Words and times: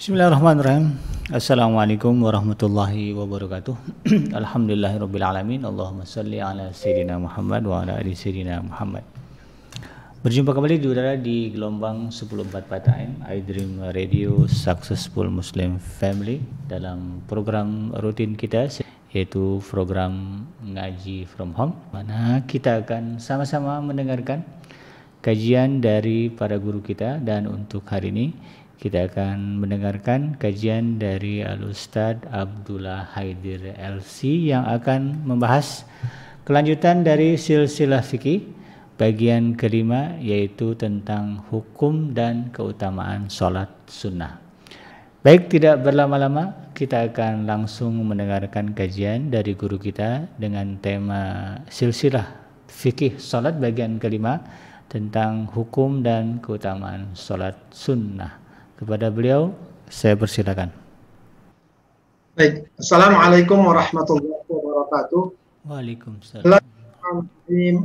Bismillahirrahmanirrahim. 0.00 0.96
Assalamualaikum 1.28 2.24
warahmatullahi 2.24 3.12
wabarakatuh. 3.12 3.76
Alhamdulillahirabbil 4.40 5.20
Allahumma 5.60 6.08
salli 6.08 6.40
ala 6.40 6.72
sayyidina 6.72 7.20
Muhammad 7.20 7.68
wa 7.68 7.84
ala 7.84 8.00
ali 8.00 8.16
sayyidina 8.16 8.64
Muhammad. 8.64 9.04
Berjumpa 10.24 10.56
kembali 10.56 10.80
di 10.80 10.88
udara 10.88 11.20
di 11.20 11.52
gelombang 11.52 12.08
104 12.08 12.48
AM 12.88 13.12
iDream 13.28 13.92
Radio 13.92 14.48
Successful 14.48 15.28
Muslim 15.28 15.76
Family 15.76 16.40
dalam 16.64 17.20
program 17.28 17.92
rutin 18.00 18.40
kita 18.40 18.72
yaitu 19.12 19.60
program 19.68 20.48
ngaji 20.64 21.28
from 21.28 21.52
home 21.52 21.76
mana 21.92 22.40
kita 22.48 22.80
akan 22.80 23.20
sama-sama 23.20 23.84
mendengarkan 23.84 24.48
kajian 25.20 25.84
dari 25.84 26.32
para 26.32 26.56
guru 26.56 26.80
kita 26.80 27.20
dan 27.20 27.44
untuk 27.44 27.84
hari 27.84 28.08
ini 28.08 28.26
kita 28.80 29.12
akan 29.12 29.60
mendengarkan 29.60 30.40
kajian 30.40 30.96
dari 30.96 31.44
Al-Ustadz 31.44 32.24
Abdullah 32.32 33.12
Haidir 33.12 33.76
LC 33.76 34.48
yang 34.48 34.64
akan 34.64 35.20
membahas 35.28 35.84
kelanjutan 36.48 37.04
dari 37.04 37.36
silsilah 37.36 38.00
fikih 38.00 38.48
bagian 38.96 39.52
kelima 39.52 40.16
yaitu 40.16 40.72
tentang 40.80 41.44
hukum 41.52 42.16
dan 42.16 42.48
keutamaan 42.56 43.28
sholat 43.28 43.68
sunnah. 43.84 44.40
Baik 45.20 45.52
tidak 45.52 45.84
berlama-lama 45.84 46.72
kita 46.72 47.04
akan 47.12 47.44
langsung 47.44 48.00
mendengarkan 48.00 48.72
kajian 48.72 49.28
dari 49.28 49.52
guru 49.52 49.76
kita 49.76 50.24
dengan 50.40 50.80
tema 50.80 51.52
silsilah 51.68 52.24
fikih 52.64 53.20
sholat 53.20 53.60
bagian 53.60 54.00
kelima 54.00 54.40
tentang 54.88 55.44
hukum 55.52 56.00
dan 56.00 56.40
keutamaan 56.40 57.12
sholat 57.12 57.60
sunnah. 57.68 58.49
Kepada 58.80 59.12
beliau 59.12 59.52
saya 59.92 60.16
persilakan. 60.16 60.72
Baik, 62.32 62.64
Assalamualaikum 62.80 63.60
warahmatullahi 63.60 64.48
wabarakatuh. 64.48 65.22
Waalaikumsalam. 65.68 66.64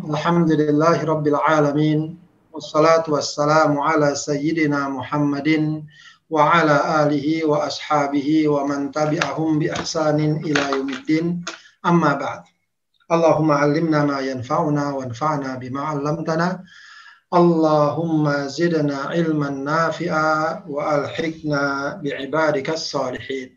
Alhamdulillahi 0.05 1.03
Rabbil 1.03 1.35
Alamin 1.35 2.15
Wassalatu 2.53 3.17
wassalamu 3.17 3.81
ala 3.83 4.13
Sayyidina 4.13 4.87
Muhammadin 4.87 5.83
Wa 6.31 6.61
ala 6.61 7.03
alihi 7.03 7.41
wa 7.41 7.65
ashabihi 7.65 8.45
Wa 8.45 8.69
man 8.69 8.93
tabi'ahum 8.93 9.57
bi 9.57 9.67
ahsanin 9.73 10.45
ila 10.45 10.77
yumiddin 10.77 11.41
Amma 11.81 12.15
ba'd 12.21 12.45
Allahumma 13.09 13.65
alimna 13.65 14.05
ma 14.05 14.21
yanfa'una 14.21 14.93
Wanfa'na 14.93 15.57
bima 15.57 15.97
allamtana 15.97 16.61
Allahumma 17.35 18.47
zidna 18.47 19.11
ilman 19.11 19.67
nafi'a 19.67 20.63
wa 20.63 20.81
alhiqna 20.87 21.99
bi'ibadikas 21.99 22.87
salihin. 22.87 23.51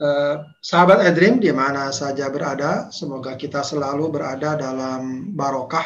Uh, 0.00 0.40
sahabat 0.64 1.04
Edrim 1.04 1.36
di 1.36 1.52
mana 1.52 1.92
saja 1.92 2.32
berada, 2.32 2.88
semoga 2.88 3.36
kita 3.36 3.60
selalu 3.60 4.08
berada 4.08 4.56
dalam 4.56 5.36
barokah, 5.36 5.84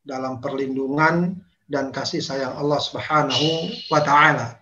dalam 0.00 0.40
perlindungan 0.40 1.36
dan 1.68 1.92
kasih 1.92 2.24
sayang 2.24 2.56
Allah 2.56 2.80
Subhanahu 2.80 3.48
wa 3.92 4.00
taala. 4.00 4.56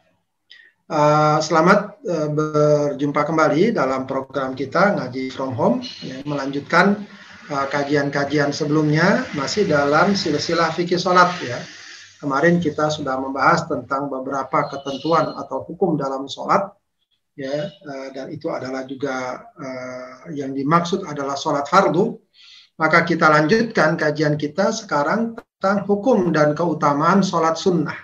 Uh, 0.90 1.38
selamat 1.38 2.02
uh, 2.02 2.28
berjumpa 2.34 3.22
kembali 3.22 3.78
dalam 3.78 4.10
program 4.10 4.58
kita 4.58 4.98
ngaji 4.98 5.30
from 5.30 5.54
home, 5.54 5.86
ya, 6.02 6.18
melanjutkan 6.26 6.98
Eh, 6.98 7.17
kajian-kajian 7.48 8.52
sebelumnya 8.52 9.24
masih 9.32 9.64
dalam 9.64 10.12
silsilah 10.12 10.68
fikih 10.76 11.00
sholat 11.00 11.32
ya. 11.40 11.58
Kemarin 12.18 12.58
kita 12.60 12.90
sudah 12.92 13.16
membahas 13.16 13.64
tentang 13.70 14.10
beberapa 14.10 14.68
ketentuan 14.68 15.32
atau 15.38 15.64
hukum 15.64 15.94
dalam 15.96 16.26
sholat 16.26 16.74
ya 17.38 17.70
eh, 17.70 18.08
dan 18.10 18.26
itu 18.34 18.50
adalah 18.50 18.82
juga 18.82 19.46
uh, 19.54 20.26
yang 20.34 20.50
dimaksud 20.50 21.06
adalah 21.06 21.38
sholat 21.38 21.64
fardu. 21.70 22.18
Maka 22.78 23.06
kita 23.06 23.26
lanjutkan 23.30 23.98
kajian 23.98 24.34
kita 24.38 24.70
sekarang 24.70 25.38
tentang 25.58 25.86
hukum 25.86 26.30
dan 26.30 26.54
keutamaan 26.54 27.22
sholat 27.22 27.58
sunnah 27.58 27.98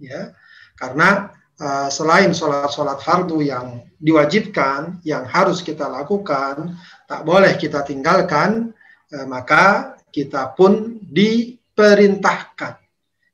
ya 0.00 0.32
karena 0.78 1.28
uh, 1.58 1.88
selain 1.90 2.30
sholat-sholat 2.32 3.02
fardu 3.02 3.42
yang 3.42 3.88
diwajibkan 3.98 5.02
yang 5.02 5.26
harus 5.26 5.60
kita 5.60 5.90
lakukan 5.90 6.78
tak 7.10 7.26
boleh 7.26 7.58
kita 7.58 7.82
tinggalkan, 7.82 8.70
eh, 9.10 9.26
maka 9.26 9.98
kita 10.14 10.54
pun 10.54 11.02
diperintahkan, 11.02 12.78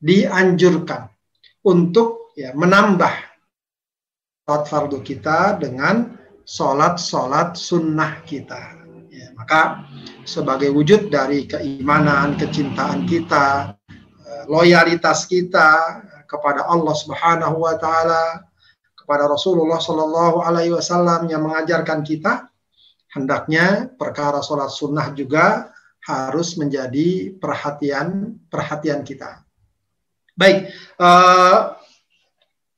dianjurkan 0.01 1.13
untuk 1.69 2.33
ya, 2.33 2.57
menambah 2.57 3.15
sholat 4.45 4.65
fardu 4.69 4.99
kita 5.05 5.61
dengan 5.61 6.17
sholat-sholat 6.49 7.57
sunnah 7.61 8.25
kita. 8.25 8.81
Ya, 9.13 9.31
maka 9.37 9.85
sebagai 10.25 10.73
wujud 10.73 11.13
dari 11.13 11.45
keimanan, 11.45 12.41
kecintaan 12.41 13.05
kita, 13.05 13.77
eh, 14.25 14.45
loyalitas 14.49 15.29
kita 15.29 16.01
kepada 16.35 16.67
Allah 16.67 16.95
Subhanahu 16.99 17.63
wa 17.63 17.79
taala, 17.79 18.43
kepada 18.99 19.31
Rasulullah 19.31 19.79
Shallallahu 19.79 20.43
alaihi 20.43 20.75
wasallam 20.75 21.31
yang 21.31 21.47
mengajarkan 21.47 22.03
kita 22.03 22.51
hendaknya 23.15 23.93
perkara 23.95 24.43
sholat 24.43 24.73
sunnah 24.75 25.15
juga 25.15 25.71
harus 26.05 26.57
menjadi 26.57 27.33
perhatian 27.37 28.37
perhatian 28.51 29.07
kita. 29.07 29.45
Baik, 30.35 30.73
uh, 30.99 31.79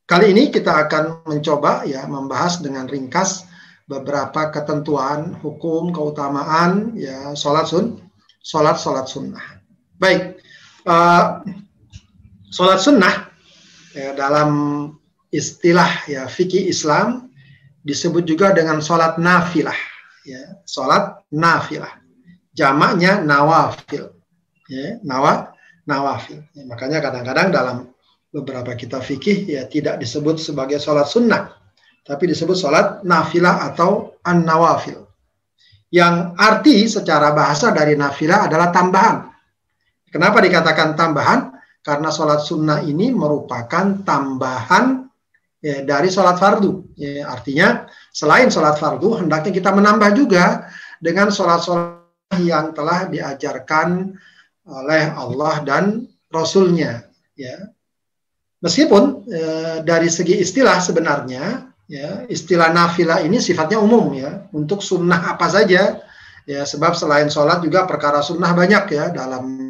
kali 0.05 0.37
ini 0.37 0.53
kita 0.53 0.87
akan 0.87 1.25
mencoba 1.31 1.89
ya 1.89 2.05
membahas 2.05 2.61
dengan 2.61 2.85
ringkas 2.85 3.49
beberapa 3.89 4.53
ketentuan 4.53 5.39
hukum 5.41 5.95
keutamaan 5.95 6.95
ya 6.99 7.33
sholat 7.33 7.71
sun 7.71 8.03
sholat 8.45 8.77
sholat 8.77 9.09
sunnah. 9.09 9.63
Baik, 9.97 10.37
uh, 10.85 11.41
sholat 12.53 12.79
sunnah 12.79 13.36
ya, 13.97 14.13
dalam 14.13 14.51
istilah 15.33 16.05
ya 16.05 16.29
fikih 16.29 16.69
Islam 16.69 17.33
disebut 17.81 18.29
juga 18.29 18.53
dengan 18.53 18.85
sholat 18.85 19.17
nafilah 19.17 19.77
ya 20.29 20.61
sholat 20.69 21.25
nafilah. 21.33 22.05
Jamaknya 22.53 23.25
nawafil 23.25 24.13
ya 24.69 25.01
nawa 25.01 25.57
nawafil. 25.89 26.45
Ya, 26.53 26.63
makanya 26.69 27.01
kadang-kadang 27.01 27.49
dalam 27.49 27.77
beberapa 28.29 28.77
kitab 28.77 29.01
fikih 29.01 29.49
ya 29.49 29.65
tidak 29.65 29.97
disebut 29.97 30.37
sebagai 30.37 30.77
sholat 30.77 31.09
sunnah 31.09 31.57
tapi 32.05 32.29
disebut 32.29 32.55
sholat 32.55 33.03
nafilah 33.03 33.73
atau 33.73 34.15
an 34.23 34.45
nawafil 34.45 35.07
yang 35.91 36.37
arti 36.37 36.85
secara 36.91 37.33
bahasa 37.33 37.71
dari 37.71 37.95
nafilah 37.95 38.51
adalah 38.51 38.75
tambahan. 38.75 39.31
Kenapa 40.11 40.43
dikatakan 40.43 40.99
tambahan 40.99 41.56
karena 41.87 42.11
sholat 42.11 42.43
sunnah 42.43 42.83
ini 42.83 43.15
merupakan 43.15 44.03
tambahan 44.03 45.07
ya, 45.63 45.87
dari 45.87 46.11
sholat 46.11 46.35
fardu. 46.35 46.99
Ya, 46.99 47.31
artinya 47.31 47.87
selain 48.11 48.51
sholat 48.51 48.83
fardu, 48.83 49.23
hendaknya 49.23 49.55
kita 49.55 49.71
menambah 49.71 50.19
juga 50.19 50.67
dengan 50.99 51.31
sholat-sholat 51.31 52.43
yang 52.43 52.75
telah 52.75 53.07
diajarkan 53.07 54.19
oleh 54.67 55.15
Allah 55.15 55.63
dan 55.63 56.11
Rasulnya. 56.27 57.07
Ya. 57.39 57.71
Meskipun 58.59 59.23
e, 59.31 59.43
dari 59.87 60.11
segi 60.11 60.43
istilah 60.43 60.83
sebenarnya, 60.83 61.71
ya, 61.87 62.27
istilah 62.27 62.75
nafilah 62.75 63.23
ini 63.23 63.39
sifatnya 63.39 63.79
umum 63.79 64.11
ya, 64.11 64.51
untuk 64.51 64.83
sunnah 64.83 65.39
apa 65.39 65.47
saja. 65.47 66.03
Ya, 66.47 66.63
sebab 66.63 66.95
selain 66.95 67.27
sholat 67.27 67.63
juga 67.63 67.87
perkara 67.91 68.23
sunnah 68.23 68.55
banyak 68.55 68.87
ya 68.91 69.11
dalam 69.11 69.66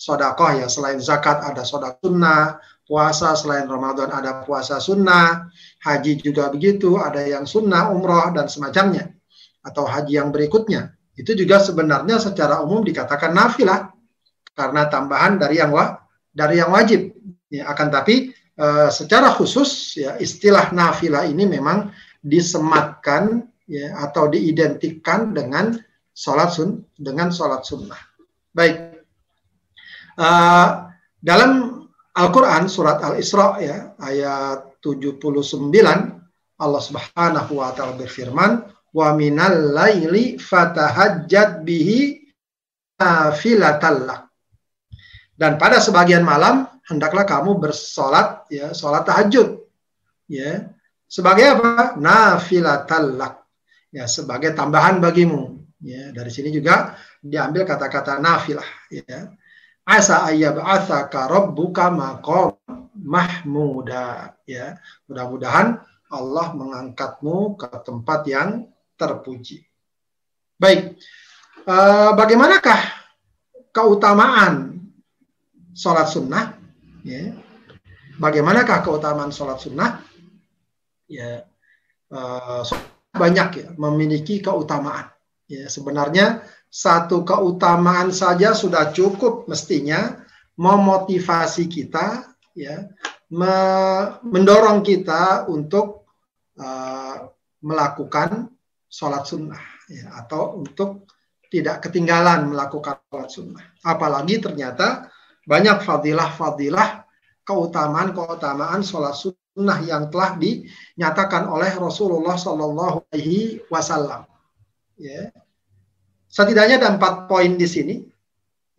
sodakoh 0.00 0.56
ya. 0.56 0.66
Selain 0.72 0.96
zakat 0.96 1.44
ada 1.44 1.60
sodak 1.60 2.00
sunnah, 2.00 2.56
puasa 2.88 3.36
selain 3.36 3.68
Ramadan 3.68 4.08
ada 4.08 4.40
puasa 4.48 4.80
sunnah, 4.80 5.52
haji 5.84 6.24
juga 6.24 6.48
begitu, 6.48 6.96
ada 6.96 7.20
yang 7.20 7.44
sunnah, 7.44 7.92
umroh, 7.92 8.32
dan 8.32 8.48
semacamnya. 8.48 9.12
Atau 9.60 9.84
haji 9.84 10.16
yang 10.16 10.32
berikutnya. 10.32 10.96
Itu 11.12 11.36
juga 11.36 11.60
sebenarnya 11.60 12.16
secara 12.16 12.64
umum 12.64 12.80
dikatakan 12.80 13.36
nafilah. 13.36 13.92
Karena 14.56 14.88
tambahan 14.88 15.36
dari 15.36 15.60
yang 15.60 15.76
wa, 15.76 16.00
dari 16.32 16.64
yang 16.64 16.72
wajib. 16.72 17.12
Ya, 17.52 17.68
akan 17.68 17.88
tapi 17.92 18.32
e, 18.34 18.66
secara 18.92 19.34
khusus 19.34 19.98
ya 19.98 20.14
istilah 20.16 20.70
nafilah 20.70 21.26
ini 21.26 21.48
memang 21.48 21.90
disematkan 22.22 23.46
ya, 23.66 23.96
atau 24.04 24.28
diidentikan 24.28 25.32
dengan 25.34 25.74
sholat 26.14 26.50
sun 26.52 26.84
dengan 26.94 27.32
sholat 27.32 27.64
sunnah. 27.64 27.98
Baik. 28.52 28.89
Uh, 30.18 30.90
dalam 31.20 31.84
Al-Quran 32.16 32.66
surat 32.66 32.98
Al-Isra 33.02 33.60
ya 33.62 33.94
ayat 34.02 34.80
79 34.82 35.70
Allah 36.60 36.82
Subhanahu 36.82 37.52
wa 37.56 37.70
taala 37.72 37.94
berfirman 37.96 38.66
wa 38.90 39.08
minal 39.14 39.70
laili 39.70 40.36
fatahajjat 40.36 41.62
bihi 41.62 42.26
nafilatallak 42.98 44.26
dan 45.38 45.56
pada 45.56 45.78
sebagian 45.78 46.26
malam 46.26 46.66
hendaklah 46.90 47.22
kamu 47.24 47.62
bersolat 47.62 48.44
ya 48.50 48.74
solat 48.74 49.06
tahajud 49.06 49.62
ya 50.26 50.68
sebagai 51.10 51.58
apa? 51.58 51.98
Nafilatallak. 51.98 53.42
Ya, 53.90 54.06
sebagai 54.06 54.54
tambahan 54.54 55.02
bagimu. 55.02 55.58
Ya, 55.82 56.14
dari 56.14 56.30
sini 56.30 56.54
juga 56.54 56.94
diambil 57.18 57.66
kata-kata 57.66 58.22
nafilah 58.22 58.68
ya. 58.86 59.34
Asa 59.90 60.22
ayyab'atsaka 60.30 61.26
rabbuka 61.26 61.90
maqam 61.90 62.54
mahmuda 62.94 64.38
ya. 64.46 64.78
Mudah-mudahan 65.10 65.82
Allah 66.14 66.46
mengangkatmu 66.54 67.58
ke 67.58 67.70
tempat 67.82 68.20
yang 68.30 68.70
terpuji. 68.94 69.66
Baik. 70.54 70.94
Uh, 71.66 72.14
bagaimanakah 72.14 72.78
keutamaan 73.74 74.78
sholat 75.74 76.06
sunnah? 76.06 76.54
Ya. 77.02 77.34
Bagaimanakah 78.20 78.84
keutamaan 78.86 79.32
sholat 79.34 79.58
sunnah? 79.58 80.04
Ya, 81.10 81.42
uh, 82.14 82.62
banyak 83.10 83.48
ya 83.58 83.68
memiliki 83.74 84.38
keutamaan. 84.38 85.10
Ya, 85.50 85.66
sebenarnya 85.66 86.46
satu 86.70 87.26
keutamaan 87.26 88.14
saja 88.14 88.54
sudah 88.54 88.94
cukup 88.94 89.50
mestinya 89.50 90.22
memotivasi 90.54 91.66
kita 91.66 92.30
ya 92.54 92.86
me 93.30 93.54
mendorong 94.22 94.86
kita 94.86 95.50
untuk 95.50 96.06
uh, 96.58 97.26
melakukan 97.62 98.54
sholat 98.86 99.26
sunnah 99.26 99.62
ya, 99.90 100.14
atau 100.22 100.62
untuk 100.62 101.10
tidak 101.50 101.82
ketinggalan 101.82 102.54
melakukan 102.54 103.02
sholat 103.10 103.30
sunnah. 103.30 103.64
Apalagi 103.82 104.38
ternyata 104.38 105.10
banyak 105.46 105.82
fadilah-fadilah 105.82 107.06
keutamaan-keutamaan 107.42 108.86
sholat 108.86 109.14
sunnah 109.18 109.78
yang 109.82 110.06
telah 110.10 110.38
dinyatakan 110.38 111.50
oleh 111.50 111.74
Rasulullah 111.74 112.38
Shallallahu 112.38 113.10
Alaihi 113.10 113.58
Wasallam 113.66 114.26
ya 114.94 115.34
Setidaknya 116.30 116.78
ada 116.78 116.94
empat 116.94 117.26
poin 117.26 117.58
di 117.58 117.66
sini. 117.66 117.98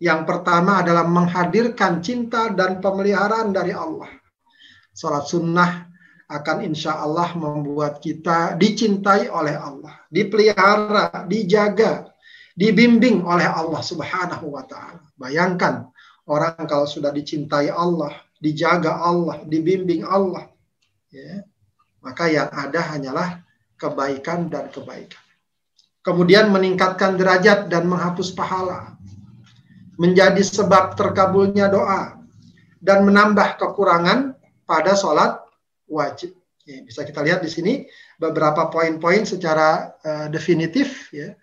Yang 0.02 0.20
pertama 0.24 0.80
adalah 0.82 1.04
menghadirkan 1.06 2.00
cinta 2.02 2.50
dan 2.50 2.80
pemeliharaan 2.80 3.52
dari 3.52 3.70
Allah. 3.76 4.08
Salat 4.90 5.28
sunnah 5.30 5.86
akan 6.32 6.64
insya 6.64 6.98
Allah 6.98 7.30
membuat 7.36 8.00
kita 8.00 8.56
dicintai 8.56 9.28
oleh 9.28 9.52
Allah, 9.54 10.00
dipelihara, 10.08 11.28
dijaga, 11.28 12.08
dibimbing 12.56 13.22
oleh 13.22 13.46
Allah 13.46 13.78
Subhanahu 13.84 14.56
wa 14.58 14.64
Ta'ala. 14.64 15.04
Bayangkan 15.14 15.92
orang 16.26 16.56
kalau 16.66 16.88
sudah 16.88 17.12
dicintai 17.12 17.68
Allah, 17.68 18.16
dijaga 18.40 18.96
Allah, 18.96 19.44
dibimbing 19.44 20.02
Allah, 20.08 20.48
ya, 21.12 21.44
maka 22.00 22.26
yang 22.26 22.48
ada 22.50 22.80
hanyalah 22.96 23.44
kebaikan 23.76 24.50
dan 24.50 24.72
kebaikan 24.72 25.20
kemudian 26.02 26.50
meningkatkan 26.50 27.14
derajat 27.14 27.70
dan 27.70 27.86
menghapus 27.86 28.34
pahala, 28.34 28.98
menjadi 29.96 30.42
sebab 30.42 30.98
terkabulnya 30.98 31.70
doa, 31.70 32.18
dan 32.82 33.06
menambah 33.06 33.56
kekurangan 33.62 34.34
pada 34.66 34.98
sholat 34.98 35.38
wajib. 35.86 36.34
Ya, 36.62 36.82
bisa 36.82 37.02
kita 37.02 37.22
lihat 37.26 37.42
di 37.42 37.50
sini 37.50 37.72
beberapa 38.18 38.70
poin-poin 38.70 39.26
secara 39.26 39.98
uh, 40.02 40.26
definitif 40.30 41.10
ya. 41.10 41.34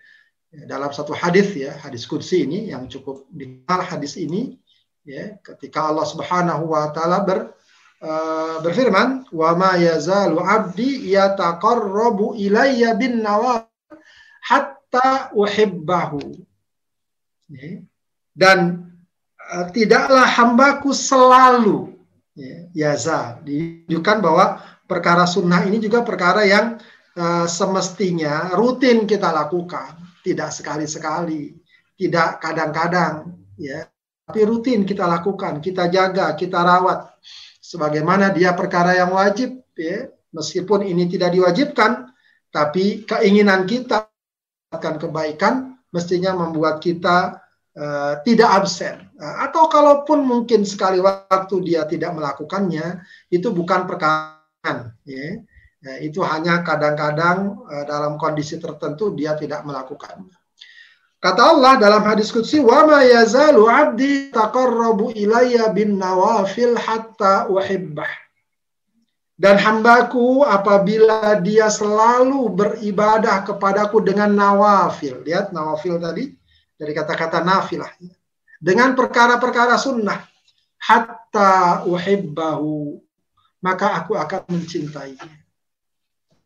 Dalam 0.50 0.90
satu 0.90 1.14
hadis 1.14 1.54
ya 1.54 1.78
hadis 1.78 2.10
kudsi 2.10 2.42
ini 2.42 2.74
yang 2.74 2.90
cukup 2.90 3.22
dikenal 3.30 3.86
hadis 3.86 4.18
ini 4.18 4.58
ya. 5.06 5.38
Ketika 5.44 5.92
Allah 5.92 6.08
Subhanahu 6.08 6.74
wa 6.74 6.90
taala 6.90 7.22
ber 7.22 7.54
uh, 8.02 8.58
berfirman 8.64 9.30
wa 9.30 9.50
ma 9.54 9.78
yazalu 9.78 10.42
abdi 10.42 11.14
yataqarrabu 11.14 12.34
ilayya 12.34 12.98
bin 12.98 13.22
nawafil 13.22 13.69
hatta 14.50 15.30
uhibbahu. 15.30 16.42
Dan 18.34 18.58
uh, 19.38 19.66
tidaklah 19.70 20.26
hambaku 20.26 20.90
selalu 20.90 21.94
ya, 22.34 22.56
yaza. 22.74 23.38
Ditunjukkan 23.46 24.18
bahwa 24.18 24.58
perkara 24.90 25.22
sunnah 25.30 25.62
ini 25.62 25.78
juga 25.78 26.02
perkara 26.02 26.42
yang 26.42 26.82
uh, 27.14 27.46
semestinya 27.46 28.50
rutin 28.58 29.06
kita 29.06 29.30
lakukan, 29.30 29.94
tidak 30.26 30.50
sekali-sekali, 30.50 31.54
tidak 31.94 32.42
kadang-kadang, 32.42 33.38
ya, 33.54 33.86
tapi 34.26 34.40
rutin 34.42 34.82
kita 34.82 35.06
lakukan, 35.06 35.62
kita 35.62 35.86
jaga, 35.90 36.34
kita 36.34 36.58
rawat, 36.58 37.14
sebagaimana 37.62 38.34
dia 38.34 38.50
perkara 38.54 38.98
yang 38.98 39.14
wajib, 39.14 39.62
ya, 39.78 40.10
meskipun 40.34 40.86
ini 40.86 41.06
tidak 41.06 41.34
diwajibkan, 41.34 42.10
tapi 42.50 43.06
keinginan 43.06 43.62
kita 43.62 44.09
mendapatkan 44.70 45.02
kebaikan 45.02 45.54
mestinya 45.90 46.30
membuat 46.30 46.78
kita 46.78 47.42
uh, 47.74 48.22
tidak 48.22 48.62
absen. 48.62 49.10
Uh, 49.18 49.50
atau 49.50 49.66
kalaupun 49.66 50.22
mungkin 50.22 50.62
sekali 50.62 51.02
waktu 51.02 51.58
dia 51.66 51.90
tidak 51.90 52.14
melakukannya 52.14 53.02
itu 53.34 53.50
bukan 53.50 53.90
perkara 53.90 54.94
ya. 55.02 55.42
Uh, 55.82 55.98
itu 56.06 56.22
hanya 56.22 56.62
kadang-kadang 56.62 57.66
uh, 57.66 57.82
dalam 57.82 58.14
kondisi 58.14 58.62
tertentu 58.62 59.10
dia 59.18 59.34
tidak 59.34 59.66
melakukannya 59.66 60.38
Kata 61.18 61.50
Allah 61.50 61.74
dalam 61.76 62.06
hadis 62.06 62.30
qudsi, 62.30 62.62
"Wa 62.62 62.86
ma 62.86 63.02
yazalu 63.02 63.66
'abdi 63.66 64.30
taqarrabu 64.30 65.10
ilayya 65.18 65.74
bin 65.74 65.98
nawafil 65.98 66.78
hatta 66.78 67.50
uhibbah." 67.50 68.29
Dan 69.40 69.56
hambaku 69.56 70.44
apabila 70.44 71.40
dia 71.40 71.72
selalu 71.72 72.52
beribadah 72.52 73.40
kepadaku 73.40 74.04
dengan 74.04 74.36
nawafil. 74.36 75.24
Lihat 75.24 75.56
nawafil 75.56 75.96
tadi 75.96 76.28
dari 76.76 76.92
kata-kata 76.92 77.40
nafilah. 77.40 77.88
Dengan 78.60 78.92
perkara-perkara 78.92 79.80
sunnah. 79.80 80.20
Hatta 80.76 81.88
uhibbahu. 81.88 83.00
Maka 83.64 84.04
aku 84.04 84.12
akan 84.20 84.44
mencintainya. 84.52 85.32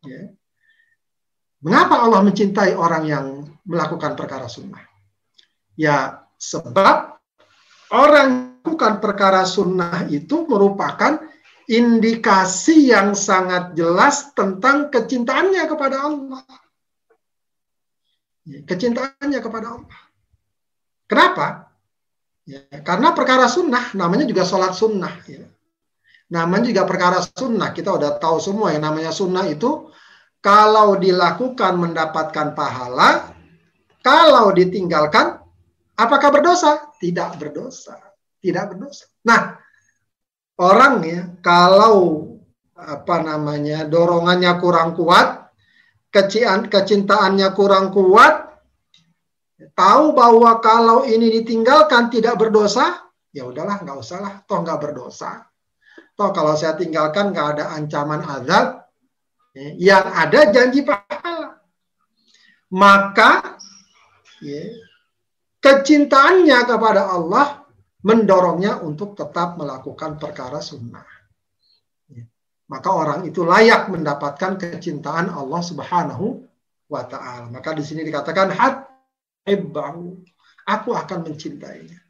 Ya. 0.06 0.30
Mengapa 1.66 1.98
Allah 1.98 2.22
mencintai 2.22 2.78
orang 2.78 3.10
yang 3.10 3.26
melakukan 3.66 4.14
perkara 4.14 4.46
sunnah? 4.46 4.86
Ya 5.74 6.22
sebab 6.38 7.18
orang 7.90 8.54
melakukan 8.62 9.02
perkara 9.02 9.42
sunnah 9.42 10.06
itu 10.08 10.46
merupakan 10.46 11.33
indikasi 11.70 12.92
yang 12.92 13.16
sangat 13.16 13.72
jelas 13.72 14.32
tentang 14.36 14.92
kecintaannya 14.92 15.64
kepada 15.64 15.96
Allah. 16.04 16.44
Ya, 18.44 18.60
kecintaannya 18.64 19.40
kepada 19.40 19.66
Allah. 19.80 19.98
Kenapa? 21.08 21.46
Ya, 22.44 22.60
karena 22.84 23.16
perkara 23.16 23.48
sunnah, 23.48 23.96
namanya 23.96 24.28
juga 24.28 24.44
sholat 24.44 24.76
sunnah. 24.76 25.16
Ya. 25.24 25.48
Namanya 26.28 26.68
juga 26.68 26.82
perkara 26.84 27.24
sunnah. 27.24 27.72
Kita 27.72 27.96
udah 27.96 28.20
tahu 28.20 28.36
semua 28.40 28.76
yang 28.76 28.84
namanya 28.84 29.12
sunnah 29.12 29.48
itu 29.48 29.88
kalau 30.44 31.00
dilakukan 31.00 31.72
mendapatkan 31.80 32.52
pahala, 32.52 33.32
kalau 34.04 34.52
ditinggalkan, 34.52 35.40
apakah 35.96 36.28
berdosa? 36.28 36.92
Tidak 37.00 37.40
berdosa. 37.40 37.96
Tidak 38.44 38.64
berdosa. 38.68 39.08
Nah, 39.24 39.56
orang 40.58 40.94
ya 41.02 41.20
kalau 41.42 42.30
apa 42.74 43.16
namanya 43.22 43.86
dorongannya 43.88 44.52
kurang 44.60 44.94
kuat, 44.94 45.50
kecian, 46.12 46.68
kecintaannya 46.68 47.48
kurang 47.56 47.90
kuat, 47.94 48.54
tahu 49.74 50.12
bahwa 50.12 50.58
kalau 50.60 51.02
ini 51.06 51.42
ditinggalkan 51.42 52.12
tidak 52.12 52.38
berdosa, 52.38 53.08
ya 53.32 53.48
udahlah 53.48 53.80
nggak 53.82 53.98
usah 53.98 54.18
lah, 54.20 54.34
toh 54.44 54.60
nggak 54.62 54.78
berdosa. 54.78 55.48
Toh 56.14 56.30
kalau 56.30 56.54
saya 56.54 56.78
tinggalkan 56.78 57.34
nggak 57.34 57.48
ada 57.58 57.64
ancaman 57.74 58.22
azab, 58.22 58.86
ya, 59.56 59.68
yang 59.74 60.06
ada 60.14 60.40
janji 60.54 60.86
pahala. 60.86 61.58
Maka 62.74 63.58
ya, 64.42 64.62
kecintaannya 65.62 66.58
kepada 66.68 67.10
Allah 67.10 67.63
mendorongnya 68.04 68.84
untuk 68.84 69.16
tetap 69.16 69.56
melakukan 69.56 70.20
perkara 70.20 70.60
sunnah. 70.60 71.08
Ya. 72.12 72.28
Maka 72.68 72.88
orang 72.92 73.20
itu 73.24 73.42
layak 73.42 73.88
mendapatkan 73.88 74.60
kecintaan 74.60 75.32
Allah 75.32 75.62
Subhanahu 75.64 76.44
wa 76.92 77.02
taala. 77.08 77.48
Maka 77.48 77.72
di 77.72 77.82
sini 77.82 78.04
dikatakan 78.04 78.52
hat 78.52 78.86
aku 80.68 80.90
akan 80.92 81.18
mencintainya. 81.24 82.04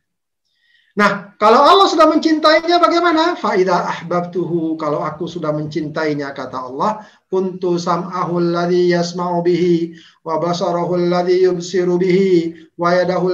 Nah, 0.94 1.34
kalau 1.42 1.58
Allah 1.58 1.90
sudah 1.90 2.06
mencintainya 2.06 2.78
bagaimana? 2.78 3.34
Faidah 3.34 3.82
ahbabtuhu. 3.98 4.78
Kalau 4.78 5.02
aku 5.02 5.26
sudah 5.26 5.50
mencintainya 5.50 6.30
kata 6.30 6.70
Allah, 6.70 7.02
kuntu 7.26 7.82
sam'ahu 7.82 8.38
alladhi 8.38 8.94
yasma'u 8.94 9.42
bihi 9.42 9.98
wa 10.22 10.38
basarahu 10.38 10.94
alladhi 10.94 11.50
yubsiru 11.50 11.98
bihi 11.98 12.70
wa 12.78 12.94
yadahu 12.94 13.26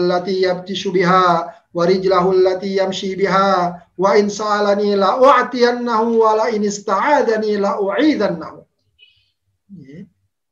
wa 1.71 1.85
rijlahu 1.87 2.35
allati 2.35 2.79
yamshi 2.79 3.15
biha. 3.15 3.79
Wa 3.95 4.17
in 4.17 4.33
sa'alani 4.33 4.97
la 4.97 5.21
u'tiyannahu 5.21 6.09
wa 6.19 6.31
la 6.35 6.47
in 6.51 6.65
ista'adani 6.65 7.61
la. 7.61 7.77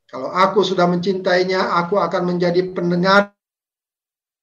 Kalau 0.08 0.32
aku 0.32 0.64
sudah 0.64 0.88
mencintainya, 0.88 1.76
aku 1.76 2.00
akan 2.00 2.22
menjadi 2.34 2.64
pendengar. 2.72 3.36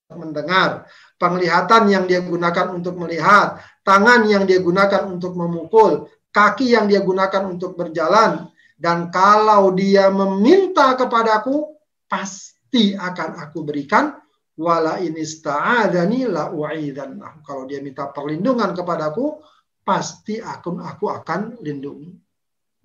Mendengar, 0.05 0.85
penglihatan 1.17 1.89
yang 1.89 2.05
dia 2.05 2.21
gunakan 2.21 2.77
untuk 2.77 2.93
melihat, 3.01 3.57
tangan 3.81 4.29
yang 4.29 4.45
dia 4.45 4.61
gunakan 4.61 5.09
untuk 5.09 5.33
memukul, 5.33 6.05
kaki 6.29 6.77
yang 6.77 6.85
dia 6.85 7.01
gunakan 7.01 7.49
untuk 7.49 7.73
berjalan, 7.73 8.45
dan 8.77 9.09
kalau 9.09 9.73
dia 9.73 10.13
meminta 10.13 10.93
kepadaku, 10.93 11.73
pasti 12.05 12.93
akan 12.93 13.49
aku 13.49 13.65
berikan. 13.65 14.13
Wala 14.55 15.03
inista'adani 15.03 16.31
la 16.31 16.47
u'idannahu. 16.47 17.43
Kalau 17.43 17.67
dia 17.67 17.83
minta 17.83 18.07
perlindungan 18.07 18.71
kepadaku, 18.71 19.43
pasti 19.83 20.39
aku 20.39 20.79
aku 20.79 21.11
akan 21.11 21.59
lindungi. 21.59 22.15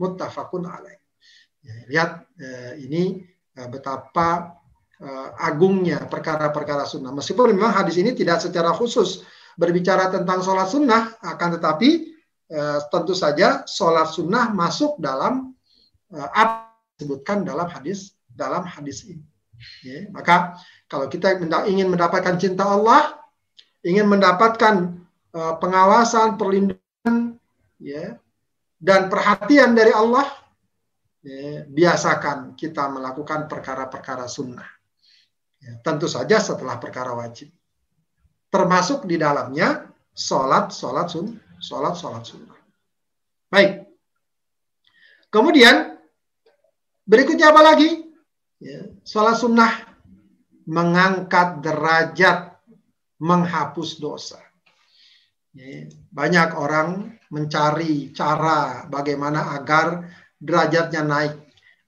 Muttafaqun 0.02 0.66
alaih. 0.66 0.98
Ya, 1.60 1.76
lihat 1.86 2.10
eh, 2.40 2.72
ini 2.82 3.22
eh, 3.54 3.68
betapa 3.70 4.58
eh, 4.98 5.28
agungnya 5.46 6.08
perkara-perkara 6.10 6.88
sunnah. 6.88 7.12
Meskipun 7.14 7.54
memang 7.54 7.70
hadis 7.70 8.00
ini 8.00 8.16
tidak 8.16 8.42
secara 8.42 8.72
khusus 8.74 9.22
berbicara 9.54 10.08
tentang 10.08 10.40
sholat 10.40 10.72
sunnah, 10.72 11.20
akan 11.20 11.60
tetapi 11.60 11.90
eh, 12.50 12.78
tentu 12.88 13.14
saja 13.14 13.62
sholat 13.68 14.08
sunnah 14.10 14.50
masuk 14.50 14.98
dalam 14.98 15.52
eh, 16.10 16.28
apa 16.34 16.72
disebutkan 17.00 17.48
dalam 17.48 17.68
hadis 17.68 18.12
dalam 18.28 18.64
hadis 18.66 19.08
ini. 19.08 19.24
Ya, 19.84 20.08
maka 20.12 20.56
kalau 20.90 21.06
kita 21.06 21.38
ingin 21.70 21.86
mendapatkan 21.86 22.34
cinta 22.34 22.66
Allah, 22.66 23.14
ingin 23.86 24.10
mendapatkan 24.10 24.98
uh, 25.30 25.54
pengawasan, 25.62 26.34
perlindungan, 26.34 27.38
ya, 27.78 28.18
dan 28.82 29.06
perhatian 29.06 29.78
dari 29.78 29.94
Allah, 29.94 30.26
ya, 31.22 31.62
biasakan 31.70 32.58
kita 32.58 32.90
melakukan 32.90 33.46
perkara-perkara 33.46 34.26
sunnah. 34.26 34.66
Ya, 35.62 35.78
tentu 35.86 36.10
saja 36.10 36.42
setelah 36.42 36.82
perkara 36.82 37.14
wajib. 37.14 37.54
Termasuk 38.50 39.06
di 39.06 39.14
dalamnya 39.14 39.86
sholat, 40.10 40.74
sholat 40.74 41.06
sun, 41.06 41.38
sholat, 41.62 41.94
sholat 41.94 42.26
sunnah. 42.26 42.58
Baik. 43.46 43.86
Kemudian 45.30 46.02
berikutnya 47.06 47.54
apa 47.54 47.62
lagi? 47.62 48.10
Ya, 48.58 48.90
sholat 49.06 49.38
sunnah 49.38 49.89
mengangkat 50.70 51.66
derajat, 51.66 52.54
menghapus 53.18 53.98
dosa. 53.98 54.38
Ya, 55.50 55.90
banyak 56.14 56.54
orang 56.54 57.18
mencari 57.34 58.14
cara 58.14 58.86
bagaimana 58.86 59.58
agar 59.58 60.06
derajatnya 60.38 61.02
naik, 61.02 61.34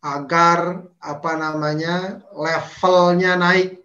agar 0.02 0.82
apa 0.98 1.32
namanya 1.38 2.26
levelnya 2.34 3.38
naik, 3.38 3.78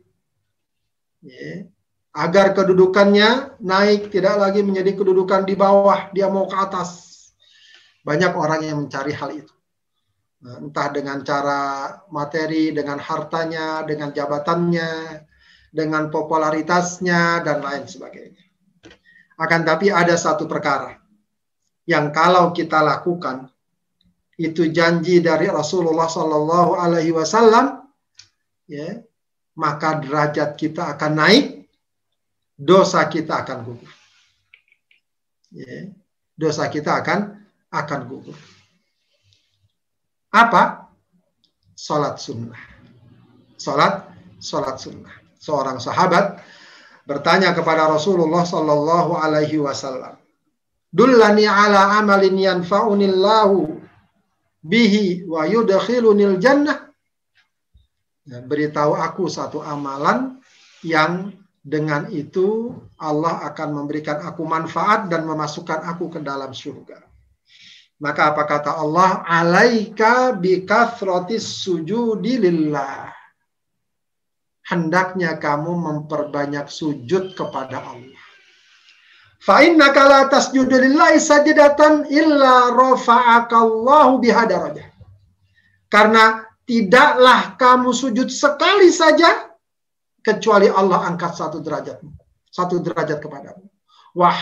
agar 2.18 2.58
kedudukannya 2.58 3.62
naik, 3.62 4.10
tidak 4.10 4.42
lagi 4.42 4.66
menjadi 4.66 4.98
kedudukan 4.98 5.46
di 5.46 5.54
bawah, 5.54 6.10
dia 6.10 6.26
mau 6.26 6.50
ke 6.50 6.58
atas. 6.58 7.14
Banyak 8.02 8.34
orang 8.34 8.66
yang 8.66 8.82
mencari 8.82 9.14
hal 9.14 9.30
itu. 9.30 9.57
Nah, 10.38 10.62
entah 10.62 10.88
dengan 10.94 11.26
cara 11.26 11.90
materi, 12.14 12.70
dengan 12.70 13.02
hartanya, 13.02 13.82
dengan 13.82 14.14
jabatannya, 14.14 15.26
dengan 15.74 16.14
popularitasnya, 16.14 17.42
dan 17.42 17.58
lain 17.66 17.90
sebagainya. 17.90 18.44
Akan 19.42 19.66
tapi 19.66 19.90
ada 19.90 20.14
satu 20.14 20.46
perkara 20.46 20.98
yang 21.90 22.14
kalau 22.14 22.54
kita 22.54 22.86
lakukan, 22.86 23.50
itu 24.38 24.70
janji 24.70 25.18
dari 25.26 25.50
Rasulullah 25.50 26.06
Sallallahu 26.06 26.78
Alaihi 26.78 27.10
Wasallam, 27.10 27.90
ya, 28.70 29.02
maka 29.58 29.98
derajat 29.98 30.54
kita 30.54 30.94
akan 30.94 31.12
naik, 31.18 31.46
dosa 32.54 33.10
kita 33.10 33.42
akan 33.42 33.58
gugur. 33.66 33.94
Ya, 35.50 35.90
dosa 36.38 36.70
kita 36.70 37.02
akan 37.02 37.42
akan 37.74 38.02
gugur. 38.06 38.38
Apa? 40.34 40.92
Salat 41.78 42.18
sunnah. 42.18 42.60
Salat, 43.58 44.10
salat 44.42 44.78
sunnah. 44.78 45.14
Seorang 45.38 45.80
sahabat 45.80 46.42
bertanya 47.08 47.56
kepada 47.56 47.88
Rasulullah 47.88 48.44
Sallallahu 48.44 49.16
Alaihi 49.16 49.62
Wasallam, 49.64 50.20
Dullani 50.92 51.48
ala 51.48 52.00
amalin 52.00 52.36
yanfa'unillahu 52.36 53.80
bihi 54.66 55.24
wa 55.28 55.48
yudkhilunil 55.48 56.42
jannah. 56.42 56.90
Ya, 58.28 58.44
beritahu 58.44 58.92
aku 58.92 59.32
satu 59.32 59.64
amalan 59.64 60.44
yang 60.84 61.32
dengan 61.64 62.12
itu 62.12 62.76
Allah 63.00 63.44
akan 63.52 63.84
memberikan 63.84 64.20
aku 64.24 64.44
manfaat 64.44 65.08
dan 65.08 65.24
memasukkan 65.28 65.84
aku 65.84 66.12
ke 66.12 66.20
dalam 66.20 66.52
surga. 66.52 67.04
Maka 67.98 68.34
apa 68.34 68.44
kata 68.46 68.78
Allah? 68.78 69.26
Alaika 69.26 70.38
bikathrotis 70.38 71.66
sujudi 71.66 72.38
lillah. 72.38 73.10
Hendaknya 74.68 75.40
kamu 75.40 75.72
memperbanyak 75.80 76.68
sujud 76.68 77.34
kepada 77.34 77.82
Allah. 77.82 78.22
Fa 79.42 79.64
innaka 79.64 80.02
la 80.06 80.22
tasjudu 80.28 80.76
lillahi 80.76 81.18
illa 82.12 82.76
rafa'akallahu 82.76 84.20
biha 84.20 84.44
darajah. 84.44 84.88
Karena 85.88 86.44
tidaklah 86.68 87.56
kamu 87.56 87.96
sujud 87.96 88.28
sekali 88.28 88.92
saja 88.92 89.48
kecuali 90.20 90.68
Allah 90.68 91.08
angkat 91.08 91.32
satu 91.32 91.64
derajat 91.64 92.04
satu 92.52 92.82
derajat 92.82 93.22
kepadamu. 93.22 93.64
Wa 94.18 94.34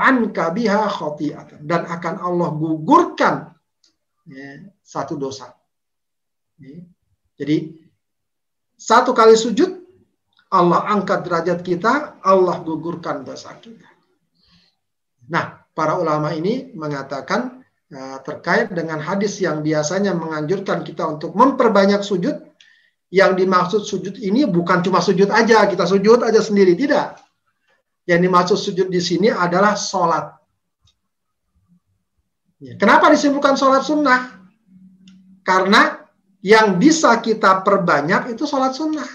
anka 0.00 0.48
biha 0.48 0.88
khoti'atan 0.88 1.68
dan 1.68 1.84
akan 1.84 2.14
Allah 2.24 2.48
gugurkan 2.56 3.52
ya, 4.24 4.64
satu 4.80 5.20
dosa. 5.20 5.52
Ya. 6.56 6.80
Jadi 7.36 7.76
satu 8.80 9.12
kali 9.12 9.36
sujud 9.36 9.76
Allah 10.50 10.88
angkat 10.88 11.28
derajat 11.28 11.60
kita, 11.60 12.18
Allah 12.24 12.64
gugurkan 12.64 13.22
dosa 13.22 13.54
kita. 13.60 13.86
Nah, 15.30 15.62
para 15.70 15.94
ulama 15.94 16.34
ini 16.34 16.74
mengatakan 16.74 17.62
uh, 17.94 18.18
terkait 18.26 18.66
dengan 18.74 18.98
hadis 18.98 19.38
yang 19.38 19.62
biasanya 19.62 20.10
menganjurkan 20.10 20.82
kita 20.82 21.06
untuk 21.06 21.38
memperbanyak 21.38 22.02
sujud, 22.02 22.34
yang 23.14 23.38
dimaksud 23.38 23.86
sujud 23.86 24.18
ini 24.18 24.42
bukan 24.42 24.82
cuma 24.82 24.98
sujud 24.98 25.30
aja, 25.30 25.70
kita 25.70 25.86
sujud 25.86 26.26
aja 26.26 26.42
sendiri, 26.42 26.74
tidak. 26.74 27.14
Yang 28.10 28.20
dimaksud 28.26 28.58
sujud 28.58 28.88
di 28.90 28.98
sini 28.98 29.30
adalah 29.30 29.78
sholat. 29.78 30.34
Ya, 32.58 32.74
kenapa 32.74 33.06
disebutkan 33.14 33.54
sholat 33.54 33.86
sunnah? 33.86 34.50
Karena 35.46 35.94
yang 36.42 36.74
bisa 36.74 37.22
kita 37.22 37.62
perbanyak 37.62 38.34
itu 38.34 38.50
sholat 38.50 38.74
sunnah. 38.74 39.06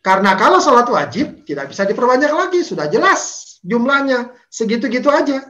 Karena 0.00 0.32
kalau 0.32 0.64
sholat 0.64 0.88
wajib 0.88 1.44
tidak 1.44 1.68
bisa 1.68 1.84
diperbanyak 1.84 2.32
lagi, 2.32 2.64
sudah 2.64 2.88
jelas 2.88 3.44
jumlahnya 3.60 4.32
segitu-gitu 4.48 5.12
aja. 5.12 5.44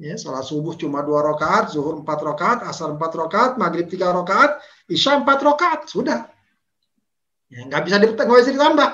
Ya, 0.00 0.16
sholat 0.16 0.48
subuh 0.48 0.72
cuma 0.80 1.04
dua 1.04 1.20
rakaat, 1.20 1.76
zuhur 1.76 2.00
empat 2.00 2.18
rakaat, 2.32 2.58
asar 2.64 2.96
empat 2.96 3.12
rakaat, 3.12 3.52
maghrib 3.60 3.92
tiga 3.92 4.08
rakaat, 4.08 4.56
isya 4.88 5.20
empat 5.20 5.44
rakaat, 5.44 5.84
sudah. 5.84 6.32
Ya, 7.52 7.68
nggak 7.68 7.84
bisa 7.84 8.00
ditambah, 8.00 8.88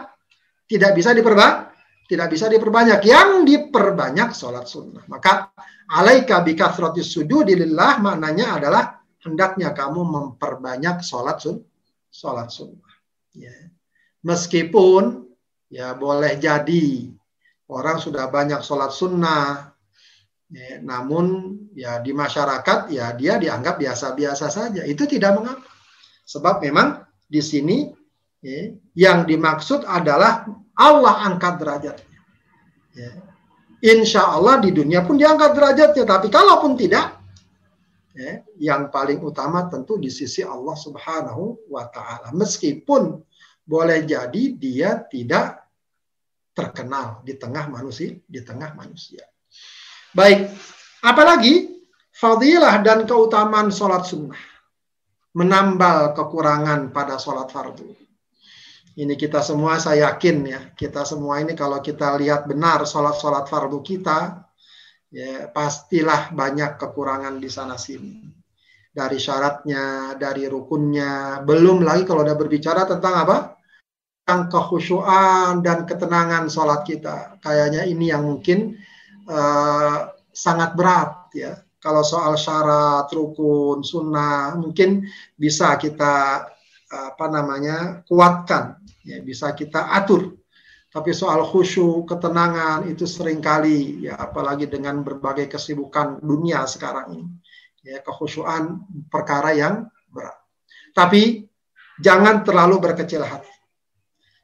tidak 0.67 0.91
bisa 0.99 1.15
diperbanyak, 1.15 1.68
tidak 2.09 2.33
bisa 2.33 2.49
diperbanyak. 2.49 3.05
Yang 3.05 3.31
diperbanyak 3.45 4.33
sholat 4.33 4.65
sunnah. 4.65 5.05
Maka 5.12 5.53
alaika 5.93 6.41
bikathratis 6.41 7.12
sujudi 7.12 7.53
lillah 7.53 8.00
maknanya 8.00 8.57
adalah 8.57 8.85
hendaknya 9.21 9.77
kamu 9.77 10.09
memperbanyak 10.09 11.05
sholat 11.05 11.37
sun, 11.37 11.61
sholat 12.09 12.49
sunnah. 12.49 12.93
Ya. 13.37 13.53
Meskipun 14.25 15.29
ya 15.69 15.93
boleh 15.93 16.41
jadi 16.41 17.12
orang 17.69 18.00
sudah 18.00 18.33
banyak 18.33 18.65
sholat 18.65 18.88
sunnah, 18.88 19.77
ya, 20.49 20.81
namun 20.81 21.57
ya 21.77 22.00
di 22.00 22.17
masyarakat 22.17 22.88
ya 22.88 23.12
dia 23.12 23.37
dianggap 23.37 23.77
biasa-biasa 23.77 24.49
saja. 24.49 24.83
Itu 24.88 25.05
tidak 25.05 25.37
mengapa. 25.37 25.69
Sebab 26.25 26.65
memang 26.65 27.05
di 27.29 27.41
sini 27.45 27.88
ya, 28.41 28.73
yang 28.97 29.29
dimaksud 29.29 29.85
adalah 29.85 30.49
Allah 30.79 31.27
angkat 31.27 31.59
derajatnya. 31.59 32.21
Ya. 32.95 33.11
Insya 33.83 34.27
Allah 34.31 34.63
di 34.63 34.71
dunia 34.71 35.03
pun 35.03 35.19
diangkat 35.19 35.55
derajatnya. 35.55 36.07
Tapi 36.07 36.31
kalaupun 36.31 36.79
tidak, 36.79 37.19
ya, 38.15 38.43
yang 38.59 38.91
paling 38.91 39.19
utama 39.23 39.67
tentu 39.67 39.99
di 39.99 40.11
sisi 40.11 40.43
Allah 40.43 40.75
Subhanahu 40.79 41.71
wa 41.71 41.87
Ta'ala. 41.91 42.31
Meskipun 42.35 43.19
boleh 43.67 44.07
jadi 44.07 44.43
dia 44.55 45.03
tidak 45.07 45.67
terkenal 46.55 47.23
di 47.23 47.39
tengah 47.39 47.71
manusia, 47.71 48.19
di 48.27 48.41
tengah 48.43 48.75
manusia. 48.75 49.23
Baik, 50.11 50.51
apalagi 51.03 51.87
fadilah 52.11 52.83
dan 52.83 53.07
keutamaan 53.07 53.71
sholat 53.71 54.07
sunnah. 54.07 54.43
menambal 55.39 56.19
kekurangan 56.19 56.91
pada 56.91 57.15
sholat 57.15 57.47
fardu. 57.55 58.08
Ini 58.99 59.14
kita 59.14 59.47
semua 59.47 59.78
saya 59.78 60.11
yakin 60.11 60.37
ya, 60.43 60.61
kita 60.75 61.07
semua 61.07 61.38
ini 61.38 61.55
kalau 61.55 61.78
kita 61.78 62.19
lihat 62.19 62.50
benar 62.50 62.83
sholat-sholat 62.83 63.47
fardu 63.47 63.78
kita, 63.78 64.43
ya 65.14 65.47
pastilah 65.55 66.35
banyak 66.35 66.75
kekurangan 66.83 67.38
di 67.38 67.47
sana 67.47 67.78
sini. 67.78 68.26
Dari 68.90 69.14
syaratnya, 69.23 70.19
dari 70.19 70.50
rukunnya, 70.50 71.47
belum 71.47 71.87
lagi 71.87 72.02
kalau 72.02 72.26
udah 72.26 72.35
berbicara 72.35 72.90
tentang 72.90 73.14
apa? 73.23 73.37
Tentang 74.26 74.50
kekhusyuan 74.50 75.62
dan 75.62 75.87
ketenangan 75.87 76.50
sholat 76.50 76.83
kita. 76.83 77.38
Kayaknya 77.38 77.87
ini 77.87 78.11
yang 78.11 78.26
mungkin 78.26 78.75
uh, 79.31 80.11
sangat 80.35 80.75
berat 80.75 81.31
ya 81.38 81.55
kalau 81.78 82.02
soal 82.02 82.35
syarat, 82.35 83.07
rukun, 83.14 83.87
sunnah, 83.87 84.59
mungkin 84.59 85.07
bisa 85.38 85.78
kita 85.78 86.43
apa 86.88 87.26
namanya 87.28 88.00
kuatkan, 88.09 88.81
ya 89.09 89.19
bisa 89.25 89.57
kita 89.57 89.88
atur. 89.97 90.37
Tapi 90.88 91.12
soal 91.12 91.45
khusyuk, 91.45 92.09
ketenangan 92.09 92.88
itu 92.88 93.05
sering 93.05 93.45
kali 93.45 94.09
ya 94.09 94.17
apalagi 94.17 94.65
dengan 94.69 95.05
berbagai 95.05 95.45
kesibukan 95.53 96.17
dunia 96.25 96.65
sekarang 96.65 97.12
ini, 97.12 97.29
ya 97.85 98.00
kekhusyuan 98.00 98.88
perkara 99.12 99.53
yang 99.53 99.85
berat. 100.09 100.37
Tapi 100.97 101.45
jangan 102.00 102.41
terlalu 102.41 102.81
berkecil 102.81 103.21
hati, 103.21 103.53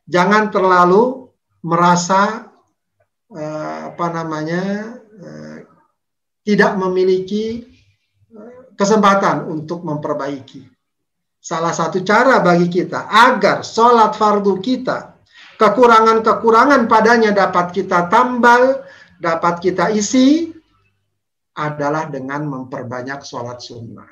jangan 0.05 0.53
terlalu 0.53 1.33
merasa 1.65 2.53
eh, 3.33 3.81
apa 3.89 4.07
namanya 4.13 4.63
eh, 5.01 5.59
tidak 6.45 6.77
memiliki 6.77 7.65
eh, 8.37 8.69
kesempatan 8.77 9.49
untuk 9.49 9.81
memperbaiki. 9.81 10.74
Salah 11.45 11.77
satu 11.77 12.01
cara 12.01 12.41
bagi 12.41 12.73
kita 12.73 13.05
agar 13.05 13.61
sholat 13.61 14.17
fardu 14.17 14.65
kita, 14.65 15.21
kekurangan-kekurangan 15.61 16.89
padanya 16.89 17.37
dapat 17.37 17.69
kita 17.77 18.09
tambal, 18.09 18.81
dapat 19.21 19.61
kita 19.61 19.93
isi, 19.93 20.49
adalah 21.53 22.09
dengan 22.09 22.49
memperbanyak 22.49 23.21
sholat 23.21 23.61
sunnah. 23.61 24.09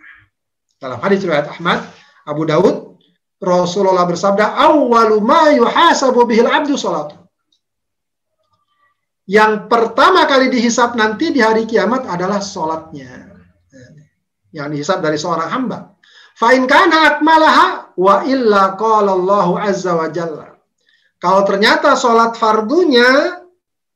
Dalam 0.77 1.01
hadis 1.01 1.25
riwayat 1.25 1.57
Ahmad, 1.57 1.89
Abu 2.29 2.45
Daud, 2.45 3.01
Rasulullah 3.41 4.05
bersabda, 4.05 4.53
"Awwalu 4.69 5.17
ma 5.25 5.49
yuhasabu 5.57 6.29
bihil 6.29 6.53
abdu 6.53 6.77
sholatu." 6.77 7.23
yang 9.23 9.71
pertama 9.71 10.27
kali 10.27 10.51
dihisap 10.51 10.99
nanti 10.99 11.31
di 11.31 11.41
hari 11.41 11.65
kiamat 11.65 12.05
adalah 12.11 12.43
sholatnya. 12.43 13.33
Yang 14.53 14.69
dihisap 14.77 14.99
dari 15.01 15.17
seorang 15.17 15.49
hamba. 15.49 15.92
Fa'in 16.43 16.67
kana 16.67 17.15
akmalaha 17.15 17.95
wa 17.95 18.27
illa 18.27 18.75
qala 18.75 19.15
Allah 19.15 19.49
azza 19.63 19.95
wa 19.95 20.11
jalla. 20.11 20.59
Kalau 21.23 21.47
ternyata 21.47 21.95
sholat 21.95 22.35
fardunya 22.35 23.39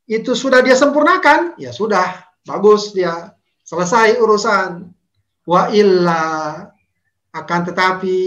itu 0.07 0.31
sudah 0.31 0.63
dia 0.63 0.79
sempurnakan, 0.79 1.59
ya 1.59 1.75
sudah, 1.75 2.07
bagus 2.47 2.95
dia, 2.95 3.35
selesai 3.67 4.23
urusan. 4.23 4.95
Wa 5.43 5.75
illa 5.75 6.23
akan 7.35 7.61
tetapi 7.67 8.19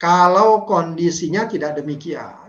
kalau 0.00 0.64
kondisinya 0.64 1.44
tidak 1.44 1.76
demikian, 1.76 2.46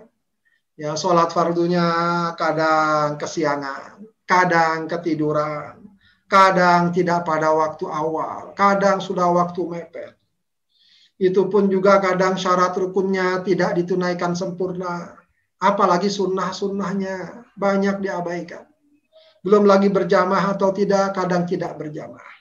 Ya, 0.78 0.94
sholat 0.94 1.34
fardunya 1.34 1.90
kadang 2.38 3.18
kesiangan, 3.18 3.98
kadang 4.30 4.86
ketiduran, 4.86 5.98
kadang 6.30 6.94
tidak 6.94 7.26
pada 7.26 7.50
waktu 7.50 7.90
awal, 7.90 8.54
kadang 8.54 9.02
sudah 9.02 9.26
waktu 9.26 9.58
mepet. 9.66 10.17
Itu 11.18 11.50
pun 11.50 11.66
juga 11.66 11.98
kadang 11.98 12.38
syarat 12.38 12.78
rukunnya 12.78 13.42
tidak 13.42 13.74
ditunaikan 13.74 14.38
sempurna. 14.38 15.18
Apalagi 15.58 16.14
sunnah-sunnahnya 16.14 17.50
banyak 17.58 18.06
diabaikan. 18.06 18.70
Belum 19.42 19.66
lagi 19.66 19.90
berjamaah 19.90 20.54
atau 20.54 20.70
tidak, 20.70 21.18
kadang 21.18 21.50
tidak 21.50 21.74
berjamaah. 21.82 22.36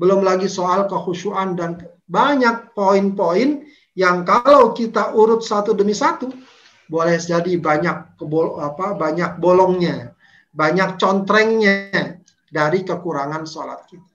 Belum 0.00 0.24
lagi 0.24 0.48
soal 0.48 0.88
kehusuan 0.88 1.52
dan 1.52 1.76
banyak 2.08 2.72
poin-poin 2.72 3.68
yang 3.92 4.24
kalau 4.24 4.72
kita 4.72 5.12
urut 5.12 5.44
satu 5.44 5.76
demi 5.76 5.92
satu, 5.92 6.32
boleh 6.88 7.16
jadi 7.20 7.56
banyak 7.56 8.16
kebol, 8.16 8.60
apa 8.60 8.96
banyak 8.96 9.36
bolongnya, 9.40 10.16
banyak 10.52 10.96
contrengnya 10.96 12.20
dari 12.52 12.84
kekurangan 12.84 13.48
sholat 13.48 13.80
kita. 13.88 14.12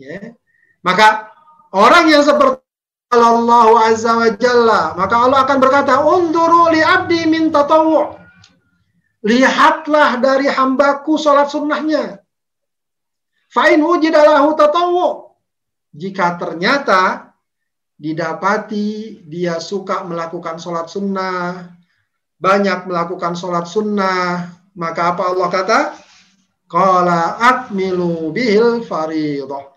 Ya. 0.00 0.32
Maka 0.80 1.32
orang 1.76 2.08
yang 2.08 2.24
seperti 2.24 2.63
Allah 3.12 3.68
Azza 3.90 4.12
wa 4.16 4.30
Jalla, 4.34 4.96
maka 4.96 5.14
Allah 5.20 5.44
akan 5.44 5.58
berkata, 5.60 6.00
"Unduru 6.02 6.72
li 6.72 6.80
abdi 6.80 7.28
min 7.28 7.52
tatawu." 7.52 8.16
Lihatlah 9.24 10.20
dari 10.20 10.48
hambaku 10.52 11.16
sholat 11.16 11.48
sunnahnya. 11.48 12.20
Fa'in 13.48 13.80
wujidalahu 13.80 14.52
tatawu. 14.52 15.32
Jika 15.94 16.36
ternyata 16.36 17.32
didapati 17.96 19.22
dia 19.24 19.62
suka 19.62 20.04
melakukan 20.04 20.58
sholat 20.60 20.90
sunnah, 20.90 21.72
banyak 22.36 22.84
melakukan 22.84 23.32
sholat 23.38 23.64
sunnah, 23.64 24.52
maka 24.76 25.14
apa 25.14 25.22
Allah 25.32 25.48
kata? 25.48 25.80
Qala 26.66 27.38
akmilu 27.38 28.34
bihil 28.34 28.82
faridah. 28.82 29.73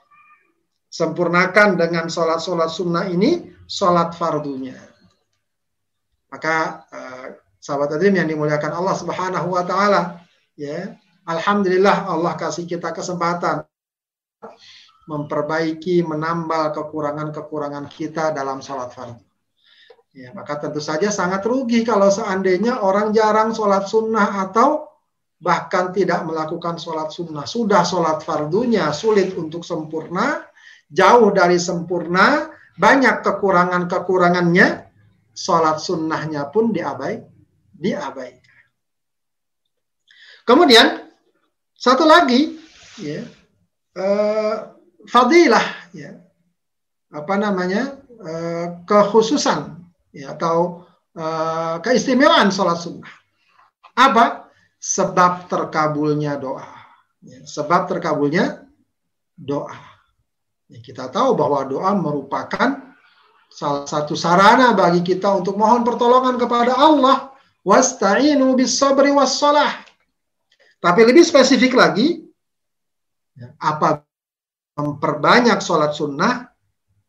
Sempurnakan 0.98 1.78
dengan 1.78 2.10
sholat-sholat 2.10 2.74
sunnah 2.74 3.06
ini, 3.06 3.54
sholat 3.70 4.18
fardunya. 4.18 4.74
Maka 6.34 6.90
uh, 6.90 7.26
sahabat 7.62 8.02
adrim 8.02 8.18
yang 8.18 8.26
dimuliakan 8.26 8.74
Allah 8.74 8.96
Subhanahu 8.98 9.54
wa 9.54 9.62
taala, 9.62 10.26
ya. 10.58 10.98
Alhamdulillah 11.30 12.10
Allah 12.10 12.34
kasih 12.34 12.66
kita 12.66 12.98
kesempatan 12.98 13.62
memperbaiki, 15.06 16.02
menambal 16.02 16.74
kekurangan-kekurangan 16.74 17.86
kita 17.94 18.34
dalam 18.34 18.66
sholat 18.66 18.90
fardu. 18.90 19.22
Ya, 20.18 20.34
maka 20.34 20.58
tentu 20.58 20.82
saja 20.82 21.14
sangat 21.14 21.46
rugi 21.46 21.86
kalau 21.86 22.10
seandainya 22.10 22.82
orang 22.82 23.14
jarang 23.14 23.54
sholat 23.54 23.86
sunnah 23.86 24.50
atau 24.50 24.90
bahkan 25.38 25.94
tidak 25.94 26.26
melakukan 26.26 26.82
sholat 26.82 27.14
sunnah. 27.14 27.46
Sudah 27.46 27.86
sholat 27.86 28.26
fardunya 28.26 28.90
sulit 28.90 29.38
untuk 29.38 29.62
sempurna, 29.62 30.47
jauh 30.92 31.30
dari 31.36 31.60
sempurna, 31.60 32.52
banyak 32.78 33.26
kekurangan-kekurangannya, 33.26 34.88
sholat 35.34 35.78
sunnahnya 35.82 36.50
pun 36.50 36.72
diabai, 36.72 37.22
diabaikan. 37.74 38.64
Kemudian 40.48 41.12
satu 41.76 42.08
lagi, 42.08 42.56
ya, 42.98 43.22
eh, 43.98 44.56
fadilah 45.08 45.66
ya 45.96 46.20
apa 47.08 47.34
namanya 47.40 47.96
uh, 48.20 48.84
kekhususan 48.84 49.80
ya 50.12 50.36
atau 50.36 50.84
uh, 51.16 51.80
keistimewaan 51.80 52.52
sholat 52.52 52.78
sunnah. 52.84 53.14
Apa? 53.96 54.52
Sebab 54.78 55.50
terkabulnya 55.50 56.38
doa. 56.38 56.68
Ya, 57.24 57.42
sebab 57.48 57.90
terkabulnya 57.90 58.68
doa 59.34 59.87
ya, 60.68 60.80
kita 60.84 61.12
tahu 61.12 61.36
bahwa 61.36 61.66
doa 61.68 61.92
merupakan 61.96 62.96
salah 63.48 63.88
satu 63.88 64.14
sarana 64.14 64.76
bagi 64.76 65.02
kita 65.04 65.40
untuk 65.40 65.56
mohon 65.56 65.82
pertolongan 65.88 66.36
kepada 66.36 66.76
Allah 66.76 67.32
wasta'inu 67.64 68.56
bis 68.56 68.76
sabri 68.76 69.12
was 69.12 69.40
tapi 70.78 71.02
lebih 71.04 71.26
spesifik 71.26 71.74
lagi 71.74 72.22
ya, 73.34 73.50
apa 73.58 74.08
memperbanyak 74.78 75.58
sholat 75.58 75.92
sunnah, 75.98 76.54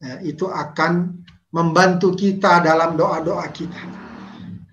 ya, 0.01 0.25
itu 0.25 0.49
akan 0.49 1.21
membantu 1.53 2.16
kita 2.16 2.64
dalam 2.64 2.97
doa-doa 2.97 3.44
kita. 3.53 3.83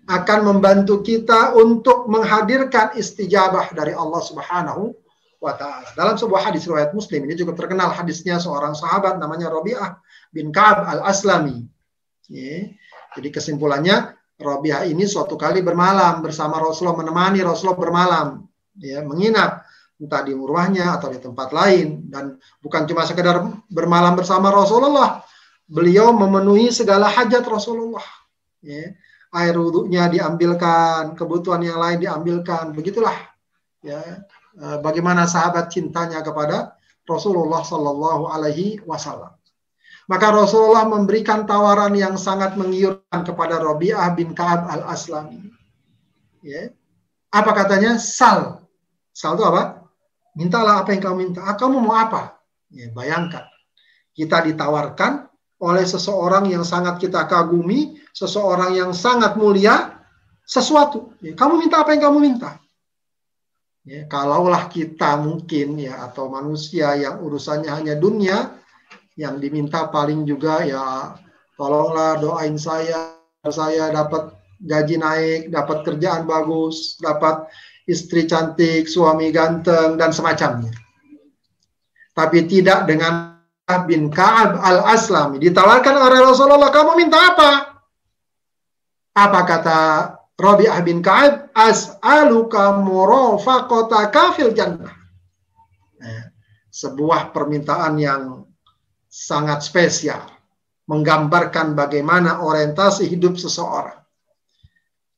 Akan 0.06 0.46
membantu 0.46 1.02
kita 1.02 1.58
untuk 1.58 2.08
menghadirkan 2.08 2.96
istijabah 2.96 3.74
dari 3.74 3.92
Allah 3.92 4.22
Subhanahu 4.22 4.96
wa 5.46 5.54
taala. 5.54 5.88
Dalam 5.94 6.18
sebuah 6.18 6.50
hadis 6.50 6.66
riwayat 6.66 6.92
Muslim 6.98 7.30
ini 7.30 7.38
juga 7.38 7.54
terkenal 7.54 7.94
hadisnya 7.94 8.42
seorang 8.42 8.74
sahabat 8.74 9.22
namanya 9.22 9.54
Rabi'ah 9.54 10.02
bin 10.34 10.50
Ka'ab 10.50 10.90
Al-Aslami. 10.90 11.62
Jadi 13.16 13.30
kesimpulannya 13.30 14.18
Rabi'ah 14.36 14.90
ini 14.90 15.06
suatu 15.06 15.38
kali 15.38 15.62
bermalam 15.62 16.26
bersama 16.26 16.58
Rasulullah 16.60 17.00
menemani 17.06 17.40
Rasulullah 17.46 17.80
bermalam 17.80 18.28
ya 18.76 19.00
menginap 19.06 19.64
entah 19.96 20.22
di 20.28 20.36
rumahnya 20.36 21.00
atau 21.00 21.08
di 21.08 21.24
tempat 21.24 21.56
lain 21.56 22.12
dan 22.12 22.36
bukan 22.60 22.84
cuma 22.84 23.08
sekedar 23.08 23.48
bermalam 23.72 24.12
bersama 24.20 24.52
Rasulullah 24.52 25.24
beliau 25.64 26.12
memenuhi 26.12 26.68
segala 26.68 27.08
hajat 27.08 27.48
Rasulullah 27.48 28.04
ya. 28.60 28.92
air 29.32 29.56
wudhunya 29.56 30.12
diambilkan 30.12 31.16
kebutuhan 31.16 31.64
yang 31.64 31.80
lain 31.80 32.04
diambilkan 32.04 32.76
begitulah 32.76 33.16
ya 33.80 34.04
bagaimana 34.56 35.28
sahabat 35.28 35.72
cintanya 35.72 36.24
kepada 36.24 36.76
Rasulullah 37.06 37.62
Shallallahu 37.62 38.32
Alaihi 38.32 38.82
Wasallam 38.82 39.36
Maka 40.06 40.28
Rasulullah 40.30 40.86
memberikan 40.86 41.50
tawaran 41.50 41.98
yang 41.98 42.14
sangat 42.14 42.54
menggiurkan 42.54 43.26
kepada 43.26 43.58
Robi'ah 43.58 44.14
bin 44.14 44.38
Ka'ab 44.38 44.70
al-Aslami. 44.70 45.50
Ya. 46.46 46.70
Apa 47.34 47.52
katanya? 47.58 47.98
Sal. 47.98 48.62
Sal 49.10 49.34
itu 49.34 49.42
apa? 49.50 49.82
Mintalah 50.38 50.86
apa 50.86 50.94
yang 50.94 51.02
kamu 51.02 51.16
minta. 51.18 51.42
Ah, 51.42 51.58
kamu 51.58 51.82
mau 51.82 51.98
apa? 51.98 52.38
Ya, 52.70 52.94
bayangkan. 52.94 53.50
Kita 54.14 54.46
ditawarkan 54.46 55.26
oleh 55.58 55.86
seseorang 55.90 56.54
yang 56.54 56.62
sangat 56.62 57.02
kita 57.02 57.26
kagumi, 57.26 57.98
seseorang 58.14 58.78
yang 58.78 58.94
sangat 58.94 59.34
mulia, 59.42 60.06
sesuatu. 60.46 61.18
Ya, 61.18 61.34
kamu 61.34 61.66
minta 61.66 61.82
apa 61.82 61.98
yang 61.98 62.14
kamu 62.14 62.18
minta. 62.22 62.62
Ya, 63.86 64.02
kalaulah 64.10 64.66
kita 64.66 65.22
mungkin 65.22 65.78
ya 65.78 66.10
atau 66.10 66.26
manusia 66.26 66.98
yang 66.98 67.22
urusannya 67.22 67.70
hanya 67.70 67.94
dunia, 67.94 68.58
yang 69.14 69.38
diminta 69.38 69.94
paling 69.94 70.26
juga 70.26 70.66
ya 70.66 71.14
tolonglah 71.54 72.18
doain 72.18 72.58
saya 72.58 73.14
saya 73.46 73.94
dapat 73.94 74.34
gaji 74.66 74.98
naik, 74.98 75.42
dapat 75.54 75.86
kerjaan 75.86 76.26
bagus, 76.26 76.98
dapat 76.98 77.46
istri 77.86 78.26
cantik, 78.26 78.90
suami 78.90 79.30
ganteng 79.30 80.02
dan 80.02 80.10
semacamnya. 80.10 80.74
Tapi 82.18 82.50
tidak 82.50 82.90
dengan 82.90 83.38
bin 83.86 84.10
Ka'ab 84.10 84.58
al-Aslami. 84.62 85.38
Ditawarkan 85.38 85.96
oleh 85.98 86.20
Rasulullah, 86.26 86.74
kamu 86.74 86.92
minta 86.98 87.20
apa? 87.22 87.50
Apa 89.14 89.42
kata 89.46 89.80
Rabi'ah 90.36 90.84
bin 90.84 91.00
Ka'ab? 91.00 91.56
As'aluka 91.56 92.76
murafaqataka 92.84 94.36
fil 94.36 94.52
jannah. 94.52 94.92
Nah, 96.04 96.24
sebuah 96.68 97.32
permintaan 97.32 97.96
yang 97.96 98.44
sangat 99.08 99.64
spesial, 99.64 100.28
menggambarkan 100.92 101.72
bagaimana 101.72 102.44
orientasi 102.44 103.08
hidup 103.08 103.40
seseorang. 103.40 103.96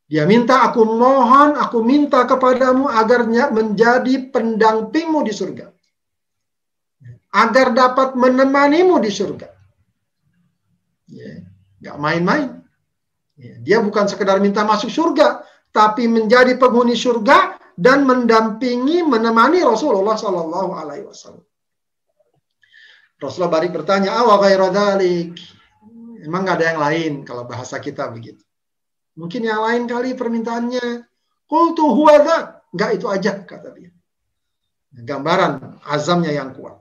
Dia 0.07 0.23
minta, 0.23 0.63
aku 0.69 0.85
mohon, 0.87 1.57
aku 1.59 1.83
minta 1.83 2.23
kepadamu 2.23 2.87
agar 2.87 3.27
menjadi 3.27 4.31
pendampingmu 4.31 5.19
di 5.25 5.33
surga. 5.35 5.67
Agar 7.35 7.75
dapat 7.75 8.15
menemanimu 8.15 9.03
di 9.03 9.11
surga. 9.11 9.49
Ya, 11.11 11.43
gak 11.83 11.97
main-main. 11.99 12.63
Ya, 13.37 13.55
dia 13.61 13.77
bukan 13.85 14.09
sekedar 14.09 14.41
minta 14.41 14.65
masuk 14.65 14.89
surga, 14.89 15.45
tapi 15.69 16.09
menjadi 16.09 16.57
penghuni 16.57 16.97
surga 16.97 17.61
dan 17.77 18.09
mendampingi, 18.09 19.05
menemani 19.05 19.61
Rasulullah 19.61 20.17
Shallallahu 20.17 20.73
Alaihi 20.73 21.05
Wasallam. 21.05 21.45
Rasulullah 23.21 23.53
balik 23.61 23.77
bertanya, 23.77 24.17
awa 24.17 24.41
ghairadalik. 24.41 25.37
Emang 26.25 26.41
nggak 26.45 26.57
ada 26.57 26.65
yang 26.73 26.81
lain 26.81 27.13
kalau 27.21 27.45
bahasa 27.45 27.77
kita 27.77 28.09
begitu. 28.09 28.41
Mungkin 29.17 29.41
yang 29.45 29.61
lain 29.65 29.89
kali 29.89 30.13
permintaannya. 30.13 31.05
Qultu 31.49 31.85
huwa 31.89 32.19
Enggak 32.73 32.89
itu 32.93 33.05
aja 33.09 33.41
kata 33.41 33.73
dia. 33.73 33.89
Gambaran 34.93 35.81
azamnya 35.85 36.29
yang 36.29 36.53
kuat. 36.53 36.77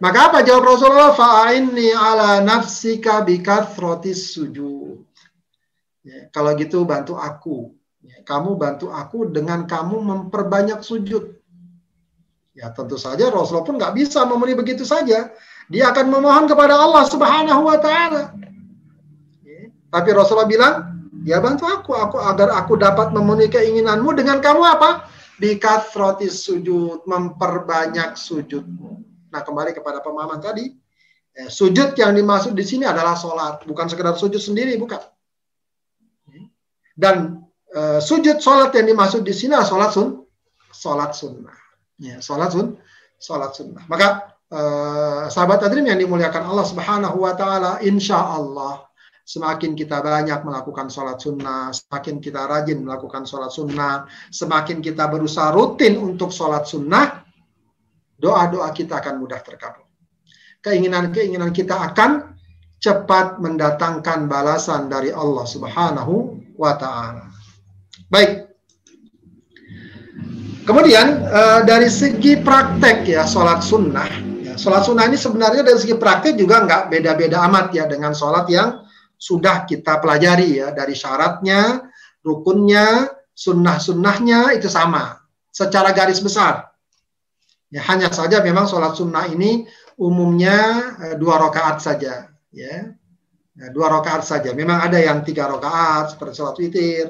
Maka 0.00 0.32
apa 0.32 0.38
jawab 0.46 0.72
Rasulullah? 0.72 1.12
Fa'inni 1.12 1.92
ala 1.92 2.40
nafsika 2.40 3.20
bikathrotis 3.26 4.32
sujud. 4.32 4.87
Ya, 6.08 6.32
kalau 6.32 6.56
gitu 6.56 6.88
bantu 6.88 7.20
aku. 7.20 7.76
Ya, 8.00 8.24
kamu 8.24 8.56
bantu 8.56 8.88
aku 8.88 9.28
dengan 9.28 9.68
kamu 9.68 10.00
memperbanyak 10.00 10.80
sujud. 10.80 11.36
Ya 12.56 12.72
tentu 12.72 12.96
saja 12.96 13.28
Rasulullah 13.28 13.68
pun 13.68 13.76
nggak 13.76 13.94
bisa 13.94 14.24
memenuhi 14.24 14.56
begitu 14.56 14.88
saja. 14.88 15.30
Dia 15.68 15.92
akan 15.92 16.08
memohon 16.08 16.48
kepada 16.48 16.80
Allah 16.80 17.04
Subhanahu 17.04 17.62
wa 17.68 17.76
taala. 17.76 18.32
Tapi 19.88 20.08
Rasulullah 20.16 20.48
bilang, 20.48 20.74
ya 21.28 21.44
bantu 21.44 21.68
aku, 21.68 21.92
aku 21.92 22.16
agar 22.20 22.56
aku 22.56 22.80
dapat 22.80 23.12
memenuhi 23.12 23.52
keinginanmu 23.52 24.16
dengan 24.16 24.40
kamu 24.40 24.64
apa? 24.64 25.04
Dikathrotis 25.38 26.44
sujud, 26.44 27.04
memperbanyak 27.04 28.16
sujudmu. 28.16 29.04
Nah 29.28 29.40
kembali 29.44 29.76
kepada 29.76 30.00
pemahaman 30.00 30.40
tadi, 30.40 30.72
eh, 31.36 31.48
sujud 31.52 31.94
yang 32.00 32.16
dimaksud 32.16 32.56
di 32.56 32.64
sini 32.64 32.88
adalah 32.88 33.14
sholat, 33.14 33.64
bukan 33.68 33.86
sekedar 33.86 34.16
sujud 34.16 34.40
sendiri, 34.40 34.76
bukan. 34.80 34.98
Dan 36.98 37.46
eh, 37.70 38.02
sujud 38.02 38.42
sholat 38.42 38.74
yang 38.74 38.90
dimaksud 38.90 39.22
di 39.22 39.30
sini 39.30 39.54
adalah 39.54 39.70
sholat 39.70 39.90
sun, 39.94 40.08
sholat 40.74 41.10
sunnah. 41.14 41.58
Ya, 42.02 42.18
sholat 42.18 42.50
sun, 42.50 42.74
sholat 43.22 43.54
sunnah. 43.54 43.86
Maka 43.90 44.38
uh, 44.54 45.26
sahabat 45.26 45.66
Adrim 45.66 45.86
yang 45.90 45.98
dimuliakan 45.98 46.46
Allah 46.46 46.66
Subhanahu 46.66 47.26
wa 47.26 47.34
taala, 47.34 47.82
insya 47.82 48.18
Allah 48.18 48.86
semakin 49.28 49.76
kita 49.76 50.00
banyak 50.00 50.40
melakukan 50.40 50.88
sholat 50.88 51.20
sunnah, 51.20 51.68
semakin 51.74 52.16
kita 52.22 52.48
rajin 52.48 52.80
melakukan 52.80 53.28
sholat 53.28 53.52
sunnah, 53.52 54.08
semakin 54.32 54.80
kita 54.80 55.04
berusaha 55.10 55.52
rutin 55.52 56.00
untuk 56.00 56.32
sholat 56.32 56.64
sunnah, 56.64 57.28
doa-doa 58.16 58.72
kita 58.72 59.04
akan 59.04 59.20
mudah 59.20 59.42
terkabul. 59.44 59.84
Keinginan-keinginan 60.64 61.52
kita 61.52 61.76
akan 61.76 62.34
cepat 62.78 63.42
mendatangkan 63.42 64.30
balasan 64.30 64.88
dari 64.88 65.12
Allah 65.12 65.44
Subhanahu 65.44 66.14
wa 66.58 66.74
taala. 66.74 67.30
Baik. 68.10 68.50
Kemudian 70.66 71.24
uh, 71.24 71.64
dari 71.64 71.88
segi 71.88 72.36
praktek 72.44 73.08
ya 73.08 73.24
sholat 73.24 73.64
sunnah 73.64 74.28
sholat 74.58 74.82
sunnah 74.84 75.06
ini 75.06 75.16
sebenarnya 75.16 75.62
dari 75.62 75.78
segi 75.78 75.94
praktik 75.94 76.34
juga 76.34 76.66
nggak 76.66 76.90
beda-beda 76.90 77.46
amat 77.46 77.70
ya 77.72 77.86
dengan 77.86 78.12
sholat 78.12 78.50
yang 78.50 78.82
sudah 79.14 79.64
kita 79.64 80.02
pelajari 80.02 80.62
ya 80.62 80.74
dari 80.74 80.94
syaratnya, 80.94 81.86
rukunnya, 82.26 83.06
sunnah-sunnahnya 83.32 84.58
itu 84.58 84.66
sama 84.66 85.22
secara 85.54 85.94
garis 85.94 86.18
besar. 86.18 86.66
Ya, 87.70 87.84
hanya 87.86 88.10
saja 88.10 88.42
memang 88.42 88.66
sholat 88.66 88.98
sunnah 88.98 89.30
ini 89.30 89.64
umumnya 89.94 90.58
eh, 91.06 91.14
dua 91.18 91.38
rakaat 91.38 91.78
saja, 91.78 92.30
ya. 92.50 92.97
Ya 93.58 93.74
dua 93.74 93.90
rakaat 93.98 94.22
saja. 94.22 94.54
Memang 94.54 94.78
ada 94.78 95.02
yang 95.02 95.26
tiga 95.26 95.50
rakaat 95.50 96.14
seperti 96.14 96.32
sholat 96.38 96.56
witir 96.62 97.06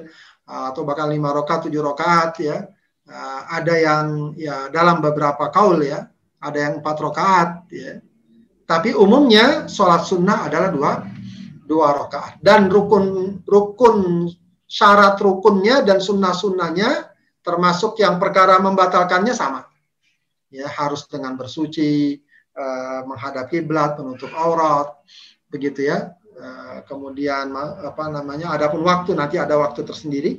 atau 0.48 0.82
bahkan 0.88 1.12
lima 1.12 1.36
rakaat, 1.36 1.68
tujuh 1.68 1.84
rakaat, 1.84 2.32
ya. 2.40 2.64
Uh, 3.08 3.42
ada 3.48 3.72
yang 3.72 4.36
ya 4.36 4.68
dalam 4.68 5.00
beberapa 5.00 5.48
kaul 5.48 5.80
ya 5.80 6.12
ada 6.44 6.58
yang 6.58 6.84
empat 6.84 6.96
rakaat 7.00 7.50
ya. 7.72 8.04
Tapi 8.68 8.92
umumnya 8.92 9.64
sholat 9.64 10.04
sunnah 10.04 10.44
adalah 10.44 10.68
dua 10.68 10.92
dua 11.64 12.04
rakaat 12.04 12.36
dan 12.44 12.68
rukun 12.68 13.40
rukun 13.48 14.28
syarat 14.68 15.16
rukunnya 15.24 15.80
dan 15.88 16.04
sunnah 16.04 16.36
sunnahnya 16.36 17.08
termasuk 17.40 17.96
yang 17.96 18.20
perkara 18.20 18.60
membatalkannya 18.60 19.32
sama. 19.32 19.64
Ya 20.52 20.68
harus 20.68 21.08
dengan 21.08 21.36
bersuci, 21.36 22.20
eh, 22.52 23.00
menghadap 23.08 23.48
kiblat, 23.48 23.96
menutup 24.00 24.32
aurat, 24.36 25.00
begitu 25.48 25.88
ya. 25.88 26.12
Eh, 26.38 26.78
kemudian 26.86 27.50
apa 27.82 28.06
namanya? 28.06 28.54
Adapun 28.54 28.86
waktu 28.86 29.10
nanti 29.18 29.42
ada 29.42 29.58
waktu 29.58 29.82
tersendiri, 29.82 30.38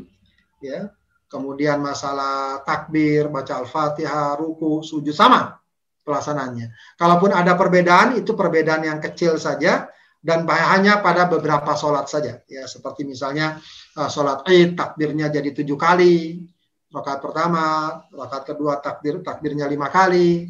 ya. 0.64 0.88
Kemudian 1.28 1.84
masalah 1.84 2.64
takbir, 2.64 3.28
baca 3.28 3.60
al-fatihah, 3.60 4.40
ruku, 4.40 4.82
sujud 4.82 5.12
sama 5.12 5.60
pelaksanaannya. 6.02 6.74
Kalaupun 6.98 7.36
ada 7.36 7.54
perbedaan, 7.54 8.18
itu 8.18 8.34
perbedaan 8.34 8.88
yang 8.88 8.98
kecil 9.04 9.38
saja 9.38 9.92
dan 10.24 10.48
hanya 10.50 11.04
pada 11.04 11.28
beberapa 11.30 11.76
sholat 11.76 12.10
saja. 12.10 12.42
Ya, 12.50 12.66
seperti 12.66 13.06
misalnya 13.06 13.60
uh, 14.00 14.10
sholat 14.10 14.48
id 14.50 14.74
takbirnya 14.74 15.30
jadi 15.30 15.54
tujuh 15.54 15.78
kali, 15.78 16.48
rakaat 16.90 17.20
pertama, 17.22 17.94
rakaat 18.10 18.56
kedua 18.56 18.82
takbir 18.82 19.22
takbirnya 19.22 19.70
lima 19.70 19.92
kali. 19.92 20.50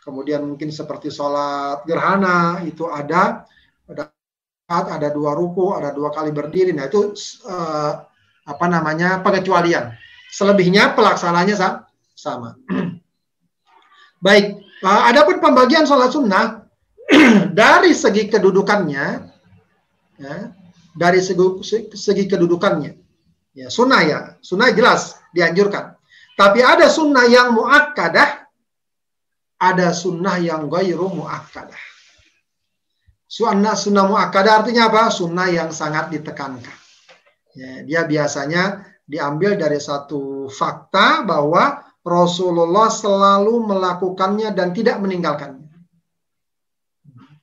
Kemudian 0.00 0.40
mungkin 0.46 0.72
seperti 0.72 1.12
sholat 1.12 1.84
gerhana 1.84 2.64
itu 2.64 2.88
ada 2.88 3.44
ada 4.68 5.12
dua 5.12 5.36
ruku, 5.36 5.76
ada 5.76 5.92
dua 5.92 6.08
kali 6.08 6.32
berdiri. 6.32 6.72
Nah 6.72 6.88
itu 6.88 7.12
uh, 7.44 7.92
apa 8.44 8.66
namanya 8.68 9.20
pengecualian. 9.20 9.92
Selebihnya 10.32 10.96
pelaksananya 10.96 11.84
sama. 12.16 12.56
Baik, 14.24 14.56
uh, 14.80 15.02
adapun 15.08 15.38
pembagian 15.38 15.84
sholat 15.84 16.10
sunnah 16.10 16.64
dari 17.60 17.92
segi 17.92 18.32
kedudukannya, 18.32 19.06
ya, 20.16 20.34
dari 20.96 21.20
segi, 21.20 21.92
segi 21.92 22.24
kedudukannya, 22.24 22.92
ya 23.52 23.68
sunnah 23.68 24.00
ya, 24.00 24.18
sunnah 24.40 24.72
jelas 24.72 25.20
dianjurkan. 25.36 25.92
Tapi 26.34 26.64
ada 26.64 26.88
sunnah 26.88 27.28
yang 27.28 27.52
muakkadah, 27.52 28.48
ada 29.60 29.92
sunnah 29.92 30.40
yang 30.40 30.66
gairu 30.72 31.12
muakkadah. 31.12 31.93
Sunnah 33.34 33.74
sunnah 33.74 34.06
muakkadah 34.06 34.62
artinya 34.62 34.86
apa? 34.86 35.10
Sunnah 35.10 35.50
yang 35.50 35.74
sangat 35.74 36.06
ditekankan. 36.14 36.70
Ya, 37.58 37.82
dia 37.82 38.00
biasanya 38.06 38.86
diambil 39.02 39.58
dari 39.58 39.82
satu 39.82 40.46
fakta 40.46 41.26
bahwa 41.26 41.82
Rasulullah 42.06 42.86
selalu 42.86 43.74
melakukannya 43.74 44.54
dan 44.54 44.70
tidak 44.70 45.02
meninggalkannya. 45.02 45.66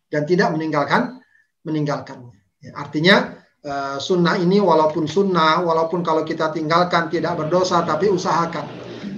Dan 0.08 0.24
tidak 0.24 0.56
meninggalkan 0.56 1.20
meninggalkannya. 1.68 2.40
Ya, 2.64 2.72
artinya 2.80 3.36
uh, 3.68 4.00
sunnah 4.00 4.40
ini 4.40 4.64
walaupun 4.64 5.12
sunnah, 5.12 5.60
walaupun 5.60 6.08
kalau 6.08 6.24
kita 6.24 6.56
tinggalkan 6.56 7.12
tidak 7.12 7.36
berdosa, 7.36 7.84
tapi 7.84 8.08
usahakan. 8.08 8.64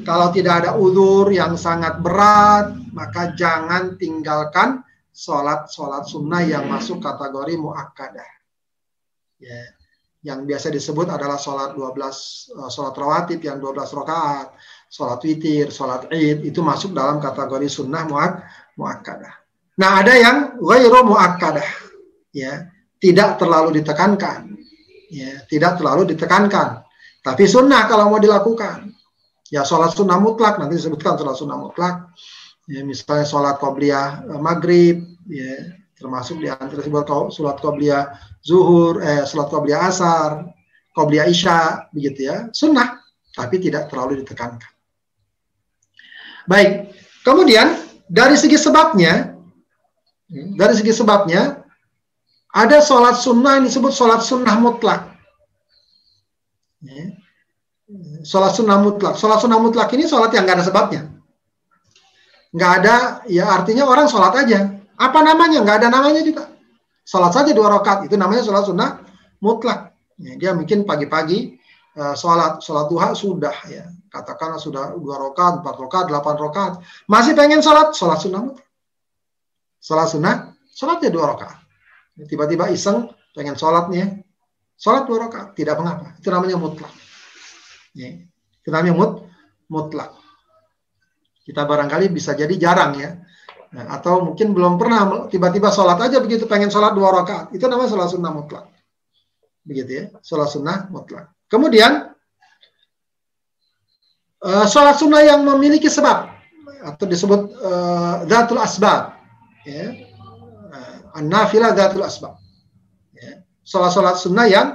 Kalau 0.01 0.33
tidak 0.33 0.65
ada 0.65 0.71
udur 0.73 1.29
yang 1.29 1.53
sangat 1.53 2.01
berat, 2.01 2.73
maka 2.97 3.29
jangan 3.37 3.93
tinggalkan 4.01 4.81
sholat-sholat 5.13 6.09
sunnah 6.09 6.41
yang 6.41 6.65
masuk 6.65 6.97
kategori 6.99 7.53
muakkadah. 7.61 8.29
Ya, 9.37 9.61
yang 10.23 10.47
biasa 10.47 10.71
disebut 10.71 11.11
adalah 11.11 11.35
sholat 11.35 11.75
12 11.75 11.93
uh, 12.57 12.71
sholat 12.71 12.95
rawatib 12.95 13.43
yang 13.43 13.59
12 13.59 13.75
rakaat, 13.91 14.55
sholat 14.87 15.19
witir, 15.21 15.69
sholat 15.69 16.07
id 16.09 16.47
itu 16.47 16.63
masuk 16.63 16.95
dalam 16.95 17.19
kategori 17.19 17.67
sunnah 17.67 18.07
muak 18.07 18.41
muakkadah. 18.79 19.33
Nah 19.77 19.91
ada 19.99 20.13
yang 20.15 20.37
ghairu 20.63 21.03
muakkadah, 21.05 21.67
ya 22.31 22.71
tidak 23.03 23.35
terlalu 23.35 23.83
ditekankan, 23.83 24.55
ya 25.11 25.43
tidak 25.51 25.75
terlalu 25.77 26.15
ditekankan, 26.15 26.87
tapi 27.19 27.43
sunnah 27.43 27.91
kalau 27.91 28.09
mau 28.09 28.19
dilakukan. 28.19 28.95
Ya 29.51 29.67
sholat 29.67 29.93
sunnah 29.93 30.17
mutlak 30.17 30.57
nanti 30.57 30.79
disebutkan 30.79 31.19
sholat 31.19 31.35
sunnah 31.35 31.59
mutlak. 31.59 32.09
Ya, 32.63 32.79
misalnya 32.79 33.27
sholat 33.27 33.59
qobliyah 33.59 34.23
eh, 34.23 34.39
maghrib, 34.39 35.03
ya 35.27 35.75
termasuk 35.99 36.39
di 36.39 36.47
antara 36.47 36.79
sholat 37.31 37.59
qobliyah 37.59 38.15
zuhur, 38.39 39.03
eh, 39.03 39.27
sholat 39.27 39.51
qobliyah 39.51 39.91
asar, 39.91 40.47
qobliyah 40.95 41.27
isya, 41.27 41.91
begitu 41.91 42.31
ya, 42.31 42.47
sunnah, 42.55 43.03
tapi 43.35 43.59
tidak 43.59 43.91
terlalu 43.91 44.23
ditekankan. 44.23 44.71
Baik, 46.47 46.95
kemudian 47.27 47.83
dari 48.07 48.35
segi 48.39 48.55
sebabnya, 48.55 49.35
dari 50.31 50.73
segi 50.75 50.91
sebabnya, 50.95 51.63
ada 52.53 52.77
sholat 52.79 53.17
sunnah 53.17 53.59
yang 53.59 53.65
disebut 53.67 53.91
sholat 53.91 54.21
sunnah 54.23 54.55
mutlak. 54.61 55.13
Ya. 56.83 57.15
Sholat 58.23 58.53
sunnah 58.55 58.77
mutlak. 58.79 59.17
Sholat 59.17 59.39
sunnah 59.41 59.59
mutlak 59.59 59.89
ini 59.95 60.05
sholat 60.05 60.31
yang 60.31 60.45
nggak 60.45 60.61
ada 60.61 60.65
sebabnya. 60.67 61.12
Nggak 62.53 62.71
ada, 62.81 62.95
ya 63.25 63.49
artinya 63.49 63.89
orang 63.89 64.05
sholat 64.05 64.45
aja. 64.45 64.77
Apa 64.93 65.19
namanya? 65.25 65.65
Nggak 65.65 65.77
ada 65.83 65.87
namanya 65.89 66.21
juga. 66.21 66.53
Sholat 67.03 67.33
saja 67.35 67.51
dua 67.51 67.67
rakaat 67.67 68.07
itu 68.07 68.15
namanya 68.15 68.45
sholat 68.45 68.63
sunnah 68.63 69.03
mutlak. 69.43 69.91
Ya, 70.21 70.37
dia 70.39 70.51
mungkin 70.55 70.87
pagi-pagi 70.87 71.59
uh, 71.99 72.15
sholat 72.15 72.63
sholat 72.63 72.87
duha 72.87 73.11
sudah 73.11 73.51
ya 73.67 73.89
katakanlah 74.07 74.61
sudah 74.61 74.95
dua 74.95 75.19
rakaat, 75.19 75.65
empat 75.65 75.75
rakaat, 75.81 76.05
delapan 76.07 76.35
rakaat, 76.37 76.73
masih 77.09 77.33
pengen 77.33 77.59
sholat 77.59 77.91
sholat 77.97 78.21
sunnah 78.21 78.41
mutlak. 78.45 78.69
Sholat 79.83 80.07
sunnah, 80.07 80.35
sholatnya 80.71 81.09
dua 81.11 81.35
rakaat. 81.35 81.59
Tiba-tiba 82.29 82.71
iseng 82.71 83.11
pengen 83.35 83.57
sholat 83.57 83.91
nih, 83.91 83.99
ya. 83.99 84.07
sholat 84.79 85.03
dua 85.09 85.27
rakaat 85.27 85.57
tidak 85.57 85.75
mengapa. 85.81 86.15
Itu 86.21 86.29
namanya 86.31 86.55
mutlak. 86.55 86.93
Ya, 87.97 88.15
itu 88.63 88.69
namanya 88.71 88.95
mut, 88.95 89.11
mutlak. 89.67 90.22
Kita 91.43 91.67
barangkali 91.67 92.07
bisa 92.07 92.31
jadi 92.33 92.55
jarang 92.55 92.91
ya 92.95 93.11
Nah, 93.73 93.97
atau 93.97 94.21
mungkin 94.21 94.53
belum 94.53 94.77
pernah 94.77 95.25
tiba-tiba 95.33 95.73
sholat 95.73 95.97
aja 95.97 96.21
begitu 96.21 96.45
pengen 96.45 96.69
sholat 96.69 96.93
dua 96.93 97.09
rakaat. 97.09 97.49
Itu 97.57 97.65
namanya 97.65 97.89
sholat 97.89 98.09
sunnah 98.13 98.29
mutlak. 98.29 98.69
Begitu 99.65 99.89
ya, 99.89 100.03
sholat 100.21 100.53
sunnah 100.53 100.85
mutlak. 100.93 101.33
Kemudian 101.49 102.13
uh, 104.45 104.65
sholat 104.69 105.01
sunnah 105.01 105.25
yang 105.25 105.41
memiliki 105.41 105.89
sebab 105.89 106.29
atau 106.85 107.05
disebut 107.09 107.49
uh, 107.65 108.61
asbab. 108.61 109.17
Ya. 109.65 110.05
Uh, 110.69 111.17
An-nafilah 111.17 111.73
datul 111.73 112.05
asbab. 112.05 112.37
Ya. 113.17 113.41
Sholat-sholat 113.65 114.21
sunnah 114.21 114.45
yang 114.45 114.67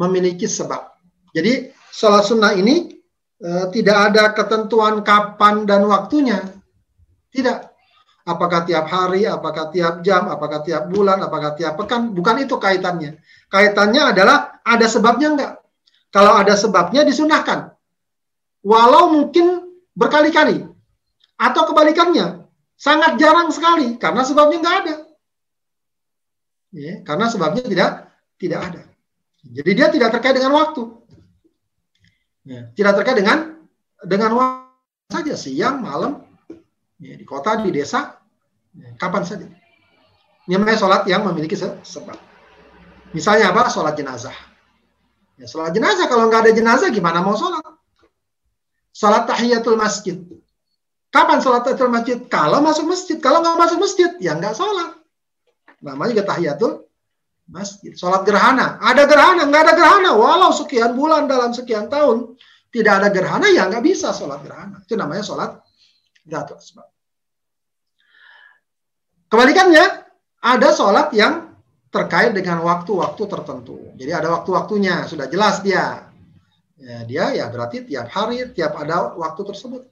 memiliki 0.00 0.48
sebab. 0.48 0.96
Jadi 1.36 1.76
sholat 1.92 2.24
sunnah 2.24 2.56
ini 2.56 2.99
tidak 3.72 3.96
ada 4.12 4.36
ketentuan 4.36 5.00
kapan 5.00 5.64
dan 5.64 5.88
waktunya. 5.88 6.44
Tidak 7.32 7.70
Apakah 8.30 8.68
tiap 8.68 8.86
hari, 8.86 9.24
apakah 9.24 9.72
tiap 9.72 10.04
jam, 10.04 10.28
apakah 10.28 10.60
tiap 10.60 10.92
bulan, 10.92 11.24
apakah 11.24 11.56
tiap 11.56 11.80
pekan? 11.80 12.12
Bukan 12.12 12.44
itu 12.44 12.60
kaitannya. 12.60 13.16
Kaitannya 13.48 14.12
adalah 14.12 14.60
ada 14.60 14.86
sebabnya 14.86 15.28
enggak. 15.32 15.52
Kalau 16.12 16.36
ada 16.36 16.52
sebabnya 16.54 17.02
disunahkan. 17.02 17.72
Walau 18.60 19.10
mungkin 19.10 19.72
berkali-kali. 19.96 20.68
Atau 21.40 21.72
kebalikannya. 21.72 22.44
Sangat 22.76 23.16
jarang 23.16 23.48
sekali. 23.50 23.96
Karena 23.96 24.20
sebabnya 24.20 24.58
enggak 24.60 24.76
ada. 24.84 24.94
Ya, 26.70 26.94
karena 27.02 27.26
sebabnya 27.32 27.64
tidak 27.66 27.90
tidak 28.36 28.60
ada. 28.62 28.82
Jadi 29.42 29.70
dia 29.74 29.88
tidak 29.88 30.12
terkait 30.14 30.36
dengan 30.36 30.54
waktu. 30.54 30.99
Ya, 32.46 32.72
tidak 32.72 33.00
terkait 33.00 33.20
dengan 33.20 33.38
dengan 34.00 34.30
waktu 34.36 35.12
saja 35.12 35.34
siang, 35.36 35.84
malam, 35.84 36.24
ya, 36.96 37.14
di 37.18 37.24
kota, 37.28 37.60
di 37.60 37.68
desa, 37.68 38.20
Kapan 38.70 39.22
saja. 39.26 39.46
Ini 40.46 40.54
namanya 40.54 40.78
sholat 40.78 41.02
yang 41.10 41.26
memiliki 41.26 41.58
sebab. 41.58 42.18
Misalnya 43.10 43.50
apa? 43.50 43.66
Sholat 43.66 43.98
jenazah. 43.98 44.34
Ya, 45.34 45.46
sholat 45.50 45.74
jenazah, 45.74 46.06
kalau 46.06 46.30
nggak 46.30 46.46
ada 46.46 46.52
jenazah 46.54 46.88
gimana 46.94 47.18
mau 47.18 47.34
sholat? 47.34 47.62
Sholat 48.94 49.26
tahiyatul 49.26 49.78
masjid. 49.78 50.22
Kapan 51.10 51.42
sholat 51.42 51.66
tahiyatul 51.66 51.90
masjid? 51.90 52.18
Kalau 52.30 52.62
masuk 52.62 52.86
masjid. 52.86 53.18
Kalau 53.18 53.42
nggak 53.42 53.58
masuk 53.58 53.78
masjid, 53.82 54.10
ya 54.22 54.38
nggak 54.38 54.54
sholat. 54.54 54.94
Namanya 55.82 56.14
juga 56.14 56.24
tahiyatul 56.30 56.72
masjid. 57.50 57.92
Sholat 57.98 58.22
gerhana. 58.22 58.78
Ada 58.78 59.04
gerhana, 59.04 59.42
nggak 59.44 59.62
ada 59.66 59.74
gerhana. 59.74 60.10
Walau 60.14 60.54
sekian 60.54 60.94
bulan 60.94 61.26
dalam 61.26 61.50
sekian 61.50 61.90
tahun, 61.90 62.38
tidak 62.70 63.02
ada 63.02 63.08
gerhana, 63.10 63.50
ya 63.50 63.66
nggak 63.66 63.82
bisa 63.82 64.14
sholat 64.14 64.40
gerhana. 64.46 64.80
Itu 64.86 64.94
namanya 64.94 65.26
sholat 65.26 65.50
gatul 66.22 66.62
sebab. 66.62 66.86
Kebalikannya, 69.30 69.84
ada 70.42 70.68
sholat 70.74 71.10
yang 71.14 71.54
terkait 71.90 72.34
dengan 72.34 72.62
waktu-waktu 72.62 73.22
tertentu. 73.26 73.94
Jadi 73.98 74.10
ada 74.14 74.30
waktu-waktunya, 74.38 75.06
sudah 75.10 75.26
jelas 75.26 75.62
dia. 75.62 76.06
Ya, 76.80 77.04
dia 77.04 77.24
ya 77.36 77.44
berarti 77.52 77.84
tiap 77.84 78.08
hari, 78.08 78.46
tiap 78.56 78.72
ada 78.78 79.12
waktu 79.18 79.42
tersebut. 79.44 79.84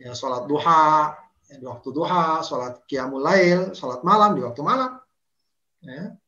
Ya, 0.00 0.16
sholat 0.16 0.48
duha, 0.48 1.12
ya, 1.48 1.54
di 1.60 1.64
waktu 1.68 1.88
duha, 1.92 2.40
sholat 2.40 2.82
qiyamul 2.88 3.20
lail, 3.20 3.76
sholat 3.76 4.00
malam 4.00 4.34
di 4.36 4.42
waktu 4.42 4.60
malam. 4.64 4.96
Ya, 5.80 6.19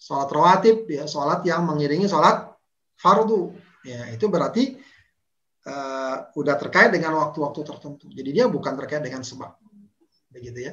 sholat 0.00 0.32
rawatib, 0.32 0.88
ya, 0.88 1.04
sholat 1.04 1.44
yang 1.44 1.68
mengiringi 1.68 2.08
sholat 2.08 2.48
fardu. 2.96 3.52
Ya, 3.84 4.08
itu 4.08 4.32
berarti 4.32 4.80
uh, 5.68 6.32
udah 6.32 6.56
terkait 6.56 6.88
dengan 6.88 7.20
waktu-waktu 7.20 7.60
tertentu. 7.60 8.08
Jadi 8.08 8.30
dia 8.32 8.48
bukan 8.48 8.72
terkait 8.80 9.04
dengan 9.04 9.20
sebab. 9.20 9.60
Begitu 10.32 10.72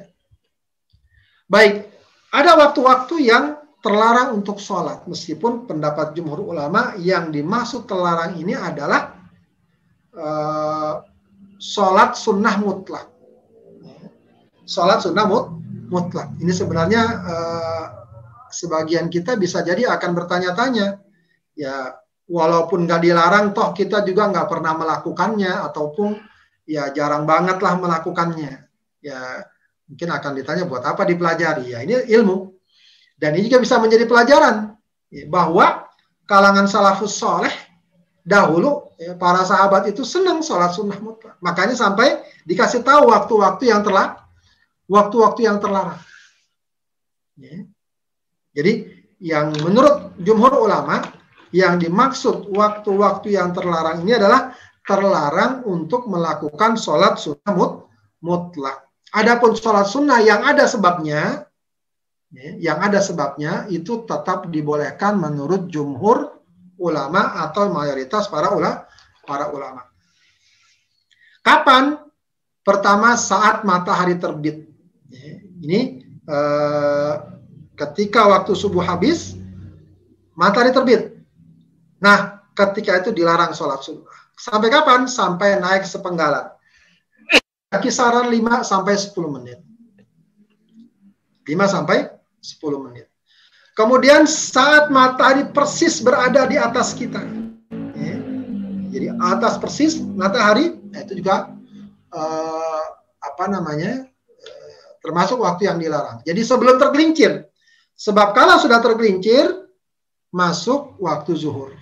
Baik, 1.48 1.88
ada 2.32 2.56
waktu-waktu 2.56 3.14
yang 3.24 3.44
terlarang 3.84 4.36
untuk 4.36 4.60
sholat. 4.60 5.04
Meskipun 5.04 5.68
pendapat 5.68 6.16
jumhur 6.16 6.40
ulama 6.40 6.96
yang 7.00 7.28
dimaksud 7.28 7.84
terlarang 7.84 8.36
ini 8.36 8.52
adalah 8.56 9.16
uh, 10.16 11.04
sholat 11.56 12.16
sunnah 12.16 12.56
mutlak. 12.60 13.08
Sholat 14.68 15.00
sunnah 15.00 15.24
mut, 15.24 15.56
mutlak. 15.88 16.36
Ini 16.36 16.52
sebenarnya 16.52 17.02
uh, 17.24 17.86
sebagian 18.50 19.12
kita 19.12 19.36
bisa 19.36 19.64
jadi 19.64 19.88
akan 19.94 20.10
bertanya-tanya. 20.16 21.00
Ya, 21.58 21.98
walaupun 22.30 22.86
nggak 22.86 23.02
dilarang, 23.02 23.56
toh 23.56 23.74
kita 23.74 24.04
juga 24.06 24.30
nggak 24.30 24.48
pernah 24.48 24.72
melakukannya 24.78 25.52
ataupun 25.70 26.18
ya 26.68 26.92
jarang 26.94 27.24
banget 27.24 27.58
lah 27.60 27.74
melakukannya. 27.80 28.68
Ya, 29.02 29.46
Mungkin 29.88 30.08
akan 30.12 30.32
ditanya 30.36 30.68
buat 30.68 30.84
apa 30.84 31.08
dipelajari? 31.08 31.72
Ya 31.72 31.80
ini 31.80 31.96
ilmu. 32.12 32.52
Dan 33.18 33.34
ini 33.34 33.48
juga 33.48 33.64
bisa 33.64 33.80
menjadi 33.80 34.04
pelajaran 34.04 34.76
ya, 35.10 35.26
bahwa 35.26 35.88
kalangan 36.28 36.68
salafus 36.68 37.16
soleh 37.16 37.50
dahulu 38.22 38.94
ya, 39.00 39.16
para 39.16 39.42
sahabat 39.42 39.88
itu 39.90 40.04
senang 40.04 40.44
sholat 40.44 40.76
sunnah 40.76 41.00
mutlak. 41.00 41.40
Makanya 41.40 41.74
sampai 41.74 42.20
dikasih 42.44 42.84
tahu 42.84 43.10
waktu-waktu 43.10 43.72
yang 43.72 43.80
telah 43.82 44.22
waktu-waktu 44.86 45.48
yang 45.48 45.58
terlarang. 45.58 45.98
Ya. 47.40 47.64
Jadi 48.58 48.90
yang 49.22 49.54
menurut 49.62 50.18
jumhur 50.18 50.50
ulama 50.58 50.98
yang 51.54 51.78
dimaksud 51.78 52.50
waktu-waktu 52.50 53.38
yang 53.38 53.54
terlarang 53.54 54.02
ini 54.02 54.18
adalah 54.18 54.50
terlarang 54.82 55.62
untuk 55.62 56.10
melakukan 56.10 56.74
sholat 56.74 57.22
sunnah 57.22 57.54
mutlak. 58.18 58.90
Adapun 59.14 59.54
sholat 59.54 59.86
sunnah 59.86 60.18
yang 60.18 60.42
ada 60.42 60.66
sebabnya, 60.66 61.46
ya, 62.34 62.74
yang 62.74 62.78
ada 62.82 62.98
sebabnya 62.98 63.70
itu 63.70 64.02
tetap 64.02 64.50
dibolehkan 64.50 65.22
menurut 65.22 65.70
jumhur 65.70 66.42
ulama 66.82 67.38
atau 67.46 67.70
mayoritas 67.70 68.26
para 68.26 68.50
ulama. 68.50 68.90
Para 69.22 69.54
ulama. 69.54 69.86
Kapan? 71.46 72.00
Pertama 72.64 73.16
saat 73.16 73.64
matahari 73.64 74.18
terbit. 74.20 74.66
Ya, 75.08 75.40
ini 75.64 76.04
eh, 76.28 77.14
Ketika 77.78 78.26
waktu 78.26 78.58
subuh 78.58 78.82
habis, 78.82 79.38
matahari 80.34 80.74
terbit. 80.74 81.14
Nah, 82.02 82.42
ketika 82.58 82.98
itu 82.98 83.14
dilarang 83.14 83.54
sholat 83.54 83.78
sunnah. 83.86 84.18
Sampai 84.34 84.70
kapan? 84.70 85.06
Sampai 85.06 85.62
naik 85.62 85.86
sepenggalan. 85.86 86.50
Kisaran 87.78 88.26
5 88.30 88.66
sampai 88.66 88.94
10 88.98 89.34
menit. 89.34 89.58
5 91.46 91.54
sampai 91.70 92.10
10 92.42 92.84
menit. 92.86 93.06
Kemudian 93.78 94.26
saat 94.26 94.90
matahari 94.90 95.46
persis 95.54 96.02
berada 96.02 96.50
di 96.50 96.58
atas 96.58 96.94
kita. 96.98 97.22
Ya. 97.94 98.16
Jadi 98.90 99.06
atas 99.22 99.54
persis 99.60 100.00
matahari 100.02 100.74
nah 100.88 101.04
itu 101.04 101.20
juga 101.20 101.52
uh, 102.10 102.84
apa 103.20 103.44
namanya 103.52 104.08
uh, 104.08 104.82
termasuk 105.04 105.38
waktu 105.38 105.70
yang 105.70 105.78
dilarang. 105.78 106.24
Jadi 106.26 106.40
sebelum 106.42 106.80
tergelincir. 106.80 107.46
Sebab 107.98 108.30
kalau 108.30 108.62
sudah 108.62 108.78
tergelincir 108.78 109.66
masuk 110.30 110.94
waktu 111.02 111.34
zuhur. 111.34 111.74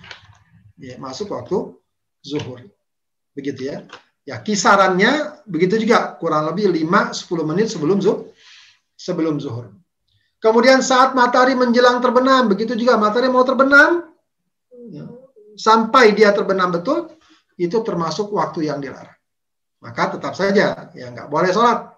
Ya, 0.81 0.97
masuk 0.97 1.29
waktu 1.29 1.77
zuhur. 2.25 2.65
Begitu 3.37 3.69
ya. 3.69 3.85
Ya, 4.25 4.41
kisarannya 4.41 5.45
begitu 5.47 5.79
juga 5.79 6.17
kurang 6.17 6.49
lebih 6.51 6.73
5 6.73 7.13
10 7.13 7.49
menit 7.53 7.69
sebelum 7.69 8.01
zuhur. 8.01 8.33
Sebelum 8.97 9.37
zuhur. 9.37 9.77
Kemudian 10.41 10.81
saat 10.85 11.17
matahari 11.17 11.57
menjelang 11.57 12.01
terbenam, 12.01 12.45
begitu 12.49 12.77
juga 12.77 12.97
matahari 12.97 13.29
mau 13.29 13.41
terbenam, 13.41 14.05
sampai 15.57 16.13
dia 16.13 16.29
terbenam 16.29 16.69
betul, 16.69 17.09
itu 17.57 17.81
termasuk 17.81 18.29
waktu 18.29 18.69
yang 18.69 18.77
dilarang. 18.77 19.17
Maka 19.81 20.17
tetap 20.17 20.37
saja, 20.37 20.93
ya 20.93 21.05
nggak 21.09 21.29
boleh 21.29 21.49
sholat. 21.49 21.89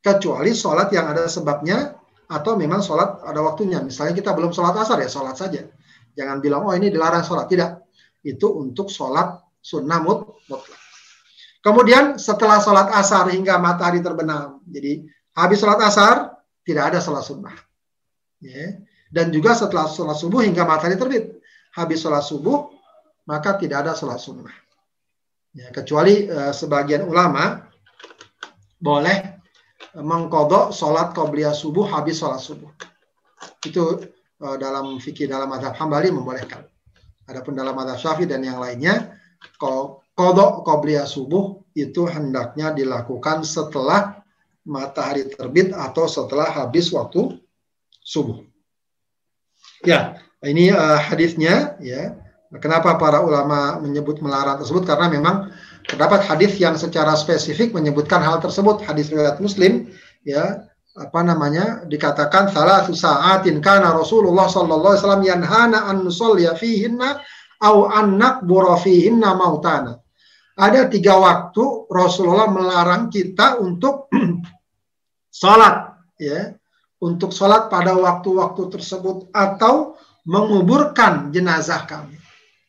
Kecuali 0.00 0.54
sholat 0.54 0.88
yang 0.94 1.10
ada 1.10 1.26
sebabnya, 1.26 1.98
atau 2.30 2.54
memang 2.54 2.78
sholat 2.78 3.26
ada 3.26 3.42
waktunya. 3.42 3.82
Misalnya 3.82 4.14
kita 4.14 4.30
belum 4.30 4.54
sholat 4.54 4.78
asar, 4.78 5.02
ya 5.02 5.10
sholat 5.10 5.34
saja. 5.34 5.66
Jangan 6.14 6.38
bilang, 6.38 6.62
oh 6.62 6.74
ini 6.74 6.86
dilarang 6.86 7.26
sholat. 7.26 7.50
Tidak. 7.50 7.70
Itu 8.22 8.54
untuk 8.54 8.86
sholat 8.86 9.42
sunnah 9.58 9.98
mutlak. 9.98 10.62
Kemudian 11.60 12.16
setelah 12.16 12.62
sholat 12.62 12.94
asar 12.94 13.28
hingga 13.34 13.58
matahari 13.58 13.98
terbenam. 13.98 14.62
Jadi 14.64 15.10
habis 15.34 15.58
sholat 15.58 15.80
asar, 15.82 16.38
tidak 16.62 16.94
ada 16.94 16.98
sholat 17.02 17.26
sunnah 17.26 17.56
ya. 18.40 18.80
dan 19.12 19.28
juga 19.34 19.52
setelah 19.58 19.90
sholat 19.90 20.16
subuh 20.16 20.40
hingga 20.46 20.64
matahari 20.64 20.96
terbit. 20.96 21.42
Habis 21.74 22.02
sholat 22.02 22.24
subuh, 22.24 22.70
maka 23.28 23.54
tidak 23.58 23.86
ada 23.86 23.92
sholat 23.94 24.18
sunnah. 24.18 24.54
Ya, 25.50 25.70
kecuali 25.74 26.30
uh, 26.30 26.54
sebagian 26.54 27.06
ulama 27.06 27.66
boleh 28.78 29.39
mengkodok 29.98 30.70
sholat 30.70 31.10
qobliyah 31.16 31.54
subuh 31.54 31.86
habis 31.86 32.22
sholat 32.22 32.38
subuh. 32.38 32.70
Itu 33.64 34.06
uh, 34.42 34.56
dalam 34.60 35.02
fikih 35.02 35.26
dalam 35.26 35.50
madhab 35.50 35.74
hambali 35.74 36.14
membolehkan. 36.14 36.66
Adapun 37.26 37.54
dalam 37.54 37.74
madhab 37.74 37.98
syafi'i 37.98 38.26
dan 38.26 38.42
yang 38.42 38.58
lainnya, 38.58 39.14
kodok 40.14 40.66
qobliyah 40.66 41.06
subuh 41.06 41.62
itu 41.78 42.02
hendaknya 42.06 42.74
dilakukan 42.74 43.46
setelah 43.46 44.18
matahari 44.66 45.30
terbit 45.30 45.70
atau 45.72 46.10
setelah 46.10 46.50
habis 46.50 46.90
waktu 46.90 47.38
subuh. 48.02 48.42
Ya, 49.86 50.20
ini 50.44 50.74
uh, 50.74 50.98
hadisnya 50.98 51.78
ya. 51.80 52.18
Kenapa 52.58 52.98
para 52.98 53.22
ulama 53.22 53.78
menyebut 53.78 54.18
melarang 54.18 54.58
tersebut? 54.58 54.82
Karena 54.82 55.06
memang 55.06 55.54
terdapat 55.86 56.26
hadis 56.26 56.56
yang 56.60 56.76
secara 56.76 57.16
spesifik 57.16 57.72
menyebutkan 57.72 58.20
hal 58.20 58.42
tersebut. 58.42 58.84
Hadis 58.84 59.08
riwayat 59.08 59.38
Muslim 59.38 59.88
ya 60.26 60.66
apa 60.98 61.20
namanya 61.22 61.86
dikatakan 61.86 62.50
salah 62.50 62.84
saatin 62.90 63.62
kana 63.62 63.94
Rasulullah 63.94 64.50
sallallahu 64.50 64.92
alaihi 64.96 65.02
wasallam 65.06 65.24
yanhana 65.24 65.78
an 65.86 66.02
nusalliya 66.02 66.58
fihinna 66.58 67.22
au 67.62 67.86
an 67.88 68.18
naqbura 68.18 68.76
fihinna 68.80 69.32
mautana. 69.38 70.00
Ada 70.60 70.92
tiga 70.92 71.16
waktu 71.16 71.88
Rasulullah 71.88 72.50
melarang 72.52 73.08
kita 73.08 73.56
untuk 73.62 74.12
salat 75.32 75.96
ya 76.20 76.60
untuk 77.00 77.32
sholat 77.32 77.72
pada 77.72 77.96
waktu-waktu 77.96 78.62
tersebut 78.68 79.32
atau 79.32 79.96
menguburkan 80.28 81.32
jenazah 81.32 81.88
kami. 81.88 82.20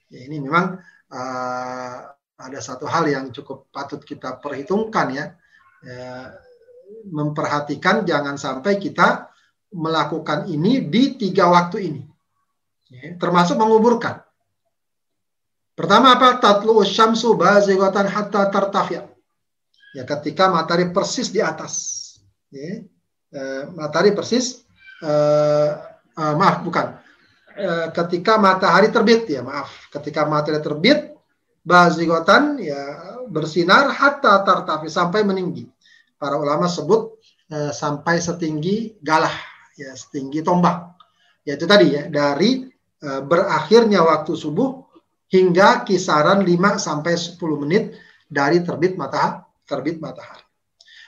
Ya, 0.08 0.28
ini 0.28 0.39
memang 0.39 0.80
uh, 1.12 2.11
ada 2.41 2.60
satu 2.60 2.89
hal 2.89 3.06
yang 3.08 3.30
cukup 3.30 3.69
patut 3.69 4.01
kita 4.01 4.41
perhitungkan 4.41 5.08
ya. 5.13 5.25
ya, 5.86 6.34
memperhatikan 7.08 8.04
jangan 8.04 8.36
sampai 8.36 8.75
kita 8.75 9.32
melakukan 9.71 10.51
ini 10.51 10.84
di 10.84 11.15
tiga 11.15 11.47
waktu 11.47 11.77
ini, 11.88 12.01
ya, 12.91 13.15
termasuk 13.15 13.56
menguburkan. 13.56 14.19
Pertama 15.71 16.19
apa? 16.19 16.36
Tatlu 16.43 16.84
syamsu 16.84 17.39
bazigatan 17.39 18.12
hatta 18.12 18.51
tartafiya. 18.51 19.08
Ya, 19.95 20.04
ketika 20.04 20.51
matahari 20.51 20.91
persis 20.91 21.32
di 21.32 21.39
atas. 21.39 21.97
Ya, 22.51 22.84
eh, 23.32 23.63
matahari 23.71 24.12
persis 24.12 24.67
eh, 24.99 25.71
eh, 26.19 26.34
maaf 26.36 26.62
bukan 26.67 26.99
ketika 27.91 28.39
matahari 28.39 28.88
terbit 28.95 29.27
ya 29.27 29.43
maaf 29.43 29.91
ketika 29.91 30.23
matahari 30.23 30.63
terbit 30.63 31.11
bazigotan 31.62 32.58
ya 32.58 32.82
bersinar 33.30 33.93
hatta 33.93 34.41
tartafi 34.41 34.89
sampai 34.89 35.21
meninggi 35.21 35.69
para 36.17 36.38
ulama 36.38 36.65
sebut 36.65 37.21
eh, 37.54 37.74
sampai 37.74 38.17
setinggi 38.17 38.97
galah 39.02 39.34
ya 39.78 39.93
setinggi 39.93 40.41
tombak 40.41 40.97
yaitu 41.45 41.65
tadi 41.69 41.93
ya 41.95 42.04
dari 42.10 42.65
eh, 43.02 43.21
berakhirnya 43.21 44.02
waktu 44.02 44.34
subuh 44.34 44.82
hingga 45.32 45.88
kisaran 45.88 46.43
5 46.43 46.82
sampai 46.82 47.13
10 47.15 47.38
menit 47.62 47.93
dari 48.26 48.60
terbit 48.65 48.97
matahari 48.97 49.45
terbit 49.69 50.02
matahari 50.04 50.52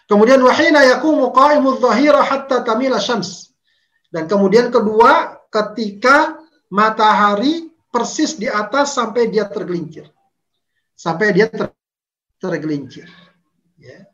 Kemudian 0.03 0.45
wahina 0.45 0.83
yakumu 0.83 1.33
qa'imudz 1.33 1.81
dhahira 1.81 2.21
hatta 2.21 2.61
tamila 2.61 3.01
syams. 3.01 3.49
Dan 4.13 4.29
kemudian 4.29 4.69
kedua 4.69 5.41
ketika 5.49 6.37
matahari 6.69 7.73
persis 7.89 8.37
di 8.37 8.45
atas 8.45 8.93
sampai 8.93 9.33
dia 9.33 9.49
tergelincir. 9.49 10.05
Sampai 10.93 11.33
dia 11.33 11.49
ter 11.49 11.73
tergelincir. 12.37 13.09
Ya. 13.79 14.07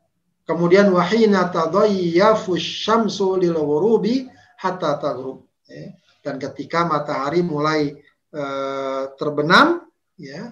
Kemudian 0.46 0.90
wahina 0.90 1.50
tadayyafu 1.50 2.58
syamsu 2.58 3.38
lil 3.38 3.58
ghurubi 3.58 4.30
hatta 4.58 4.98
taghrub. 4.98 5.46
Ya. 5.70 5.94
Dan 6.20 6.42
ketika 6.42 6.84
matahari 6.86 7.46
mulai 7.46 7.96
uh, 8.36 9.14
terbenam 9.16 9.88
ya 10.20 10.52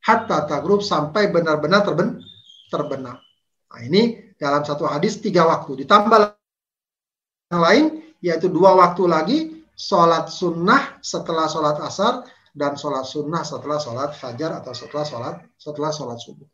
hatta 0.00 0.48
taghrub 0.48 0.80
sampai 0.80 1.28
benar-benar 1.28 1.84
terben 1.84 2.24
terbenam. 2.72 3.20
Nah, 3.70 3.80
ini 3.84 4.34
dalam 4.40 4.64
satu 4.64 4.88
hadis 4.88 5.20
tiga 5.20 5.46
waktu. 5.46 5.84
Ditambah 5.84 6.34
yang 7.52 7.62
lain, 7.62 7.84
yaitu 8.24 8.48
dua 8.48 8.74
waktu 8.74 9.04
lagi, 9.06 9.38
sholat 9.76 10.32
sunnah 10.32 10.98
setelah 11.04 11.46
sholat 11.46 11.76
asar, 11.84 12.26
dan 12.50 12.74
sholat 12.74 13.06
sunnah 13.06 13.46
setelah 13.46 13.78
sholat 13.78 14.10
fajar 14.18 14.58
atau 14.58 14.74
setelah 14.74 15.04
sholat 15.06 15.34
setelah 15.54 15.90
sholat 15.94 16.18
subuh. 16.18 16.48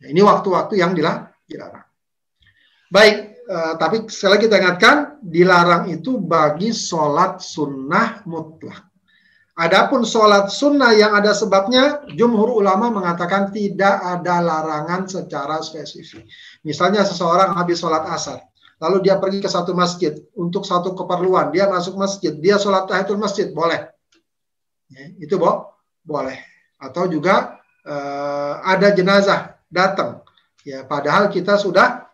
Nah, 0.00 0.08
ini 0.08 0.20
waktu-waktu 0.24 0.80
yang 0.80 0.96
dilarang. 0.96 1.84
Baik, 2.90 3.16
eh, 3.46 3.74
tapi 3.78 4.08
sekali 4.10 4.30
lagi 4.34 4.44
kita 4.48 4.56
ingatkan, 4.58 4.96
dilarang 5.22 5.92
itu 5.92 6.18
bagi 6.18 6.72
sholat 6.74 7.38
sunnah 7.38 8.24
mutlak. 8.26 8.90
Adapun 9.60 10.08
sholat 10.08 10.48
sunnah 10.48 10.96
yang 10.96 11.12
ada 11.12 11.36
sebabnya, 11.36 12.00
jumhur 12.16 12.56
ulama 12.56 12.88
mengatakan 12.88 13.52
tidak 13.52 14.00
ada 14.00 14.40
larangan 14.40 15.04
secara 15.04 15.60
spesifik. 15.60 16.24
Misalnya 16.64 17.04
seseorang 17.04 17.52
habis 17.52 17.84
sholat 17.84 18.08
asar, 18.08 18.40
lalu 18.80 19.04
dia 19.04 19.20
pergi 19.20 19.44
ke 19.44 19.52
satu 19.52 19.76
masjid 19.76 20.16
untuk 20.32 20.64
satu 20.64 20.96
keperluan, 20.96 21.52
dia 21.52 21.68
masuk 21.68 22.00
masjid, 22.00 22.32
dia 22.40 22.56
sholat 22.56 22.88
tahiyatul 22.88 23.20
masjid, 23.20 23.52
boleh. 23.52 23.84
Ya, 24.90 25.02
itu 25.22 25.34
bo 25.38 25.78
boleh. 26.02 26.36
Atau 26.80 27.06
juga 27.06 27.60
uh, 27.86 28.54
ada 28.64 28.90
jenazah 28.90 29.60
datang, 29.70 30.24
ya 30.66 30.82
padahal 30.82 31.30
kita 31.30 31.60
sudah 31.60 32.08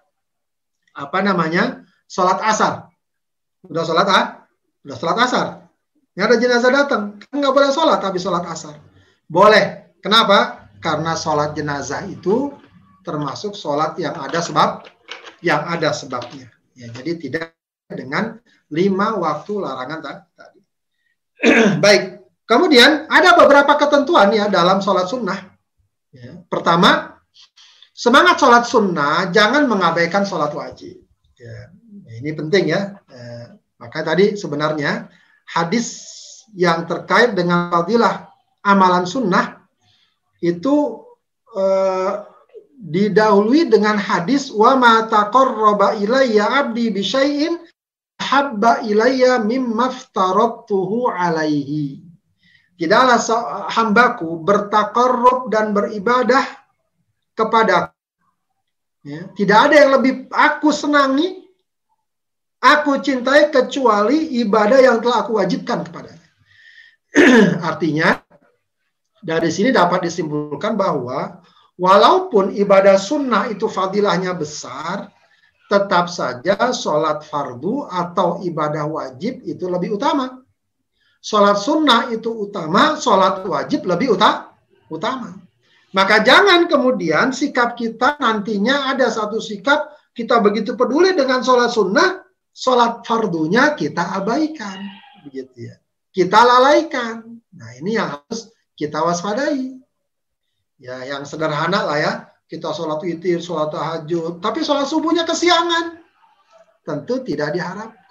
apa 0.92 1.18
namanya 1.24 1.86
sholat 2.10 2.42
asar, 2.44 2.90
sudah 3.64 3.84
sholat 3.86 4.08
ah, 4.10 4.26
sudah 4.82 4.96
sholat 4.98 5.18
asar, 5.22 5.46
ini 6.16 6.20
ada 6.24 6.36
jenazah 6.40 6.70
datang, 6.72 7.02
kan 7.20 7.34
nggak 7.36 7.54
boleh 7.54 7.70
sholat 7.72 8.00
tapi 8.00 8.16
sholat 8.16 8.44
asar. 8.48 8.80
Boleh. 9.26 9.92
Kenapa? 10.00 10.70
Karena 10.78 11.18
sholat 11.18 11.52
jenazah 11.52 12.06
itu 12.06 12.54
termasuk 13.02 13.58
sholat 13.58 13.98
yang 13.98 14.14
ada 14.14 14.38
sebab, 14.38 14.86
yang 15.42 15.66
ada 15.66 15.90
sebabnya. 15.90 16.48
Ya, 16.78 16.88
jadi 16.94 17.18
tidak 17.18 17.44
dengan 17.90 18.38
lima 18.70 19.18
waktu 19.18 19.52
larangan 19.60 20.00
tadi. 20.32 20.60
Baik. 21.84 22.15
Kemudian 22.46 23.10
ada 23.10 23.34
beberapa 23.34 23.74
ketentuan 23.74 24.30
ya 24.30 24.46
dalam 24.46 24.78
sholat 24.78 25.10
sunnah. 25.10 25.50
Ya. 26.14 26.38
Pertama, 26.46 27.18
semangat 27.90 28.38
sholat 28.38 28.64
sunnah 28.70 29.34
jangan 29.34 29.66
mengabaikan 29.66 30.22
sholat 30.22 30.54
wajib. 30.54 31.02
Ya. 31.34 31.74
Ini 32.22 32.30
penting 32.38 32.70
ya. 32.70 32.94
Eh, 33.10 33.46
maka 33.82 34.06
tadi 34.06 34.38
sebenarnya 34.38 35.10
hadis 35.42 36.14
yang 36.54 36.86
terkait 36.86 37.34
dengan 37.34 37.68
fadilah 37.68 38.30
amalan 38.62 39.10
sunnah 39.10 39.66
itu 40.38 41.02
eh, 41.58 42.12
didahului 42.76 43.66
dengan 43.66 43.98
hadis 43.98 44.54
wa 44.54 44.78
ma 44.78 45.02
taqarraba 45.10 45.98
ilayya 45.98 46.62
abdi 46.62 46.94
bi 46.94 47.02
syai'in 47.02 47.58
habba 48.22 48.86
ilayya 48.86 49.42
mimma 49.42 49.90
alaihi. 51.10 52.05
Tidaklah 52.76 53.18
hambaku 53.72 54.44
bertakarrub 54.44 55.48
dan 55.48 55.72
beribadah 55.72 56.44
kepada 57.32 57.96
ya, 59.00 59.32
tidak 59.32 59.58
ada 59.68 59.74
yang 59.80 59.90
lebih 59.96 60.14
aku 60.28 60.68
senangi 60.68 61.40
aku 62.60 63.00
cintai 63.00 63.48
kecuali 63.48 64.40
ibadah 64.44 64.80
yang 64.80 65.00
telah 65.00 65.24
aku 65.24 65.40
wajibkan 65.40 65.88
kepadanya. 65.88 66.28
Artinya 67.70 68.20
dari 69.24 69.48
sini 69.48 69.72
dapat 69.72 70.04
disimpulkan 70.04 70.76
bahwa 70.76 71.40
walaupun 71.80 72.52
ibadah 72.56 73.00
sunnah 73.00 73.48
itu 73.48 73.68
fadilahnya 73.72 74.36
besar, 74.36 75.08
tetap 75.66 76.06
saja 76.06 76.70
sholat 76.70 77.26
fardu 77.26 77.90
atau 77.90 78.38
ibadah 78.44 78.86
wajib 78.86 79.42
itu 79.42 79.66
lebih 79.66 79.98
utama. 79.98 80.45
Sholat 81.26 81.58
sunnah 81.58 82.06
itu 82.14 82.30
utama, 82.30 82.94
sholat 82.94 83.42
wajib 83.42 83.82
lebih 83.82 84.14
utama. 84.14 85.34
Maka 85.90 86.22
jangan 86.22 86.70
kemudian 86.70 87.34
sikap 87.34 87.74
kita 87.74 88.14
nantinya 88.22 88.94
ada 88.94 89.10
satu 89.10 89.42
sikap 89.42 89.90
kita 90.14 90.38
begitu 90.38 90.78
peduli 90.78 91.18
dengan 91.18 91.42
sholat 91.42 91.74
sunnah, 91.74 92.22
sholat 92.54 93.02
fardunya 93.02 93.74
kita 93.74 94.22
abaikan. 94.22 94.78
Begitu 95.26 95.66
ya. 95.66 95.74
Kita 96.14 96.46
lalaikan. 96.46 97.42
Nah 97.58 97.70
ini 97.74 97.98
yang 97.98 98.22
harus 98.22 98.54
kita 98.78 99.02
waspadai. 99.02 99.82
Ya 100.78 101.10
yang 101.10 101.26
sederhana 101.26 101.90
lah 101.90 101.98
ya 101.98 102.12
kita 102.46 102.70
sholat 102.70 103.02
witir, 103.02 103.42
sholat 103.42 103.74
tahajud, 103.74 104.38
tapi 104.38 104.62
sholat 104.62 104.86
subuhnya 104.86 105.26
kesiangan, 105.26 105.98
tentu 106.86 107.18
tidak 107.26 107.50
diharapkan. 107.50 108.05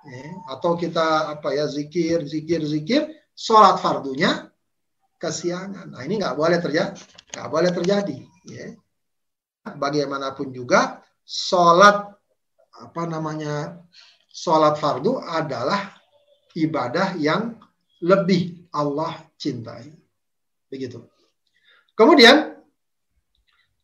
Ya, 0.00 0.32
atau 0.48 0.80
kita 0.80 1.36
apa 1.36 1.52
ya 1.52 1.68
zikir, 1.68 2.24
zikir, 2.24 2.64
zikir, 2.64 3.02
sholat 3.36 3.76
fardunya 3.80 4.48
kesiangan. 5.20 5.92
Nah 5.92 6.00
ini 6.04 6.16
nggak 6.16 6.36
boleh 6.36 6.56
terjadi, 6.56 6.96
nggak 7.36 7.48
boleh 7.52 7.70
terjadi. 7.74 8.18
Ya. 8.48 8.66
Bagaimanapun 9.60 10.56
juga 10.56 11.04
sholat 11.20 12.16
apa 12.80 13.02
namanya 13.04 13.76
sholat 14.32 14.80
fardu 14.80 15.20
adalah 15.20 16.00
ibadah 16.56 17.12
yang 17.20 17.60
lebih 18.00 18.64
Allah 18.72 19.20
cintai. 19.36 19.92
Begitu. 20.72 21.04
Kemudian 21.92 22.60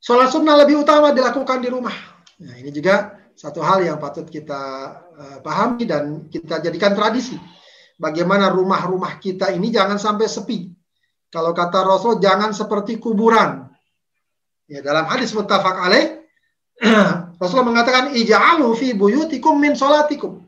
Sholat 0.06 0.30
sunnah 0.30 0.54
lebih 0.54 0.86
utama 0.86 1.10
dilakukan 1.10 1.58
di 1.58 1.66
rumah. 1.66 1.90
Nah, 2.38 2.54
ini 2.62 2.70
juga 2.70 3.15
satu 3.36 3.60
hal 3.60 3.84
yang 3.84 4.00
patut 4.00 4.24
kita 4.24 4.62
uh, 5.12 5.38
pahami 5.44 5.84
dan 5.84 6.32
kita 6.32 6.64
jadikan 6.64 6.96
tradisi. 6.96 7.36
Bagaimana 8.00 8.48
rumah-rumah 8.48 9.20
kita 9.20 9.52
ini 9.52 9.68
jangan 9.68 10.00
sampai 10.00 10.24
sepi. 10.24 10.72
Kalau 11.28 11.52
kata 11.52 11.84
Rasul 11.84 12.16
jangan 12.16 12.56
seperti 12.56 12.96
kuburan. 12.96 13.68
Ya, 14.66 14.80
dalam 14.80 15.04
hadis 15.04 15.36
muttafaq 15.36 15.76
alaih 15.78 16.24
Rasul 17.42 17.60
mengatakan 17.60 18.16
ija'alu 18.16 18.72
fi 18.76 18.96
buyutikum 18.96 19.60
min 19.60 19.76
solatikum. 19.76 20.44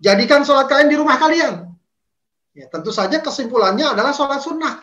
Jadikan 0.00 0.44
sholat 0.44 0.68
kalian 0.68 0.88
di 0.88 0.96
rumah 0.96 1.16
kalian. 1.20 1.72
Ya, 2.56 2.68
tentu 2.72 2.92
saja 2.92 3.20
kesimpulannya 3.20 3.96
adalah 3.96 4.12
sholat 4.12 4.40
sunnah. 4.40 4.80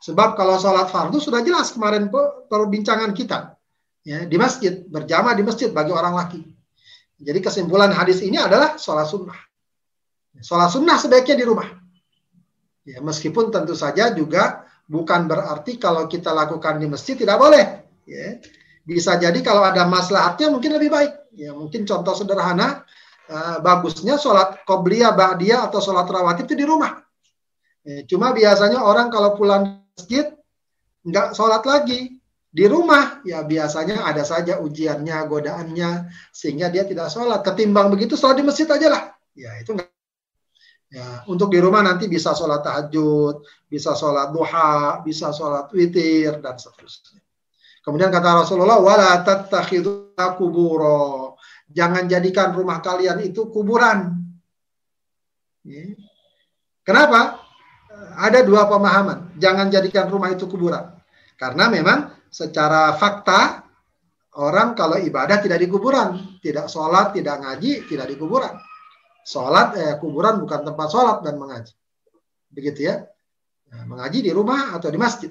Sebab 0.00 0.34
kalau 0.34 0.58
sholat 0.58 0.90
fardu 0.90 1.18
sudah 1.22 1.42
jelas 1.44 1.70
kemarin 1.70 2.08
perbincangan 2.48 3.12
kita 3.12 3.58
ya, 4.06 4.24
di 4.24 4.36
masjid 4.40 4.80
berjamaah 4.88 5.36
di 5.36 5.44
masjid 5.44 5.68
bagi 5.68 5.92
orang 5.92 6.14
laki. 6.16 6.40
Jadi 7.20 7.38
kesimpulan 7.44 7.92
hadis 7.92 8.24
ini 8.24 8.40
adalah 8.40 8.80
sholat 8.80 9.04
sunnah. 9.04 9.36
Sholat 10.40 10.72
sunnah 10.72 10.96
sebaiknya 10.96 11.36
di 11.36 11.44
rumah. 11.44 11.68
Ya, 12.88 13.04
meskipun 13.04 13.52
tentu 13.52 13.76
saja 13.76 14.08
juga 14.16 14.64
bukan 14.88 15.28
berarti 15.28 15.76
kalau 15.76 16.08
kita 16.08 16.32
lakukan 16.32 16.80
di 16.80 16.88
masjid 16.88 17.14
tidak 17.20 17.36
boleh. 17.36 17.84
Ya. 18.08 18.40
Bisa 18.88 19.20
jadi 19.20 19.36
kalau 19.44 19.60
ada 19.60 19.84
maslahatnya 19.84 20.48
mungkin 20.48 20.80
lebih 20.80 20.88
baik. 20.88 21.12
Ya, 21.36 21.52
mungkin 21.52 21.84
contoh 21.84 22.16
sederhana, 22.16 22.88
uh, 23.28 23.60
bagusnya 23.60 24.16
sholat 24.16 24.64
qobliyah, 24.64 25.12
ba'diyah 25.12 25.68
atau 25.68 25.78
sholat 25.78 26.08
rawatib 26.08 26.48
itu 26.48 26.56
di 26.56 26.66
rumah. 26.66 27.04
Ya, 27.84 28.04
cuma 28.08 28.32
biasanya 28.32 28.80
orang 28.80 29.12
kalau 29.12 29.36
pulang 29.36 29.84
masjid 29.96 30.32
nggak 31.04 31.32
sholat 31.32 31.64
lagi 31.64 32.19
di 32.50 32.66
rumah 32.66 33.22
ya 33.22 33.46
biasanya 33.46 34.02
ada 34.02 34.26
saja 34.26 34.58
ujiannya 34.58 35.16
godaannya 35.30 36.10
sehingga 36.34 36.66
dia 36.66 36.82
tidak 36.82 37.06
sholat 37.06 37.46
ketimbang 37.46 37.94
begitu 37.94 38.18
sholat 38.18 38.42
di 38.42 38.44
masjid 38.44 38.66
aja 38.66 38.88
lah 38.90 39.02
ya 39.38 39.54
itu 39.62 39.78
enggak 39.78 39.90
ya 40.90 41.22
untuk 41.30 41.54
di 41.54 41.62
rumah 41.62 41.86
nanti 41.86 42.10
bisa 42.10 42.34
sholat 42.34 42.66
tahajud 42.66 43.46
bisa 43.70 43.94
sholat 43.94 44.34
duha 44.34 44.98
bisa 45.06 45.30
sholat 45.30 45.70
witir 45.70 46.42
dan 46.42 46.58
seterusnya 46.58 47.22
kemudian 47.86 48.10
kata 48.10 48.42
Rasulullah 48.42 48.82
wala 48.82 49.22
kuburo 50.34 51.38
jangan 51.70 52.10
jadikan 52.10 52.50
rumah 52.50 52.82
kalian 52.82 53.22
itu 53.22 53.46
kuburan 53.46 54.18
ya. 55.62 55.94
kenapa 56.82 57.46
ada 58.16 58.40
dua 58.44 58.66
pemahaman. 58.68 59.36
Jangan 59.36 59.68
jadikan 59.72 60.08
rumah 60.08 60.32
itu 60.32 60.44
kuburan. 60.48 60.92
Karena 61.36 61.72
memang 61.72 62.12
secara 62.30 62.94
fakta 62.94 63.66
orang 64.38 64.78
kalau 64.78 64.96
ibadah 64.96 65.42
tidak 65.42 65.58
di 65.58 65.66
kuburan, 65.66 66.38
tidak 66.38 66.70
sholat, 66.70 67.10
tidak 67.10 67.42
ngaji, 67.42 67.90
tidak 67.90 68.06
di 68.06 68.16
kuburan. 68.16 68.54
Sholat, 69.26 69.76
eh, 69.76 69.94
kuburan 69.98 70.40
bukan 70.40 70.64
tempat 70.64 70.88
sholat 70.88 71.18
dan 71.26 71.36
mengaji. 71.36 71.74
Begitu 72.48 72.88
ya. 72.88 73.04
Nah, 73.70 73.86
mengaji 73.86 74.24
di 74.24 74.30
rumah 74.30 74.74
atau 74.74 74.88
di 74.90 74.98
masjid. 74.98 75.30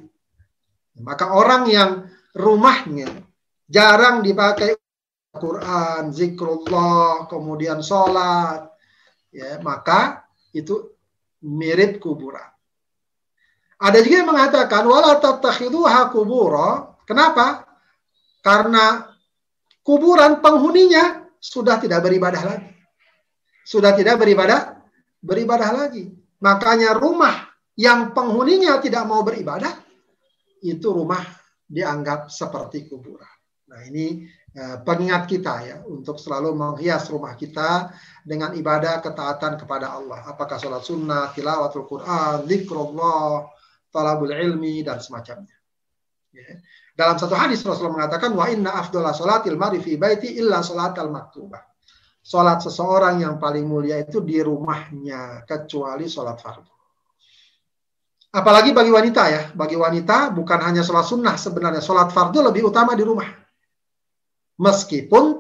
Maka 1.00 1.32
orang 1.32 1.64
yang 1.72 1.92
rumahnya 2.36 3.08
jarang 3.68 4.20
dipakai 4.22 4.76
Quran, 5.30 6.12
zikrullah, 6.12 7.30
kemudian 7.30 7.80
sholat, 7.80 8.68
ya 9.30 9.62
maka 9.62 10.26
itu 10.52 10.98
mirip 11.46 12.02
kuburan. 12.02 12.50
Ada 13.80 14.04
juga 14.04 14.16
yang 14.26 14.30
mengatakan 14.36 14.84
wala 14.84 15.22
tattakhiduha 15.24 16.12
kubura. 16.12 16.89
Kenapa? 17.10 17.66
Karena 18.46 19.10
kuburan 19.82 20.38
penghuninya 20.46 21.26
sudah 21.42 21.82
tidak 21.82 22.06
beribadah 22.06 22.44
lagi. 22.46 22.70
Sudah 23.66 23.98
tidak 23.98 24.22
beribadah 24.22 24.78
beribadah 25.18 25.74
lagi. 25.74 26.14
Makanya 26.46 26.94
rumah 26.94 27.50
yang 27.74 28.14
penghuninya 28.14 28.78
tidak 28.78 29.10
mau 29.10 29.26
beribadah 29.26 29.74
itu 30.62 30.86
rumah 30.94 31.26
dianggap 31.66 32.30
seperti 32.30 32.86
kuburan. 32.86 33.26
Nah, 33.70 33.86
ini 33.86 34.26
eh, 34.54 34.78
pengingat 34.82 35.30
kita 35.30 35.54
ya 35.66 35.78
untuk 35.86 36.18
selalu 36.18 36.58
menghias 36.58 37.10
rumah 37.10 37.34
kita 37.34 37.90
dengan 38.26 38.54
ibadah 38.54 39.02
ketaatan 39.02 39.58
kepada 39.58 39.98
Allah. 39.98 40.30
Apakah 40.30 40.58
sholat 40.58 40.86
sunnah, 40.86 41.30
tilawatul 41.34 41.86
Quran, 41.86 42.46
zikrullah, 42.50 43.50
talabul 43.94 44.34
ilmi 44.34 44.82
dan 44.82 45.02
semacamnya. 45.02 45.58
Ya. 46.34 46.62
Dalam 47.00 47.16
satu 47.16 47.32
hadis 47.32 47.64
Rasulullah 47.64 48.04
mengatakan 48.04 48.36
wa 48.36 48.44
inna 48.52 48.76
afdhala 48.76 49.16
salatil 49.16 49.56
mari 49.56 49.80
fi 49.80 49.96
baiti 49.96 50.36
illa 50.36 50.60
salatal 50.60 51.08
maktubah. 51.08 51.64
Salat 52.20 52.60
seseorang 52.60 53.24
yang 53.24 53.40
paling 53.40 53.64
mulia 53.64 54.04
itu 54.04 54.20
di 54.20 54.36
rumahnya 54.44 55.48
kecuali 55.48 56.12
salat 56.12 56.44
fardu. 56.44 56.76
Apalagi 58.36 58.76
bagi 58.76 58.92
wanita 58.92 59.24
ya, 59.32 59.42
bagi 59.56 59.80
wanita 59.80 60.36
bukan 60.36 60.60
hanya 60.60 60.84
sholat 60.84 61.08
sunnah 61.08 61.40
sebenarnya, 61.40 61.82
sholat 61.82 62.12
fardu 62.12 62.52
lebih 62.52 62.68
utama 62.68 62.94
di 62.94 63.02
rumah. 63.08 63.26
Meskipun 64.60 65.40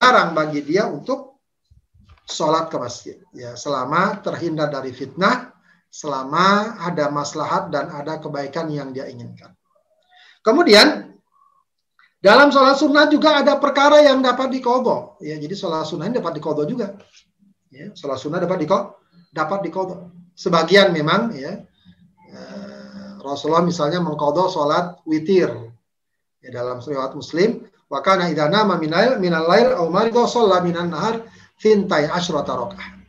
jarang 0.00 0.32
bagi 0.34 0.64
dia 0.64 0.88
untuk 0.88 1.44
sholat 2.24 2.72
ke 2.72 2.80
masjid, 2.80 3.20
ya 3.36 3.54
selama 3.54 4.24
terhindar 4.24 4.72
dari 4.72 4.90
fitnah 4.90 5.52
selama 5.92 6.80
ada 6.82 7.06
maslahat 7.12 7.70
dan 7.70 7.92
ada 7.92 8.18
kebaikan 8.18 8.66
yang 8.72 8.90
dia 8.90 9.06
inginkan. 9.06 9.54
Kemudian 10.44 11.16
dalam 12.20 12.52
sholat 12.52 12.76
sunnah 12.76 13.08
juga 13.08 13.40
ada 13.40 13.56
perkara 13.56 14.04
yang 14.04 14.20
dapat 14.20 14.52
dikodo. 14.52 15.16
Ya, 15.24 15.40
jadi 15.40 15.56
sholat 15.56 15.88
sunnah 15.88 16.12
ini 16.12 16.20
dapat 16.20 16.36
dikodo 16.36 16.68
juga. 16.68 17.00
Ya, 17.72 17.92
sholat 17.96 18.20
sunnah 18.20 18.40
dapat 18.44 18.60
dikodo, 18.60 19.00
dapat 19.32 19.64
dikodo. 19.64 20.12
Sebagian 20.36 20.92
memang 20.92 21.32
ya 21.32 21.64
eh, 22.28 23.10
Rasulullah 23.24 23.64
misalnya 23.64 24.04
mengkodo 24.04 24.52
sholat 24.52 25.00
witir. 25.08 25.48
Ya, 26.44 26.60
dalam 26.60 26.84
riwayat 26.84 27.16
Muslim, 27.16 27.64
wa 27.88 28.04
kana 28.04 28.28
idza 28.28 28.52
nama 28.52 28.76
minal 28.76 29.16
minal 29.16 29.48
lail 29.48 29.72
aw 29.80 29.88
marido 29.88 30.28
shalla 30.28 30.60
minan 30.60 30.92
nahar 30.92 31.24
fintai 31.56 32.04
asyrata 32.08 32.52
rakaah. 32.52 33.00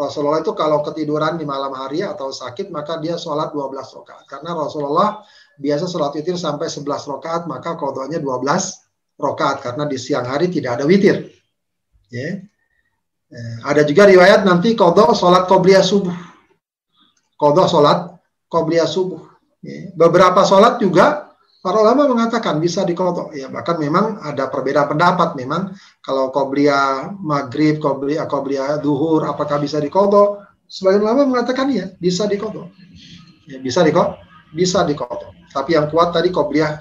Rasulullah 0.00 0.40
itu 0.40 0.56
kalau 0.56 0.80
ketiduran 0.80 1.36
di 1.36 1.44
malam 1.44 1.76
hari 1.76 2.00
atau 2.00 2.32
sakit 2.32 2.72
maka 2.72 2.96
dia 2.96 3.20
sholat 3.20 3.52
12 3.52 3.76
rakaat. 4.00 4.24
Karena 4.24 4.56
Rasulullah 4.56 5.20
biasa 5.60 5.84
sholat 5.84 6.16
witir 6.16 6.40
sampai 6.40 6.72
11 6.72 6.88
rakaat 6.88 7.44
maka 7.44 7.76
kodohnya 7.76 8.16
12 8.16 9.20
rakaat 9.20 9.60
karena 9.60 9.84
di 9.84 10.00
siang 10.00 10.24
hari 10.24 10.48
tidak 10.48 10.80
ada 10.80 10.84
witir. 10.88 11.28
Ya. 12.08 12.40
Eh, 13.30 13.56
ada 13.62 13.84
juga 13.84 14.08
riwayat 14.08 14.42
nanti 14.42 14.72
kodok 14.72 15.12
sholat 15.12 15.44
qobliyah 15.46 15.84
subuh. 15.84 16.16
Kodok 17.36 17.68
sholat 17.68 18.16
qobliyah 18.48 18.88
subuh. 18.88 19.20
Ya. 19.60 19.92
Beberapa 19.92 20.42
sholat 20.42 20.80
juga 20.80 21.30
Para 21.60 21.76
ulama 21.76 22.08
mengatakan 22.08 22.56
bisa 22.56 22.88
dikodok. 22.88 23.36
Ya, 23.36 23.52
bahkan 23.52 23.76
memang 23.76 24.16
ada 24.24 24.48
perbedaan 24.48 24.96
pendapat. 24.96 25.36
Memang 25.36 25.76
kalau 26.00 26.32
qobliyah 26.32 27.12
maghrib, 27.20 27.76
qobliyah, 27.76 28.24
qobliyah 28.24 28.80
duhur, 28.80 29.28
apakah 29.28 29.60
bisa 29.60 29.76
dikodok? 29.76 30.40
Sebagian 30.64 31.04
ulama 31.04 31.28
mengatakan 31.28 31.68
ya, 31.68 31.92
bisa 32.00 32.24
dikodok. 32.24 32.72
Ya, 33.44 33.60
bisa 33.60 33.84
dikodok, 33.84 34.16
bisa 34.54 34.82
dikodok. 34.86 35.34
Tapi 35.50 35.74
yang 35.74 35.90
kuat 35.90 36.14
tadi 36.14 36.30
qobliyah 36.30 36.78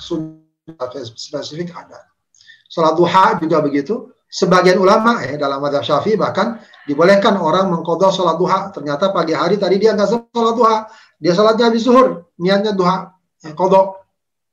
spesifik 1.18 1.74
ada. 1.74 2.06
Sholat 2.70 2.94
duha 2.94 3.42
juga 3.42 3.66
begitu. 3.66 4.14
Sebagian 4.30 4.78
ulama 4.78 5.26
eh 5.26 5.42
dalam 5.42 5.58
madhab 5.58 5.82
syafi'i 5.82 6.14
bahkan 6.14 6.62
dibolehkan 6.86 7.34
orang 7.42 7.74
mengkodok 7.74 8.14
sholat 8.14 8.38
duha. 8.38 8.70
Ternyata 8.70 9.10
pagi 9.10 9.34
hari 9.34 9.58
tadi 9.58 9.82
dia 9.82 9.98
nggak 9.98 10.30
sholat 10.30 10.54
duha. 10.54 10.78
Dia 11.18 11.34
sholatnya 11.34 11.74
habis 11.74 11.90
zuhur, 11.90 12.30
niatnya 12.38 12.78
duha. 12.78 13.10
Ya, 13.42 13.58
kodok 13.58 14.06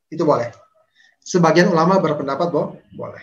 itu 0.09 0.25
boleh. 0.25 0.49
Sebagian 1.21 1.69
ulama 1.69 2.01
berpendapat 2.01 2.49
bahwa 2.49 2.73
boleh. 2.89 3.21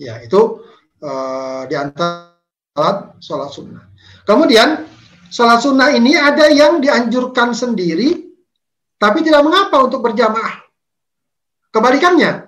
Ya, 0.00 0.16
itu 0.24 0.64
uh, 1.04 1.68
di 1.68 1.76
antara 1.76 3.12
sholat 3.20 3.52
sunnah. 3.52 3.84
Kemudian, 4.24 4.88
sholat 5.28 5.60
sunnah 5.60 5.92
ini 5.92 6.16
ada 6.16 6.48
yang 6.48 6.80
dianjurkan 6.80 7.52
sendiri, 7.52 8.31
tapi 9.02 9.26
tidak 9.26 9.42
mengapa 9.42 9.82
untuk 9.82 9.98
berjamaah. 9.98 10.62
Kebalikannya, 11.74 12.46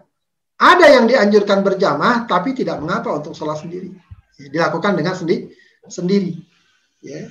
ada 0.55 0.87
yang 0.87 1.11
dianjurkan 1.11 1.67
berjamaah, 1.67 2.31
tapi 2.31 2.55
tidak 2.55 2.79
mengapa 2.79 3.11
untuk 3.11 3.35
sholat 3.35 3.59
sendiri. 3.59 3.91
Ya, 4.39 4.47
dilakukan 4.55 4.95
dengan 4.95 5.19
sendi 5.19 5.51
sendiri. 5.91 6.39
Ya. 7.03 7.27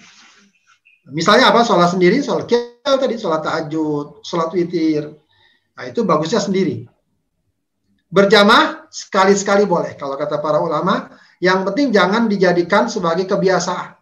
Misalnya 1.08 1.56
apa? 1.56 1.64
Sholat 1.64 1.96
sendiri, 1.96 2.20
sholat 2.20 2.52
kial 2.52 3.00
tadi, 3.00 3.16
sholat 3.16 3.48
tahajud, 3.48 4.20
sholat 4.28 4.52
witir, 4.52 5.24
Nah, 5.74 5.90
itu 5.90 6.06
bagusnya 6.06 6.38
sendiri. 6.38 6.86
Berjamaah 8.14 8.86
sekali-sekali 8.94 9.66
boleh. 9.66 9.98
Kalau 9.98 10.14
kata 10.14 10.38
para 10.38 10.62
ulama, 10.62 11.10
yang 11.42 11.66
penting 11.66 11.90
jangan 11.90 12.30
dijadikan 12.30 12.86
sebagai 12.86 13.26
kebiasaan. 13.26 13.98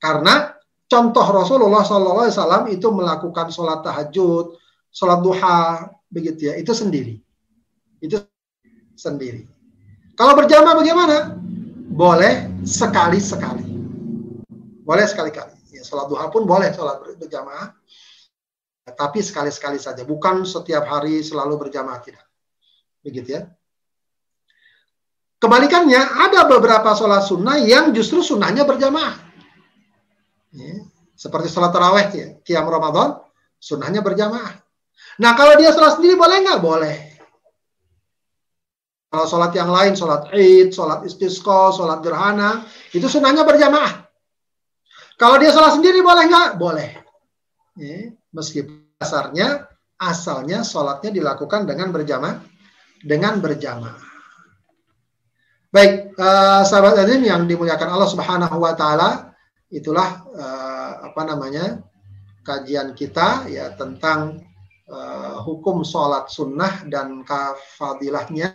Karena 0.00 0.56
contoh 0.92 1.24
Rasulullah 1.24 1.80
SAW 1.80 2.68
itu 2.68 2.92
melakukan 2.92 3.48
sholat 3.48 3.80
tahajud, 3.80 4.60
sholat 4.92 5.24
duha, 5.24 5.88
begitu 6.12 6.52
ya. 6.52 6.60
Itu 6.60 6.76
sendiri. 6.76 7.16
Itu 8.04 8.20
sendiri. 8.92 9.48
Kalau 10.12 10.36
berjamaah 10.36 10.76
bagaimana? 10.76 11.16
Boleh 11.88 12.52
sekali-sekali. 12.68 13.64
Boleh 14.84 15.08
sekali-kali. 15.08 15.56
Ya, 15.72 15.80
sholat 15.80 16.12
duha 16.12 16.28
pun 16.28 16.44
boleh 16.44 16.68
sholat 16.76 17.00
berjamaah 17.16 17.72
tapi 18.82 19.22
sekali-sekali 19.22 19.78
saja, 19.78 20.02
bukan 20.02 20.42
setiap 20.42 20.82
hari 20.90 21.22
selalu 21.22 21.54
berjamaah 21.54 22.02
tidak. 22.02 22.26
Begitu 22.98 23.38
ya. 23.38 23.46
Kebalikannya, 25.38 25.98
ada 25.98 26.46
beberapa 26.46 26.90
sholat 26.94 27.26
sunnah 27.26 27.58
yang 27.62 27.94
justru 27.94 28.22
sunnahnya 28.22 28.66
berjamaah. 28.66 29.31
Seperti 31.22 31.46
sholat 31.46 31.70
taraweh, 31.70 32.06
ya. 32.10 32.26
kiam 32.42 32.66
Ramadan, 32.66 33.22
sunnahnya 33.62 34.02
berjamaah. 34.02 34.58
Nah, 35.22 35.38
kalau 35.38 35.54
dia 35.54 35.70
sholat 35.70 36.02
sendiri 36.02 36.18
boleh 36.18 36.42
nggak? 36.42 36.58
Boleh. 36.58 36.96
Kalau 39.06 39.26
sholat 39.30 39.54
yang 39.54 39.70
lain, 39.70 39.94
sholat 39.94 40.34
id, 40.34 40.74
sholat 40.74 41.06
istisqa, 41.06 41.70
sholat 41.70 42.02
gerhana, 42.02 42.66
itu 42.90 43.06
sunnahnya 43.06 43.46
berjamaah. 43.46 44.02
Kalau 45.14 45.38
dia 45.38 45.54
sholat 45.54 45.78
sendiri 45.78 46.02
boleh 46.02 46.26
nggak? 46.26 46.48
Boleh. 46.58 46.90
Ya 47.78 48.10
meskipun 48.32 48.88
dasarnya 48.98 49.68
asalnya 50.00 50.64
sholatnya 50.66 51.12
dilakukan 51.12 51.68
dengan 51.68 51.92
berjamaah 51.92 52.40
dengan 53.04 53.38
berjamaah. 53.38 54.10
Baik, 55.72 56.12
uh, 56.20 56.62
sahabat 56.68 57.00
hadirin 57.00 57.24
yang 57.24 57.42
dimuliakan 57.48 57.96
Allah 57.96 58.10
Subhanahu 58.10 58.56
wa 58.60 58.76
taala, 58.76 59.31
itulah 59.72 60.28
uh, 60.36 60.92
apa 61.08 61.22
namanya? 61.24 61.80
kajian 62.42 62.90
kita 62.98 63.46
ya 63.46 63.70
tentang 63.78 64.42
uh, 64.90 65.38
hukum 65.46 65.86
sholat 65.86 66.26
sunnah 66.26 66.82
dan 66.90 67.22
kafadilahnya 67.22 68.50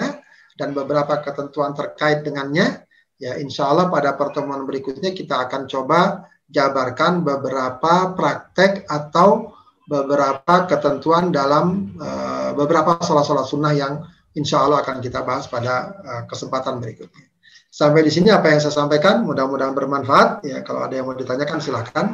dan 0.60 0.76
beberapa 0.76 1.24
ketentuan 1.24 1.72
terkait 1.72 2.28
dengannya. 2.28 2.84
Ya, 3.18 3.40
insya 3.42 3.72
Allah 3.72 3.90
pada 3.90 4.14
pertemuan 4.14 4.68
berikutnya 4.68 5.16
kita 5.16 5.50
akan 5.50 5.66
coba 5.66 6.28
jabarkan 6.52 7.26
beberapa 7.26 8.14
praktek 8.14 8.86
atau 8.86 9.58
beberapa 9.88 10.68
ketentuan 10.68 11.32
dalam 11.32 11.96
uh, 11.98 12.52
beberapa 12.54 13.00
sholat-sholat 13.00 13.48
sunnah 13.48 13.74
yang 13.74 14.04
insya 14.36 14.68
Allah 14.68 14.84
akan 14.86 15.00
kita 15.02 15.24
bahas 15.24 15.48
pada 15.50 15.96
uh, 15.98 16.24
kesempatan 16.30 16.78
berikutnya. 16.78 17.26
Sampai 17.68 18.02
di 18.04 18.12
sini 18.12 18.34
apa 18.34 18.50
yang 18.50 18.60
saya 18.64 18.74
sampaikan, 18.74 19.22
mudah-mudahan 19.28 19.76
bermanfaat. 19.76 20.44
Ya, 20.48 20.64
kalau 20.66 20.84
ada 20.88 20.94
yang 20.98 21.06
mau 21.06 21.16
ditanyakan 21.16 21.60
silahkan. 21.62 22.06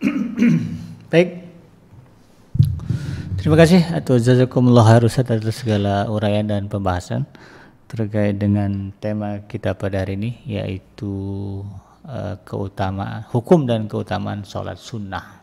Baik. 1.12 1.44
Terima 3.38 3.60
kasih 3.60 3.84
atau 3.92 4.16
jazakumullah 4.16 4.96
harus 4.96 5.20
atas 5.20 5.44
segala 5.52 6.08
uraian 6.08 6.48
dan 6.48 6.64
pembahasan 6.64 7.28
terkait 7.92 8.40
dengan 8.40 8.88
tema 8.96 9.44
kita 9.44 9.76
pada 9.76 10.00
hari 10.00 10.16
ini 10.16 10.40
yaitu 10.48 11.12
Eh, 12.04 12.36
keutamaan 12.44 13.24
hukum 13.32 13.64
dan 13.64 13.88
keutamaan 13.88 14.44
sholat 14.44 14.76
sunnah 14.76 15.40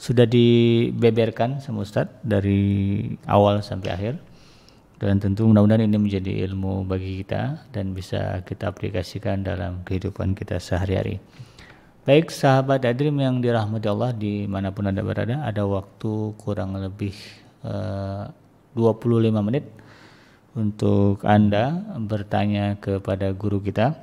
sudah 0.00 0.24
dibeberkan 0.24 1.60
sama 1.60 1.84
Ustaz 1.84 2.08
dari 2.24 3.04
awal 3.28 3.60
sampai 3.60 3.92
akhir 3.92 4.14
dan 4.98 5.22
tentu 5.22 5.46
mudah-mudahan 5.46 5.86
ini 5.86 5.98
menjadi 5.98 6.50
ilmu 6.50 6.82
bagi 6.82 7.22
kita 7.22 7.70
dan 7.70 7.94
bisa 7.94 8.42
kita 8.42 8.70
aplikasikan 8.74 9.46
dalam 9.46 9.86
kehidupan 9.86 10.34
kita 10.34 10.58
sehari-hari. 10.58 11.22
Baik 12.02 12.34
sahabat 12.34 12.82
Adrim 12.82 13.20
yang 13.22 13.38
dirahmati 13.38 13.86
Allah 13.86 14.10
di 14.10 14.48
mana 14.50 14.74
pun 14.74 14.90
anda 14.90 15.04
berada, 15.06 15.44
ada 15.44 15.62
waktu 15.62 16.34
kurang 16.40 16.74
lebih 16.74 17.14
eh, 17.62 18.24
25 18.74 19.28
menit 19.38 19.70
untuk 20.58 21.22
anda 21.22 21.78
bertanya 22.00 22.74
kepada 22.82 23.30
guru 23.30 23.62
kita 23.62 23.94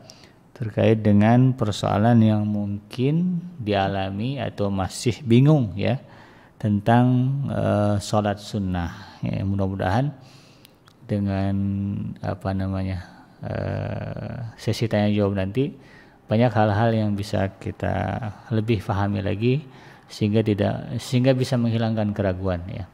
terkait 0.55 1.03
dengan 1.03 1.51
persoalan 1.51 2.23
yang 2.23 2.47
mungkin 2.47 3.43
dialami 3.59 4.39
atau 4.39 4.71
masih 4.71 5.19
bingung 5.27 5.75
ya 5.75 5.99
tentang 6.55 7.05
uh, 7.51 7.99
sholat 7.99 8.39
sunnah 8.39 9.19
ya, 9.19 9.43
mudah-mudahan 9.43 10.15
dengan 11.05 11.55
apa 12.21 12.49
namanya 12.51 13.05
uh, 13.45 14.53
sesi 14.57 14.89
tanya 14.89 15.09
jawab 15.13 15.37
nanti 15.37 15.73
banyak 16.25 16.49
hal-hal 16.49 16.89
yang 16.93 17.13
bisa 17.13 17.53
kita 17.61 18.17
lebih 18.49 18.81
pahami 18.81 19.21
lagi 19.21 19.61
sehingga 20.09 20.41
tidak 20.41 20.97
sehingga 21.01 21.37
bisa 21.37 21.57
menghilangkan 21.57 22.13
keraguan 22.13 22.65
ya 22.69 22.85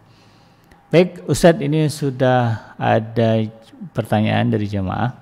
baik 0.91 1.24
Ustadz 1.28 1.64
ini 1.64 1.88
sudah 1.88 2.76
ada 2.76 3.47
pertanyaan 3.95 4.51
dari 4.51 4.68
jemaah 4.68 5.22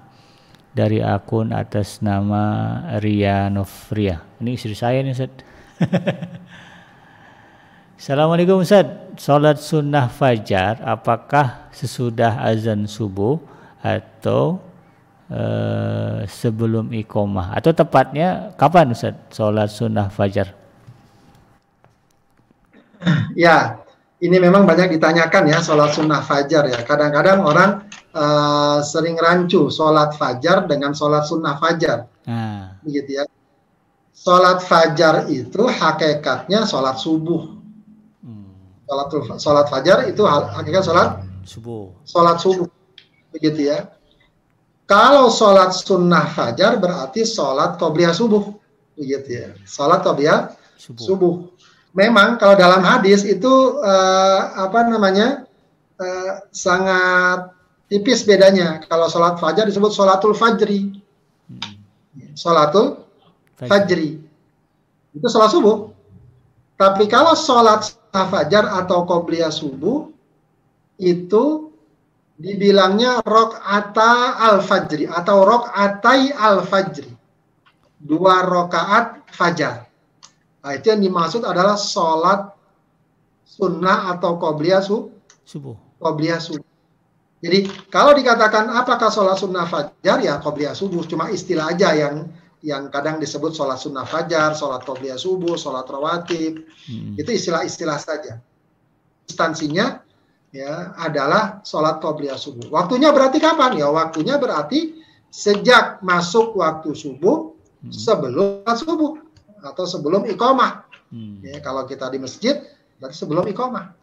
dari 0.74 1.02
akun 1.02 1.52
atas 1.52 2.00
nama 2.00 2.80
Ria 3.02 3.50
Novria. 3.50 4.22
Ini 4.40 4.56
istri 4.56 4.78
saya 4.78 5.02
nih 5.02 5.12
Ustaz. 5.12 5.34
Assalamualaikum 8.00 8.64
Ustaz. 8.64 8.88
Salat 9.20 9.60
sunnah 9.60 10.08
fajar 10.08 10.80
apakah 10.88 11.68
sesudah 11.76 12.40
azan 12.48 12.88
subuh 12.88 13.36
atau 13.84 14.64
uh, 15.28 16.24
sebelum 16.24 16.96
iqomah 16.96 17.52
atau 17.60 17.76
tepatnya 17.76 18.56
kapan 18.56 18.96
Ustaz 18.96 19.20
salat 19.36 19.68
sunnah 19.68 20.08
fajar? 20.08 20.56
Ya, 23.36 23.84
ini 24.24 24.40
memang 24.40 24.64
banyak 24.64 24.96
ditanyakan 24.96 25.52
ya 25.52 25.60
sholat 25.60 25.92
sunnah 25.96 26.24
fajar 26.24 26.72
ya. 26.72 26.80
Kadang-kadang 26.84 27.44
orang 27.44 27.84
uh, 28.16 28.80
sering 28.80 29.16
rancu 29.20 29.68
sholat 29.68 30.16
fajar 30.16 30.68
dengan 30.72 30.96
sholat 30.96 31.28
sunnah 31.28 31.56
fajar. 31.56 32.08
Nah. 32.28 32.80
Begitu 32.84 33.20
ya. 33.20 33.24
Sholat 34.16 34.64
fajar 34.64 35.28
itu 35.32 35.68
hakikatnya 35.68 36.68
sholat 36.68 37.00
subuh. 37.00 37.59
Sholat, 38.90 39.38
sholat 39.38 39.66
fajar 39.70 39.98
itu 40.10 40.26
hakikat 40.26 40.82
sholat 40.82 41.22
subuh. 41.46 41.94
Sholat 42.10 42.42
subuh. 42.42 42.66
Begitu 43.30 43.70
ya. 43.70 43.94
Kalau 44.90 45.30
sholat 45.30 45.78
sunnah 45.78 46.26
fajar 46.34 46.82
berarti 46.82 47.22
sholat 47.22 47.78
qobliyah 47.78 48.18
subuh, 48.18 48.50
begitu 48.98 49.46
ya. 49.46 49.54
Sholat 49.70 50.02
qobliyah 50.02 50.58
subuh. 50.82 51.06
subuh. 51.06 51.34
Memang 51.94 52.42
kalau 52.42 52.58
dalam 52.58 52.82
hadis 52.82 53.22
itu 53.22 53.78
uh, 53.78 54.42
apa 54.58 54.90
namanya 54.90 55.46
uh, 56.02 56.42
sangat 56.50 57.54
tipis 57.94 58.26
bedanya. 58.26 58.82
Kalau 58.90 59.06
sholat 59.06 59.38
fajar 59.38 59.70
disebut 59.70 59.94
sholatul 59.94 60.34
fajri, 60.34 60.98
hmm. 61.46 62.34
sholatul 62.34 63.06
fajri. 63.54 64.18
Itu 65.14 65.30
sholat 65.30 65.54
subuh. 65.54 65.94
Tapi 66.74 67.06
kalau 67.06 67.38
sholat 67.38 67.99
fajar 68.12 68.66
atau 68.66 69.06
qobliyah 69.06 69.54
subuh 69.54 70.10
itu 71.00 71.70
dibilangnya 72.40 73.20
rokata 73.24 74.40
al-fajri 74.40 75.06
atau 75.06 75.44
rokatai 75.44 76.32
al-fajri. 76.32 77.12
Dua 78.00 78.48
rokaat 78.48 79.28
fajar. 79.28 79.84
Nah, 80.64 80.72
itu 80.72 80.88
yang 80.88 81.04
dimaksud 81.04 81.44
adalah 81.44 81.76
sholat 81.76 82.56
sunnah 83.44 84.16
atau 84.16 84.40
qobliyah 84.40 84.80
su 84.80 85.12
subuh. 85.44 85.76
Qobliyah 86.00 86.40
subuh. 86.40 86.64
Jadi 87.40 87.72
kalau 87.92 88.16
dikatakan 88.16 88.72
apakah 88.72 89.12
sholat 89.12 89.36
sunnah 89.36 89.68
fajar 89.68 90.20
ya 90.24 90.40
qobliyah 90.40 90.76
subuh 90.76 91.04
cuma 91.08 91.28
istilah 91.32 91.76
aja 91.76 91.92
yang 91.92 92.28
yang 92.60 92.92
kadang 92.92 93.20
disebut 93.24 93.56
sholat 93.56 93.80
sunnah 93.80 94.04
fajar, 94.04 94.52
sholat 94.52 94.84
qobliyah 94.84 95.16
subuh, 95.16 95.56
sholat 95.56 95.88
rawatib. 95.88 96.68
Hmm. 96.88 97.16
Itu 97.16 97.32
istilah-istilah 97.32 98.00
saja. 98.00 98.44
Instansinya 99.30 100.04
ya 100.52 100.92
adalah 101.00 101.64
sholat 101.64 102.04
qobliyah 102.04 102.36
subuh. 102.36 102.68
Waktunya 102.68 103.16
berarti 103.16 103.40
kapan? 103.40 103.80
Ya 103.80 103.88
waktunya 103.88 104.36
berarti 104.36 105.00
sejak 105.32 106.04
masuk 106.04 106.58
waktu 106.60 106.92
subuh 106.92 107.56
hmm. 107.86 107.94
sebelum 107.96 108.68
subuh 108.68 109.24
atau 109.64 109.86
sebelum 109.88 110.28
iqomah. 110.28 110.84
Hmm. 111.10 111.42
Ya, 111.42 111.64
kalau 111.64 111.88
kita 111.88 112.12
di 112.12 112.20
masjid 112.20 112.60
berarti 113.00 113.16
sebelum 113.16 113.48
iqomah. 113.48 113.96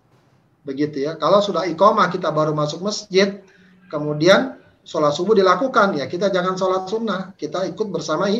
Begitu 0.65 1.05
ya. 1.05 1.15
Kalau 1.21 1.45
sudah 1.45 1.69
iqomah 1.69 2.09
kita 2.09 2.33
baru 2.33 2.57
masuk 2.57 2.81
masjid, 2.83 3.45
kemudian 3.93 4.59
sholat 4.87 5.11
subuh 5.11 5.34
dilakukan 5.34 5.99
ya 5.99 6.07
kita 6.07 6.30
jangan 6.30 6.55
sholat 6.55 6.87
sunnah, 6.87 7.34
kita 7.34 7.66
ikut 7.66 7.91
bersama 7.91 8.30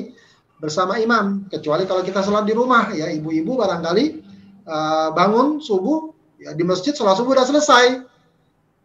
bersama 0.63 0.97
imam. 1.03 1.51
Kecuali 1.51 1.85
kalau 1.85 2.07
kita 2.07 2.23
sholat 2.23 2.47
di 2.47 2.55
rumah 2.55 2.95
ya 2.95 3.11
ibu-ibu 3.11 3.59
barangkali 3.59 4.05
uh, 4.65 5.11
bangun 5.13 5.59
subuh 5.59 6.17
Ya, 6.37 6.53
di 6.53 6.65
masjid 6.69 6.93
sholat 6.93 7.17
subuh 7.17 7.33
sudah 7.33 7.49
selesai. 7.49 7.85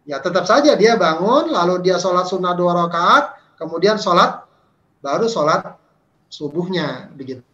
Ya 0.08 0.18
tetap 0.18 0.48
saja 0.48 0.74
dia 0.74 0.96
bangun, 0.96 1.52
lalu 1.52 1.84
dia 1.84 2.00
sholat 2.00 2.26
sunnah 2.26 2.56
dua 2.56 2.74
rakaat, 2.74 3.38
kemudian 3.60 4.00
sholat 4.00 4.42
baru 5.04 5.28
sholat 5.28 5.78
subuhnya 6.32 7.12
begitu. 7.14 7.44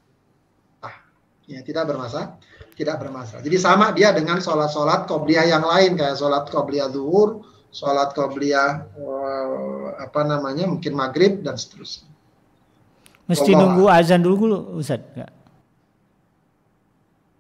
Ah, 0.81 1.03
ya 1.45 1.61
tidak 1.67 1.93
bermasalah, 1.93 2.41
tidak 2.79 2.97
bermasalah. 3.03 3.43
Jadi 3.45 3.59
sama 3.59 3.93
dia 3.93 4.15
dengan 4.17 4.41
sholat-sholat 4.41 5.05
qobliyah 5.11 5.45
yang 5.45 5.67
lain 5.67 5.99
kayak 5.99 6.17
sholat 6.17 6.49
qobliyah 6.49 6.89
zuhur, 6.89 7.45
sholat 7.69 8.17
qobliyah 8.17 8.89
uh, 8.97 10.01
apa 10.01 10.25
namanya 10.25 10.69
mungkin 10.69 10.93
maghrib 10.97 11.45
dan 11.45 11.55
seterusnya. 11.61 12.09
Mesti 13.29 13.53
Allah. 13.53 13.61
nunggu 13.61 13.85
azan 13.93 14.21
dulu 14.25 14.81
Ustaz? 14.81 15.05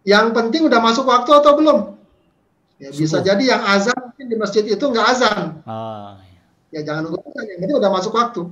Yang 0.04 0.26
penting 0.36 0.68
udah 0.68 0.80
masuk 0.84 1.08
waktu 1.08 1.30
atau 1.32 1.52
belum? 1.56 1.78
Ya, 2.78 2.94
bisa 2.94 3.18
jadi 3.24 3.42
yang 3.42 3.62
azan 3.64 3.96
mungkin 3.96 4.26
di 4.30 4.36
masjid 4.38 4.62
itu 4.62 4.84
nggak 4.84 5.06
azan. 5.16 5.64
Oh, 5.66 6.14
ya. 6.20 6.40
ya 6.78 6.80
jangan 6.86 7.08
nunggu 7.08 7.18
azan, 7.24 7.44
yang 7.48 7.58
penting 7.64 7.76
udah 7.80 7.90
masuk 7.90 8.12
waktu. 8.14 8.42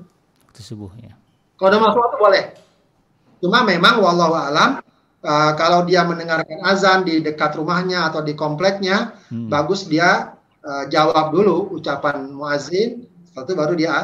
Waktu 0.48 0.60
subuh 0.64 0.92
ya. 0.98 1.12
Kalau 1.60 1.68
udah 1.72 1.80
masuk 1.80 2.00
waktu 2.00 2.16
boleh. 2.18 2.44
Cuma 3.40 3.62
memang 3.68 4.00
wallahu 4.00 4.32
alam 4.32 4.80
uh, 5.20 5.52
kalau 5.60 5.84
dia 5.84 6.08
mendengarkan 6.08 6.60
azan 6.64 7.04
di 7.04 7.20
dekat 7.20 7.52
rumahnya 7.56 8.08
atau 8.08 8.24
di 8.24 8.32
kompleknya, 8.32 9.16
hmm. 9.28 9.52
bagus 9.52 9.84
dia 9.84 10.35
uh, 10.66 10.84
jawab 10.90 11.30
dulu 11.30 11.78
ucapan 11.78 12.26
muazin, 12.34 13.06
setelah 13.22 13.44
itu 13.46 13.54
baru 13.54 13.74
dia 13.78 13.94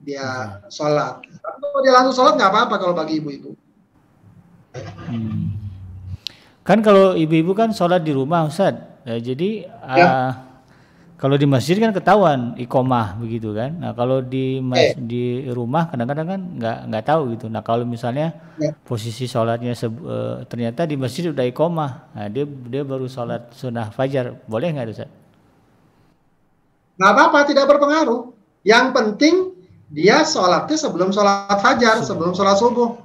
dia 0.00 0.24
hmm. 0.24 0.72
sholat. 0.72 1.20
Kalau 1.44 1.80
dia 1.84 1.92
langsung 1.92 2.16
sholat 2.16 2.34
nggak 2.40 2.50
apa-apa 2.50 2.74
kalau 2.80 2.94
bagi 2.96 3.20
ibu-ibu. 3.20 3.52
Hmm. 5.06 5.52
Kan 6.66 6.82
kalau 6.82 7.14
ibu-ibu 7.14 7.52
kan 7.52 7.70
sholat 7.70 8.02
di 8.02 8.16
rumah 8.16 8.48
Ustaz, 8.48 8.96
Ya, 9.06 9.22
jadi 9.22 9.70
ya. 9.70 10.06
Uh, 10.10 10.32
kalau 11.16 11.38
di 11.38 11.46
masjid 11.48 11.78
kan 11.80 11.94
ketahuan 11.94 12.58
ikomah 12.58 13.16
begitu 13.22 13.54
kan. 13.54 13.72
Nah 13.78 13.94
kalau 13.96 14.20
di 14.20 14.60
mas, 14.60 14.92
eh. 14.92 14.98
di 14.98 15.48
rumah 15.48 15.88
kadang-kadang 15.88 16.26
kan 16.26 16.40
nggak 16.60 16.78
nggak 16.92 17.04
tahu 17.06 17.22
gitu. 17.38 17.46
Nah 17.48 17.62
kalau 17.64 17.88
misalnya 17.88 18.36
ya. 18.58 18.74
posisi 18.84 19.24
sholatnya 19.24 19.72
uh, 19.78 20.44
ternyata 20.44 20.84
di 20.84 20.98
masjid 20.98 21.30
udah 21.30 21.46
ikomah, 21.48 22.12
nah 22.12 22.26
dia 22.28 22.44
dia 22.44 22.82
baru 22.84 23.08
sholat 23.08 23.54
sunnah 23.56 23.94
fajar, 23.94 24.36
boleh 24.44 24.74
nggak 24.74 24.92
Ustaz? 24.92 25.10
Nggak 26.96 27.10
apa-apa, 27.12 27.38
tidak 27.48 27.64
berpengaruh. 27.68 28.32
Yang 28.66 28.86
penting 28.92 29.34
dia 29.92 30.26
sholatnya 30.26 30.74
sebelum 30.74 31.14
sholat 31.14 31.58
fajar, 31.62 32.02
sebelum 32.02 32.34
sholat 32.34 32.58
subuh. 32.58 32.98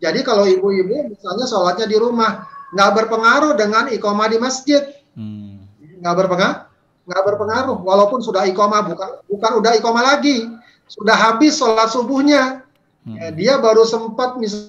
Jadi 0.00 0.24
kalau 0.24 0.48
ibu-ibu 0.48 1.12
misalnya 1.12 1.44
sholatnya 1.44 1.86
di 1.86 1.96
rumah, 2.00 2.48
nggak 2.72 2.90
berpengaruh 2.96 3.52
dengan 3.54 3.92
ikomah 3.92 4.26
di 4.32 4.38
masjid 4.40 4.82
Hmm. 5.14 5.62
Nggak 6.02 6.14
berpengaruh, 6.26 6.66
nggak 7.06 7.22
berpengaruh. 7.22 7.78
Walaupun 7.86 8.18
sudah 8.20 8.42
iqomah 8.50 8.82
bukan 8.82 9.22
bukan 9.30 9.52
udah 9.62 9.78
iqomah 9.78 10.02
lagi, 10.02 10.50
sudah 10.90 11.14
habis 11.14 11.54
sholat 11.56 11.88
subuhnya, 11.90 12.66
hmm. 13.06 13.16
ya, 13.16 13.30
dia 13.30 13.54
baru 13.62 13.86
sempat 13.86 14.34
misalnya 14.42 14.66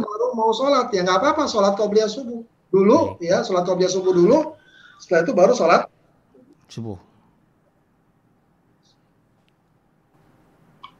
baru 0.00 0.32
mau 0.32 0.50
sholat, 0.56 0.88
ya 0.96 1.04
nggak 1.04 1.20
apa-apa 1.20 1.44
sholat 1.44 1.76
qobliyah 1.76 2.08
subuh 2.08 2.40
dulu, 2.72 3.20
ya 3.20 3.44
sholat 3.44 3.68
qobliyah 3.68 3.92
subuh 3.92 4.16
dulu. 4.16 4.56
Setelah 4.98 5.28
itu 5.28 5.32
baru 5.36 5.52
sholat 5.54 5.86
subuh. 6.68 7.00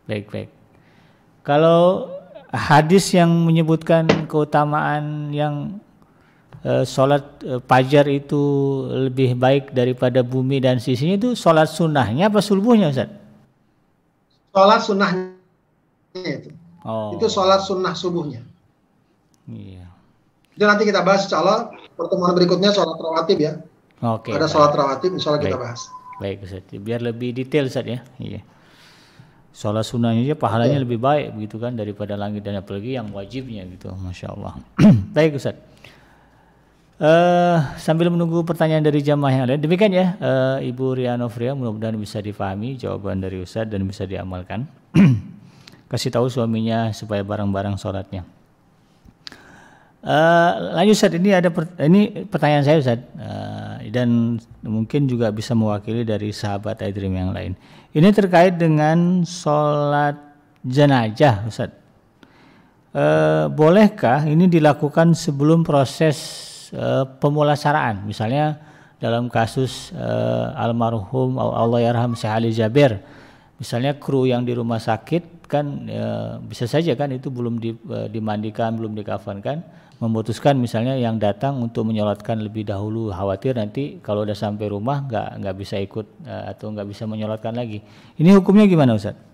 Baik 0.09 0.33
baik. 0.33 0.51
Kalau 1.45 2.09
hadis 2.53 3.13
yang 3.13 3.29
menyebutkan 3.45 4.09
keutamaan 4.25 5.29
yang 5.37 5.77
uh, 6.65 6.85
sholat 6.85 7.25
uh, 7.45 7.61
fajar 7.69 8.09
itu 8.09 8.41
lebih 8.89 9.37
baik 9.37 9.77
daripada 9.77 10.25
bumi 10.25 10.65
dan 10.65 10.81
sisinya 10.81 11.21
itu 11.21 11.37
sholat 11.37 11.69
sunnahnya 11.69 12.33
apa 12.33 12.41
subuhnya 12.41 12.89
Ustaz? 12.89 13.13
Sholat 14.57 14.81
sunnahnya 14.81 15.37
itu. 16.25 16.51
Oh. 16.89 17.13
Itu 17.13 17.29
sholat 17.29 17.61
sunnah 17.69 17.93
subuhnya. 17.93 18.41
Iya. 19.45 19.85
Jadi 20.57 20.65
nanti 20.65 20.85
kita 20.89 21.05
bahas 21.05 21.29
insya 21.29 21.71
pertemuan 21.95 22.33
berikutnya 22.33 22.73
sholat 22.73 22.97
rawatib 22.97 23.39
ya. 23.39 23.61
Oke. 23.99 24.31
Ada 24.31 24.47
sholat 24.47 24.73
rawatib 24.75 25.19
insya 25.19 25.35
Allah 25.35 25.43
kita 25.43 25.59
bahas. 25.59 25.91
Baik 26.19 26.47
Ustaz. 26.47 26.67
Biar 26.79 27.01
lebih 27.03 27.35
detail 27.35 27.67
Ustaz 27.67 27.87
ya. 27.87 28.03
Iya. 28.19 28.43
Sholat 29.55 29.83
sunnahnya 29.83 30.23
aja 30.23 30.37
pahalanya 30.39 30.79
ya. 30.79 30.85
lebih 30.87 31.03
baik 31.03 31.35
begitu 31.35 31.59
kan 31.59 31.75
daripada 31.75 32.15
langit 32.15 32.47
dan 32.47 32.63
apalagi 32.63 32.95
yang 32.95 33.11
wajibnya 33.11 33.67
gitu. 33.67 33.91
Masya 33.91 34.39
Allah. 34.39 34.55
Baik 35.17 35.35
Ustaz. 35.35 35.59
Uh, 36.99 37.63
sambil 37.79 38.11
menunggu 38.11 38.43
pertanyaan 38.43 38.83
dari 38.83 38.99
jamaah 38.99 39.31
yang 39.31 39.47
lain, 39.47 39.63
demikian 39.63 39.95
ya 39.95 40.19
uh, 40.19 40.59
Ibu 40.59 40.99
Riano 40.99 41.31
Fria, 41.31 41.55
mudah-mudahan 41.55 41.95
bisa 41.95 42.19
difahami 42.19 42.75
jawaban 42.75 43.23
dari 43.23 43.39
Ustadz 43.39 43.71
dan 43.71 43.87
bisa 43.87 44.03
diamalkan. 44.03 44.67
Kasih 45.91 46.11
tahu 46.11 46.27
suaminya 46.27 46.91
supaya 46.91 47.23
barang-barang 47.23 47.79
sholatnya. 47.79 48.27
Uh, 49.99 50.79
lanjut 50.79 50.95
Ustadz, 50.95 51.19
ini 51.19 51.35
ada 51.35 51.51
per, 51.51 51.75
ini 51.83 52.23
pertanyaan 52.31 52.63
saya 52.63 52.79
Ustadz 52.79 53.19
uh, 53.19 53.83
dan 53.91 54.39
mungkin 54.63 55.11
juga 55.11 55.35
bisa 55.35 55.59
mewakili 55.59 56.07
dari 56.07 56.31
sahabat 56.31 56.87
Aidrim 56.87 57.19
yang 57.19 57.35
lain. 57.35 57.59
Ini 57.91 58.07
terkait 58.15 58.55
dengan 58.55 59.27
sholat 59.27 60.15
jenazah 60.63 61.43
Ustadz. 61.51 61.83
Uh, 62.95 63.51
bolehkah 63.51 64.23
ini 64.23 64.47
dilakukan 64.47 65.19
sebelum 65.19 65.67
proses 65.67 66.17
uh, 66.79 67.03
pemulasaraan? 67.19 68.07
Misalnya 68.07 68.55
dalam 69.03 69.27
kasus 69.27 69.91
uh, 69.99 70.55
almarhum 70.55 71.43
Allah 71.43 71.91
yarham 71.91 72.15
Syekh 72.15 72.31
Ali 72.31 72.55
Jabir. 72.55 73.03
Misalnya 73.59 73.99
kru 73.99 74.31
yang 74.31 74.47
di 74.47 74.55
rumah 74.55 74.79
sakit 74.79 75.51
kan 75.51 75.89
bisa 76.45 76.69
saja 76.69 76.93
kan 76.95 77.09
itu 77.11 77.33
belum 77.33 77.57
di, 77.59 77.73
dimandikan 78.13 78.77
belum 78.77 78.95
dikafankan 78.95 79.65
memutuskan 79.99 80.55
misalnya 80.59 80.95
yang 80.95 81.19
datang 81.19 81.59
untuk 81.59 81.83
menyolatkan 81.91 82.39
lebih 82.39 82.63
dahulu 82.67 83.11
khawatir 83.11 83.59
nanti 83.59 83.99
kalau 83.99 84.23
udah 84.23 84.39
sampai 84.39 84.71
rumah 84.71 85.03
nggak 85.03 85.43
nggak 85.43 85.57
bisa 85.59 85.77
ikut 85.83 86.07
uh, 86.23 86.55
atau 86.55 86.71
nggak 86.71 86.87
bisa 86.87 87.03
menyolatkan 87.11 87.55
lagi 87.55 87.83
ini 88.15 88.31
hukumnya 88.31 88.71
gimana 88.71 88.95
Ustaz? 88.95 89.29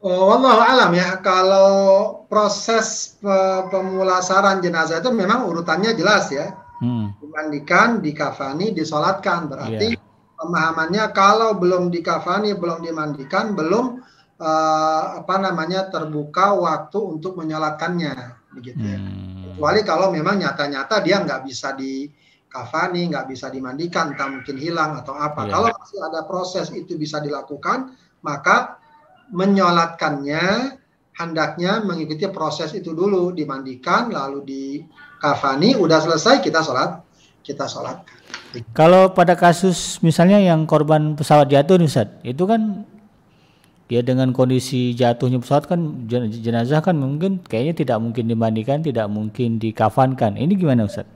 Oh, 0.00 0.32
alam 0.40 0.96
ya, 0.96 1.20
kalau 1.20 2.24
proses 2.24 3.20
pemulasaran 3.68 4.64
jenazah 4.64 5.04
itu 5.04 5.12
memang 5.12 5.44
urutannya 5.44 5.92
jelas 5.92 6.32
ya. 6.32 6.56
Hmm. 6.80 7.12
Dimandikan, 7.20 8.00
dikafani, 8.00 8.72
disolatkan. 8.72 9.52
Berarti 9.52 9.92
yeah. 9.92 10.00
pemahamannya 10.40 11.04
kalau 11.12 11.52
belum 11.60 11.92
dikafani, 11.92 12.56
belum 12.56 12.80
dimandikan, 12.80 13.52
belum 13.52 14.00
uh, 14.40 15.20
apa 15.20 15.36
namanya 15.36 15.92
terbuka 15.92 16.56
waktu 16.56 16.96
untuk 16.96 17.36
menyolatkannya, 17.36 18.39
begitu 18.54 18.82
ya. 18.82 18.98
Hmm. 18.98 19.54
Kecuali 19.54 19.80
kalau 19.86 20.10
memang 20.10 20.38
nyata-nyata 20.42 21.02
dia 21.02 21.22
nggak 21.22 21.40
bisa 21.46 21.74
di 21.74 22.10
kafani, 22.50 23.10
nggak 23.14 23.30
bisa 23.30 23.46
dimandikan, 23.48 24.12
entah 24.12 24.26
mungkin 24.26 24.58
hilang 24.58 24.98
atau 24.98 25.14
apa. 25.14 25.46
Yeah. 25.46 25.52
Kalau 25.54 25.68
masih 25.70 25.98
ada 26.02 26.20
proses 26.26 26.66
itu 26.74 26.98
bisa 26.98 27.22
dilakukan, 27.22 27.94
maka 28.26 28.82
menyolatkannya 29.30 30.76
hendaknya 31.14 31.84
mengikuti 31.86 32.26
proses 32.32 32.74
itu 32.74 32.90
dulu, 32.90 33.30
dimandikan, 33.30 34.10
lalu 34.10 34.40
di 34.42 34.64
kafani, 35.22 35.78
udah 35.78 36.02
selesai 36.02 36.42
kita 36.42 36.64
sholat, 36.64 37.04
kita 37.46 37.70
sholat. 37.70 38.02
Kalau 38.74 39.14
pada 39.14 39.38
kasus 39.38 40.02
misalnya 40.02 40.42
yang 40.42 40.66
korban 40.66 41.14
pesawat 41.14 41.46
jatuh 41.54 41.78
Ustaz, 41.78 42.10
itu 42.26 42.42
kan 42.50 42.82
dia 43.90 44.06
dengan 44.06 44.30
kondisi 44.30 44.94
jatuhnya 44.94 45.42
pesawat 45.42 45.66
kan 45.66 46.06
jenazah 46.30 46.78
kan 46.78 46.94
mungkin 46.94 47.42
kayaknya 47.42 47.74
tidak 47.74 47.98
mungkin 47.98 48.30
dimandikan, 48.30 48.86
tidak 48.86 49.10
mungkin 49.10 49.58
dikafankan. 49.58 50.38
Ini 50.38 50.54
gimana 50.54 50.86
Ustaz? 50.86 51.10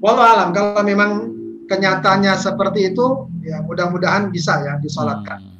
Walau 0.00 0.24
alam 0.24 0.48
kalau 0.56 0.80
memang 0.80 1.28
kenyataannya 1.68 2.32
seperti 2.40 2.96
itu 2.96 3.28
ya 3.44 3.60
mudah-mudahan 3.60 4.32
bisa 4.32 4.64
ya 4.64 4.80
disolatkan. 4.80 5.44
Hmm. 5.44 5.54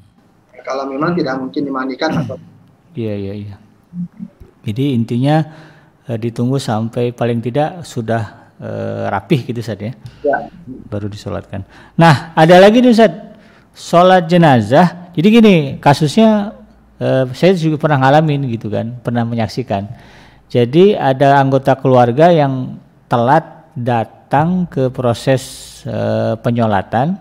kalau 0.65 0.89
memang 0.89 1.15
tidak 1.15 1.37
mungkin 1.39 1.63
dimandikan 1.63 2.11
atau 2.25 2.41
Iya 2.97 3.15
iya 3.21 3.33
iya. 3.37 3.57
Jadi 4.65 4.97
intinya 4.97 5.45
eh, 6.09 6.17
ditunggu 6.17 6.57
sampai 6.57 7.13
paling 7.13 7.45
tidak 7.45 7.85
sudah 7.85 8.49
uh, 8.57 9.13
rapih 9.13 9.45
gitu 9.45 9.61
Ustaz 9.61 9.77
ya. 9.77 9.93
ya. 10.25 10.49
Baru 10.89 11.13
disolatkan. 11.13 11.69
Nah, 12.01 12.33
ada 12.33 12.57
lagi 12.57 12.81
nih 12.81 12.97
Ustaz, 12.97 13.13
sholat 13.77 14.25
jenazah. 14.25 15.06
Jadi 15.17 15.27
gini, 15.33 15.57
kasusnya 15.81 16.53
uh, 17.01 17.25
saya 17.33 17.57
juga 17.57 17.81
pernah 17.81 18.05
ngalamin 18.05 18.47
gitu 18.53 18.69
kan, 18.69 19.01
pernah 19.01 19.25
menyaksikan. 19.25 19.89
Jadi 20.47 20.95
ada 20.95 21.41
anggota 21.41 21.75
keluarga 21.75 22.31
yang 22.31 22.77
telat 23.09 23.73
datang 23.73 24.69
ke 24.69 24.93
proses 24.93 25.43
uh, 25.89 26.37
penyolatan, 26.39 27.17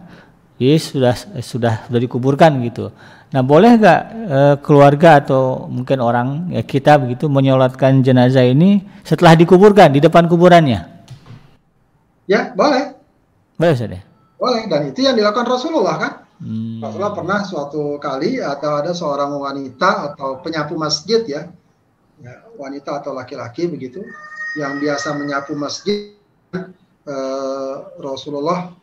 jadi 0.60 0.76
sudah 0.80 1.16
sudah 1.40 1.74
sudah 1.88 2.00
dikuburkan 2.04 2.52
gitu. 2.68 2.92
Nah, 3.36 3.44
boleh 3.44 3.76
nggak 3.76 4.02
e, 4.32 4.40
keluarga 4.64 5.20
atau 5.20 5.68
mungkin 5.68 6.00
orang 6.00 6.56
ya 6.56 6.64
kita 6.64 6.96
begitu 6.96 7.28
menyolatkan 7.28 8.00
jenazah 8.00 8.48
ini 8.48 8.80
setelah 9.04 9.36
dikuburkan 9.36 9.92
di 9.92 10.00
depan 10.00 10.32
kuburannya? 10.32 10.88
Ya, 12.32 12.56
boleh. 12.56 12.96
Boleh 13.60 13.76
saja. 13.76 14.00
Ya? 14.00 14.04
Boleh 14.40 14.64
dan 14.72 14.88
itu 14.88 15.04
yang 15.04 15.20
dilakukan 15.20 15.52
Rasulullah 15.52 15.96
kan. 16.00 16.12
Hmm. 16.36 16.84
Rasulullah 16.84 17.16
pernah 17.16 17.40
suatu 17.48 17.96
kali 17.96 18.44
atau 18.44 18.72
ada 18.76 18.92
seorang 18.92 19.40
wanita 19.40 20.14
atau 20.14 20.44
penyapu 20.44 20.76
masjid 20.76 21.24
ya, 21.24 21.48
ya 22.20 22.36
wanita 22.60 23.00
atau 23.00 23.16
laki-laki 23.16 23.72
begitu 23.72 24.04
yang 24.60 24.80
biasa 24.80 25.16
menyapu 25.16 25.56
masjid 25.56 26.16
eh, 27.08 27.76
Rasulullah 28.00 28.76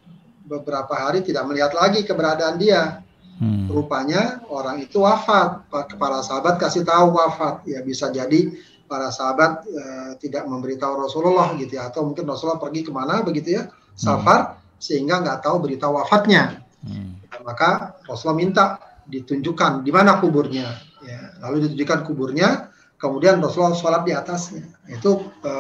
beberapa 0.48 0.92
hari 0.96 1.20
tidak 1.24 1.44
melihat 1.48 1.72
lagi 1.76 2.05
keberadaan 2.05 2.57
dia. 2.57 3.05
Hmm. 3.42 3.66
Rupanya 3.66 4.44
orang 4.53 4.84
itu 4.84 5.03
wafat. 5.03 5.66
Kepala 5.66 6.22
sahabat 6.22 6.62
kasih 6.62 6.86
tahu 6.86 7.16
wafat. 7.16 7.66
Ya 7.66 7.82
bisa 7.82 8.12
jadi 8.12 8.55
para 8.92 9.09
sahabat 9.09 9.64
e, 9.64 9.82
tidak 10.20 10.44
memberitahu 10.44 11.09
Rasulullah 11.09 11.57
gitu 11.57 11.80
ya 11.80 11.88
atau 11.88 12.05
mungkin 12.05 12.28
Rasulullah 12.28 12.61
pergi 12.61 12.84
ke 12.84 12.92
mana 12.92 13.24
begitu 13.24 13.57
ya 13.57 13.72
safar 13.96 14.53
hmm. 14.53 14.76
sehingga 14.76 15.24
nggak 15.24 15.48
tahu 15.48 15.64
berita 15.64 15.88
wafatnya 15.88 16.61
hmm. 16.84 17.21
Maka 17.40 17.96
Rasulullah 18.04 18.38
minta 18.38 18.64
ditunjukkan 19.08 19.80
di 19.80 19.90
mana 19.90 20.20
kuburnya 20.20 20.68
ya 21.02 21.40
lalu 21.40 21.66
ditunjukkan 21.66 22.00
kuburnya 22.04 22.68
kemudian 23.00 23.40
Rasulullah 23.40 23.74
sholat 23.74 24.02
di 24.04 24.12
atasnya 24.12 24.68
itu 24.86 25.26
e, 25.42 25.52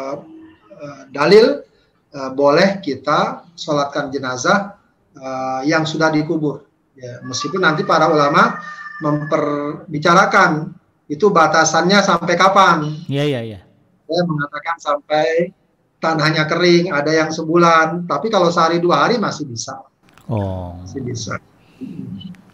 dalil 1.10 1.64
e, 2.12 2.20
boleh 2.36 2.78
kita 2.84 3.50
sholatkan 3.56 4.12
jenazah 4.12 4.78
e, 5.16 5.26
yang 5.66 5.82
sudah 5.88 6.12
dikubur 6.14 6.62
ya 6.94 7.18
meskipun 7.26 7.64
nanti 7.66 7.82
para 7.82 8.06
ulama 8.06 8.62
memperbicarakan 9.02 10.70
itu 11.10 11.28
batasannya 11.28 11.98
sampai 12.00 12.34
kapan? 12.38 12.78
Iya 13.10 13.24
iya 13.26 13.40
iya. 13.42 13.60
Saya 14.06 14.22
mengatakan 14.24 14.76
sampai 14.78 15.26
tanahnya 16.00 16.48
kering, 16.48 16.88
ada 16.88 17.12
yang 17.12 17.30
sebulan, 17.30 18.08
tapi 18.08 18.32
kalau 18.32 18.48
sehari 18.48 18.80
dua 18.80 19.06
hari 19.06 19.20
masih 19.20 19.44
bisa. 19.44 19.76
Oh. 20.26 20.78
Masih 20.80 21.04
bisa. 21.04 21.36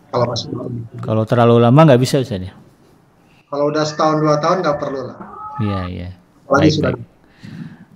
Kalau 0.08 0.24
masih 0.24 0.48
belum. 0.48 0.72
Kalau 1.04 1.22
terlalu 1.28 1.56
lama 1.60 1.80
nggak 1.84 2.00
bisa 2.00 2.20
Ustaz 2.20 2.40
ya? 2.40 2.52
Kalau 3.48 3.72
udah 3.72 3.84
setahun 3.84 4.16
dua 4.20 4.36
tahun 4.40 4.64
nggak 4.64 4.78
perlu 4.80 5.00
lah. 5.08 5.18
Iya 5.60 5.80
iya. 5.88 6.08
Baik, 6.48 6.72
sudah. 6.72 6.92
Baik. 6.96 7.04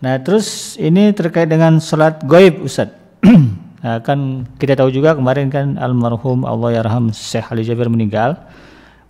Nah 0.03 0.15
terus 0.19 0.75
ini 0.77 1.15
terkait 1.15 1.47
dengan 1.49 1.79
sholat 1.79 2.21
goib 2.27 2.67
Ustaz. 2.67 2.91
nah, 3.85 4.03
kan 4.03 4.45
kita 4.59 4.75
tahu 4.75 4.91
juga 4.91 5.15
kemarin 5.15 5.47
kan 5.49 5.79
almarhum 5.79 6.43
Allah 6.43 6.83
yarham 6.83 7.15
Syekh 7.15 7.49
Ali 7.55 7.63
Jabir 7.65 7.87
meninggal. 7.87 8.37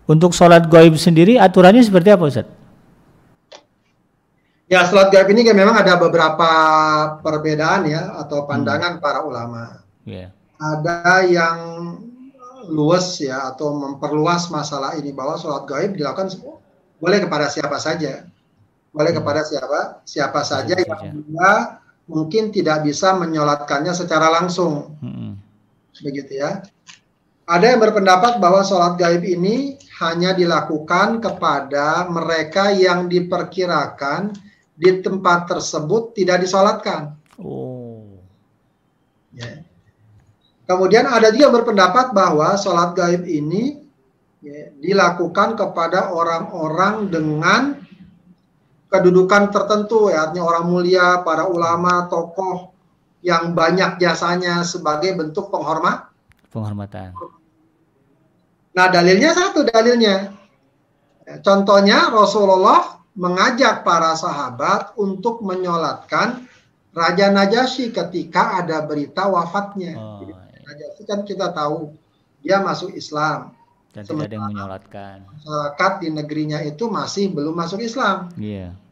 Untuk 0.06 0.36
sholat 0.36 0.68
gaib 0.68 0.94
sendiri 1.00 1.40
aturannya 1.40 1.80
seperti 1.80 2.12
apa 2.12 2.24
Ustaz? 2.28 2.46
Ya 4.68 4.84
sholat 4.84 5.10
gaib 5.10 5.32
ini 5.32 5.42
kan 5.48 5.56
memang 5.56 5.74
ada 5.80 5.96
beberapa 5.96 6.50
perbedaan 7.24 7.88
ya 7.88 8.14
atau 8.20 8.44
pandangan 8.44 8.98
hmm. 8.98 9.02
para 9.02 9.24
ulama. 9.24 9.82
Yeah. 10.04 10.30
Ada 10.60 11.26
yang 11.26 11.56
luas 12.68 13.18
ya 13.18 13.50
atau 13.50 13.74
memperluas 13.74 14.52
masalah 14.52 14.94
ini 14.94 15.10
bahwa 15.10 15.34
sholat 15.40 15.66
gaib 15.66 15.98
dilakukan 15.98 16.30
boleh 17.02 17.18
kepada 17.18 17.50
siapa 17.50 17.78
saja, 17.82 18.26
boleh 18.94 19.10
hmm. 19.10 19.18
kepada 19.18 19.40
siapa 19.42 19.80
siapa 20.06 20.40
saja 20.46 20.78
yang 20.78 21.26
mungkin 22.06 22.54
tidak 22.54 22.86
bisa 22.86 23.14
menyolatkannya 23.18 23.94
secara 23.94 24.30
langsung, 24.30 24.94
hmm. 25.02 25.32
begitu 26.02 26.38
ya. 26.38 26.62
Ada 27.42 27.74
yang 27.74 27.80
berpendapat 27.82 28.38
bahwa 28.38 28.62
sholat 28.62 28.94
gaib 29.00 29.26
ini 29.26 29.74
hanya 29.98 30.34
dilakukan 30.34 31.18
kepada 31.18 32.06
mereka 32.06 32.70
yang 32.70 33.10
diperkirakan 33.10 34.30
di 34.78 35.02
tempat 35.02 35.50
tersebut 35.50 36.14
tidak 36.14 36.42
disolatkan. 36.42 37.18
Oh. 37.38 38.18
Ya. 39.34 39.64
Kemudian 40.62 41.10
ada 41.10 41.34
juga 41.34 41.60
berpendapat 41.60 42.14
bahwa 42.14 42.54
sholat 42.54 42.94
gaib 42.94 43.26
ini 43.26 43.82
ya, 44.40 44.70
dilakukan 44.78 45.58
kepada 45.58 46.14
orang-orang 46.14 47.10
dengan 47.10 47.82
kedudukan 48.92 49.50
tertentu, 49.50 50.12
ya, 50.12 50.28
artinya 50.28 50.46
orang 50.46 50.66
mulia, 50.68 51.24
para 51.26 51.48
ulama, 51.48 52.06
tokoh 52.06 52.70
yang 53.24 53.54
banyak 53.56 53.98
jasanya 54.02 54.62
sebagai 54.62 55.14
bentuk 55.16 55.48
penghormat, 55.48 56.12
penghormatan. 56.52 57.16
Nah, 58.72 58.86
dalilnya 58.88 59.32
satu 59.32 59.64
dalilnya. 59.64 60.32
Contohnya 61.44 62.10
Rasulullah 62.10 63.00
mengajak 63.14 63.84
para 63.84 64.16
sahabat 64.16 64.96
untuk 64.98 65.44
menyolatkan 65.44 66.44
Raja 66.92 67.32
Najasyi 67.32 67.92
ketika 67.92 68.60
ada 68.60 68.84
berita 68.84 69.28
wafatnya. 69.28 69.96
Oh, 69.96 70.11
kan 71.04 71.26
kita 71.26 71.50
tahu 71.52 71.94
dia 72.42 72.58
masuk 72.60 72.92
Islam. 72.94 73.54
Dan 73.92 74.08
tidak 74.08 74.32
ada 74.32 74.34
yang 74.40 74.46
menyolatkan. 74.48 75.16
Masyarakat 75.28 75.92
di 76.00 76.08
negerinya 76.08 76.58
itu 76.64 76.88
masih 76.88 77.28
belum 77.28 77.52
masuk 77.52 77.84
Islam. 77.84 78.32
Iya. 78.40 78.72
Yeah. 78.72 78.82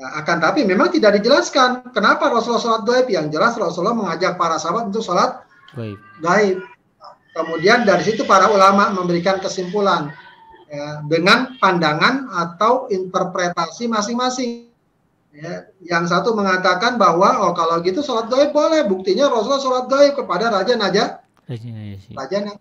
Nah, 0.00 0.24
akan 0.24 0.36
tapi 0.40 0.64
memang 0.64 0.88
tidak 0.88 1.20
dijelaskan 1.20 1.92
kenapa 1.92 2.32
Rasulullah 2.32 2.58
sholat 2.58 2.82
gaib. 2.88 3.06
Yang 3.12 3.36
jelas 3.36 3.52
Rasulullah 3.60 3.92
mengajak 3.92 4.40
para 4.40 4.56
sahabat 4.56 4.88
untuk 4.88 5.04
sholat 5.04 5.44
gaib. 5.76 6.00
gaib. 6.24 6.58
Kemudian 7.30 7.86
dari 7.86 8.02
situ 8.02 8.26
para 8.26 8.50
ulama 8.50 8.90
memberikan 8.90 9.38
kesimpulan 9.38 10.10
ya, 10.66 11.04
dengan 11.06 11.54
pandangan 11.62 12.26
atau 12.32 12.90
interpretasi 12.90 13.86
masing-masing. 13.86 14.72
Ya, 15.30 15.70
yang 15.86 16.10
satu 16.10 16.34
mengatakan 16.34 16.98
bahwa 16.98 17.46
oh 17.46 17.54
kalau 17.54 17.78
gitu 17.86 18.02
sholat 18.02 18.26
gaib 18.26 18.50
boleh, 18.50 18.82
buktinya 18.88 19.30
Rasulullah 19.30 19.62
sholat 19.62 19.86
gaib 19.86 20.18
kepada 20.18 20.50
Raja 20.50 20.74
Naja. 20.74 21.19
Raja 21.50 22.38
Naja. 22.38 22.54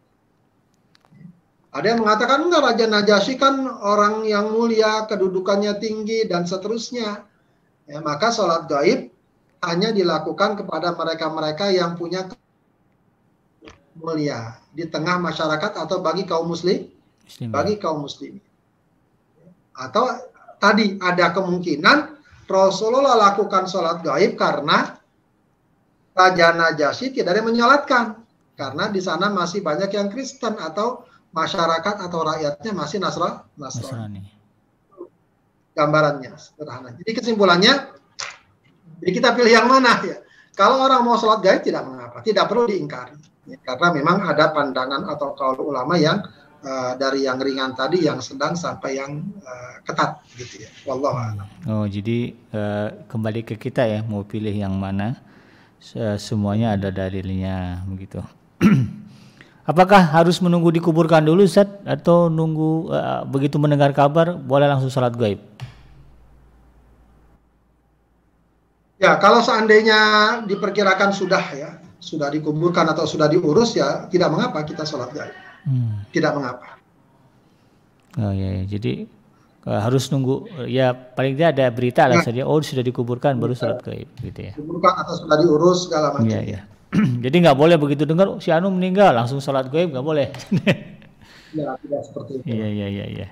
Ada 1.70 1.86
yang 1.94 2.02
mengatakan 2.02 2.50
enggak 2.50 2.66
Raja 2.66 2.86
Najasyi 2.90 3.38
kan 3.38 3.70
orang 3.70 4.26
yang 4.26 4.50
mulia, 4.50 5.06
kedudukannya 5.06 5.78
tinggi 5.78 6.26
dan 6.26 6.50
seterusnya. 6.50 7.30
Ya, 7.86 8.02
maka 8.02 8.34
sholat 8.34 8.66
gaib 8.66 9.14
hanya 9.62 9.94
dilakukan 9.94 10.58
kepada 10.58 10.98
mereka-mereka 10.98 11.70
yang 11.70 11.94
punya 11.94 12.26
mulia 13.94 14.58
di 14.74 14.90
tengah 14.90 15.22
masyarakat 15.22 15.78
atau 15.78 16.02
bagi 16.02 16.26
kaum 16.26 16.50
muslim, 16.50 16.90
muslim 17.22 17.50
bagi 17.54 17.78
kaum 17.78 18.02
muslim. 18.02 18.42
Atau 19.78 20.10
tadi 20.58 20.98
ada 20.98 21.30
kemungkinan 21.30 22.18
Rasulullah 22.50 23.14
lakukan 23.30 23.70
sholat 23.70 24.02
gaib 24.02 24.34
karena 24.34 24.98
Raja 26.18 26.50
Najasyi 26.58 27.14
tidak 27.14 27.38
ada 27.38 27.40
yang 27.46 27.50
menyolatkan. 27.54 28.19
Karena 28.60 28.92
di 28.92 29.00
sana 29.00 29.32
masih 29.32 29.64
banyak 29.64 29.88
yang 29.96 30.12
Kristen 30.12 30.60
atau 30.60 31.08
masyarakat 31.32 31.96
atau 31.96 32.20
rakyatnya 32.28 32.76
masih 32.76 33.00
Nasra, 33.00 33.48
Nasrani. 33.56 34.28
Gambarannya 35.72 36.36
sederhana. 36.36 36.92
Jadi 37.00 37.12
kesimpulannya, 37.16 37.96
jadi 39.00 39.12
kita 39.16 39.32
pilih 39.32 39.54
yang 39.64 39.72
mana 39.72 40.04
ya? 40.04 40.20
Kalau 40.60 40.84
orang 40.84 41.08
mau 41.08 41.16
sholat 41.16 41.40
gaib 41.40 41.64
tidak 41.64 41.88
mengapa, 41.88 42.20
tidak 42.20 42.52
perlu 42.52 42.68
diingkari. 42.68 43.16
Ya, 43.48 43.56
karena 43.64 43.96
memang 43.96 44.28
ada 44.28 44.52
pandangan 44.52 45.08
atau 45.08 45.32
kalau 45.40 45.72
ulama 45.72 45.96
yang 45.96 46.20
uh, 46.68 47.00
dari 47.00 47.24
yang 47.24 47.40
ringan 47.40 47.80
tadi 47.80 48.04
yang 48.04 48.20
sedang 48.20 48.60
sampai 48.60 49.00
yang 49.00 49.24
uh, 49.40 49.80
ketat 49.88 50.20
gitu 50.36 50.68
ya. 50.68 50.70
Wallahu 50.84 51.48
Oh, 51.64 51.88
jadi 51.88 52.36
uh, 52.52 53.08
kembali 53.08 53.48
ke 53.48 53.56
kita 53.56 53.88
ya 53.88 54.04
mau 54.04 54.28
pilih 54.28 54.52
yang 54.52 54.76
mana. 54.76 55.16
Semuanya 56.20 56.76
ada 56.76 56.92
dalilnya 56.92 57.88
begitu. 57.88 58.20
Apakah 59.70 60.02
harus 60.02 60.42
menunggu 60.42 60.74
dikuburkan 60.74 61.22
dulu 61.22 61.46
Ustaz 61.46 61.70
atau 61.86 62.26
nunggu 62.26 62.90
uh, 62.90 63.22
begitu 63.30 63.62
mendengar 63.62 63.94
kabar 63.94 64.34
boleh 64.34 64.66
langsung 64.66 64.90
salat 64.90 65.14
gaib? 65.14 65.38
Ya, 69.00 69.16
kalau 69.16 69.40
seandainya 69.40 70.00
diperkirakan 70.44 71.16
sudah 71.16 71.40
ya, 71.56 71.80
sudah 72.04 72.28
dikuburkan 72.32 72.84
atau 72.92 73.08
sudah 73.08 73.32
diurus 73.32 73.76
ya 73.76 74.08
tidak 74.12 74.32
mengapa 74.32 74.64
kita 74.64 74.84
sholat 74.84 75.12
gaib. 75.16 75.36
Hmm. 75.64 76.04
Tidak 76.12 76.32
mengapa. 76.36 76.80
Oh 78.20 78.34
ya, 78.36 78.60
ya. 78.60 78.64
jadi 78.66 79.08
uh, 79.68 79.80
harus 79.80 80.08
nunggu 80.12 80.68
ya 80.68 80.92
paling 80.92 81.36
tidak 81.38 81.56
ada 81.56 81.68
berita 81.72 82.10
lah 82.10 82.20
nah. 82.20 82.26
saja 82.26 82.42
oh 82.44 82.60
sudah 82.60 82.82
dikuburkan 82.82 83.40
baru 83.40 83.56
sholat 83.56 83.80
gaib 83.84 84.10
gitu 84.24 84.40
ya. 84.52 84.54
Dikuburkan 84.56 84.94
atau 85.04 85.14
sudah 85.16 85.38
diurus 85.44 85.88
segala 85.88 86.16
macam. 86.16 86.28
Iya, 86.28 86.40
iya. 86.44 86.62
jadi 87.24 87.36
nggak 87.46 87.58
boleh 87.58 87.78
begitu 87.78 88.04
dengar 88.06 88.42
si 88.42 88.50
Anu 88.50 88.74
meninggal 88.74 89.14
langsung 89.14 89.38
sholat 89.38 89.70
gaib 89.70 89.94
nggak 89.94 90.06
boleh. 90.06 90.34
ya, 91.58 91.78
tidak 91.78 92.02
seperti 92.06 92.32
itu. 92.42 92.44
Iya, 92.50 92.68
iya, 92.70 92.88
iya, 92.90 93.06
iya. 93.06 93.28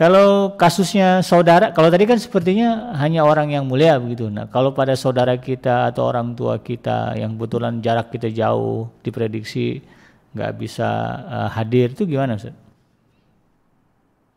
Kalau 0.00 0.56
kasusnya 0.56 1.20
saudara, 1.20 1.76
kalau 1.76 1.92
tadi 1.92 2.08
kan 2.08 2.16
sepertinya 2.16 2.96
hanya 2.96 3.20
orang 3.20 3.52
yang 3.52 3.68
mulia 3.68 4.00
begitu. 4.00 4.32
Nah, 4.32 4.48
kalau 4.48 4.72
pada 4.72 4.96
saudara 4.96 5.36
kita 5.36 5.92
atau 5.92 6.08
orang 6.08 6.32
tua 6.32 6.56
kita 6.56 7.12
yang 7.20 7.36
kebetulan 7.36 7.84
jarak 7.84 8.08
kita 8.08 8.32
jauh, 8.32 8.88
diprediksi 9.04 9.84
nggak 10.32 10.56
bisa 10.56 10.88
uh, 11.28 11.48
hadir, 11.52 11.92
itu 11.92 12.08
gimana, 12.08 12.40
Ustaz? 12.40 12.56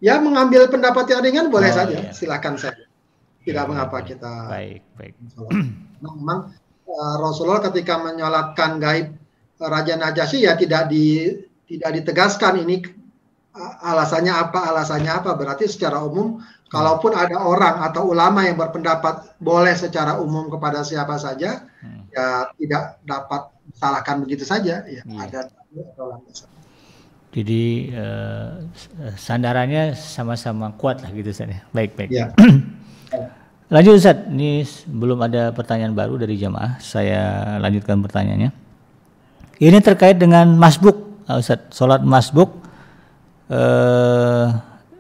Ya, 0.04 0.20
mengambil 0.20 0.68
pendapat 0.68 1.08
yang 1.08 1.24
ringan 1.24 1.48
boleh 1.48 1.72
oh, 1.72 1.76
saja, 1.80 1.96
iya. 1.96 2.12
silakan 2.12 2.60
saya. 2.60 2.76
Tidak 3.48 3.64
ya, 3.64 3.70
mengapa 3.70 4.04
kita. 4.04 4.52
Baik, 4.52 4.84
baik. 5.00 5.14
Nah, 6.04 6.12
memang 6.12 6.52
uh, 6.88 7.16
Rasulullah 7.20 7.64
ketika 7.72 8.00
menyolatkan 8.02 8.80
gaib 8.80 9.16
Raja 9.60 9.96
Najasyi 9.96 10.50
ya 10.50 10.60
tidak 10.60 10.92
di 10.92 11.32
tidak 11.70 11.92
ditegaskan 12.02 12.64
ini 12.66 12.84
alasannya 13.86 14.34
apa 14.34 14.60
alasannya 14.74 15.14
apa 15.14 15.38
berarti 15.38 15.70
secara 15.70 16.02
umum 16.02 16.42
kalaupun 16.74 17.14
ada 17.14 17.38
orang 17.38 17.86
atau 17.86 18.10
ulama 18.10 18.50
yang 18.50 18.58
berpendapat 18.58 19.38
boleh 19.38 19.78
secara 19.78 20.18
umum 20.18 20.50
kepada 20.50 20.82
siapa 20.82 21.22
saja 21.22 21.70
hmm. 21.86 22.10
ya 22.10 22.50
tidak 22.58 22.84
dapat 23.06 23.42
salahkan 23.78 24.26
begitu 24.26 24.42
saja 24.42 24.82
ya 24.90 25.06
hmm. 25.06 25.20
ada 25.22 25.54
jadi 27.34 27.64
uh, 27.98 28.54
sandarannya 29.18 29.94
sama-sama 29.98 30.74
kuat 30.78 31.06
lah 31.06 31.14
gitu 31.14 31.30
saja 31.30 31.62
ya. 31.62 31.64
baik 31.74 31.94
baik 31.94 32.10
ya. 32.10 32.34
lanjut 33.74 33.98
Ustaz 33.98 34.30
ini 34.30 34.62
belum 34.86 35.18
ada 35.26 35.50
pertanyaan 35.50 35.98
baru 35.98 36.22
dari 36.22 36.38
jamaah 36.38 36.78
saya 36.78 37.58
lanjutkan 37.58 37.98
pertanyaannya 38.06 38.54
ini 39.58 39.78
terkait 39.82 40.22
dengan 40.22 40.54
masbuk 40.54 41.26
Ustaz 41.26 41.74
sholat 41.74 42.06
masbuk 42.06 42.62
eh, 43.50 44.48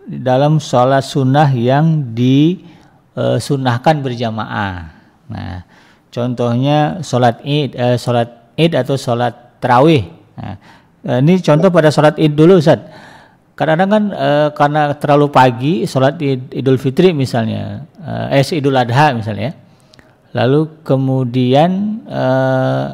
dalam 0.07 0.59
sholat 0.59 1.03
sunnah 1.03 1.47
yang 1.55 2.11
disunahkan 2.11 3.95
eh, 3.99 4.03
berjamaah. 4.03 4.73
Nah, 5.31 5.63
contohnya 6.11 6.99
sholat 6.99 7.39
id, 7.43 7.75
eh, 7.75 7.95
sholat 7.95 8.55
id 8.59 8.71
atau 8.75 8.95
sholat 8.99 9.59
terawih. 9.63 10.11
Nah, 10.35 10.55
eh, 11.07 11.19
ini 11.23 11.39
contoh 11.39 11.71
pada 11.71 11.89
sholat 11.89 12.19
id 12.19 12.35
dulu, 12.35 12.59
Ustaz. 12.59 12.83
Kadang-kadang 13.53 13.89
kan 13.89 14.03
eh, 14.17 14.49
karena 14.57 14.81
terlalu 14.97 15.27
pagi 15.29 15.73
sholat 15.85 16.17
id, 16.17 16.57
idul 16.57 16.81
fitri 16.81 17.13
misalnya, 17.13 17.85
eh, 18.01 18.41
eh 18.41 18.57
idul 18.57 18.73
adha 18.73 19.13
misalnya, 19.13 19.53
lalu 20.33 20.81
kemudian 20.81 22.01
eh, 22.09 22.85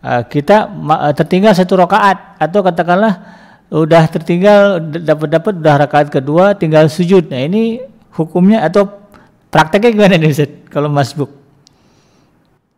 eh 0.00 0.22
kita 0.32 0.72
tertinggal 1.12 1.52
satu 1.52 1.76
rakaat 1.76 2.40
atau 2.40 2.64
katakanlah 2.64 3.14
udah 3.68 4.08
tertinggal 4.08 4.80
dapat 4.80 5.28
dapat 5.28 5.52
udah 5.60 5.74
rakaat 5.84 6.08
kedua 6.08 6.56
tinggal 6.56 6.88
sujud. 6.88 7.28
Nah, 7.28 7.44
ini 7.44 7.84
hukumnya 8.16 8.64
atau 8.64 8.88
prakteknya 9.52 9.92
gimana 9.92 10.16
nih 10.16 10.32
Ustaz 10.32 10.50
kalau 10.72 10.88
masbuk? 10.88 11.28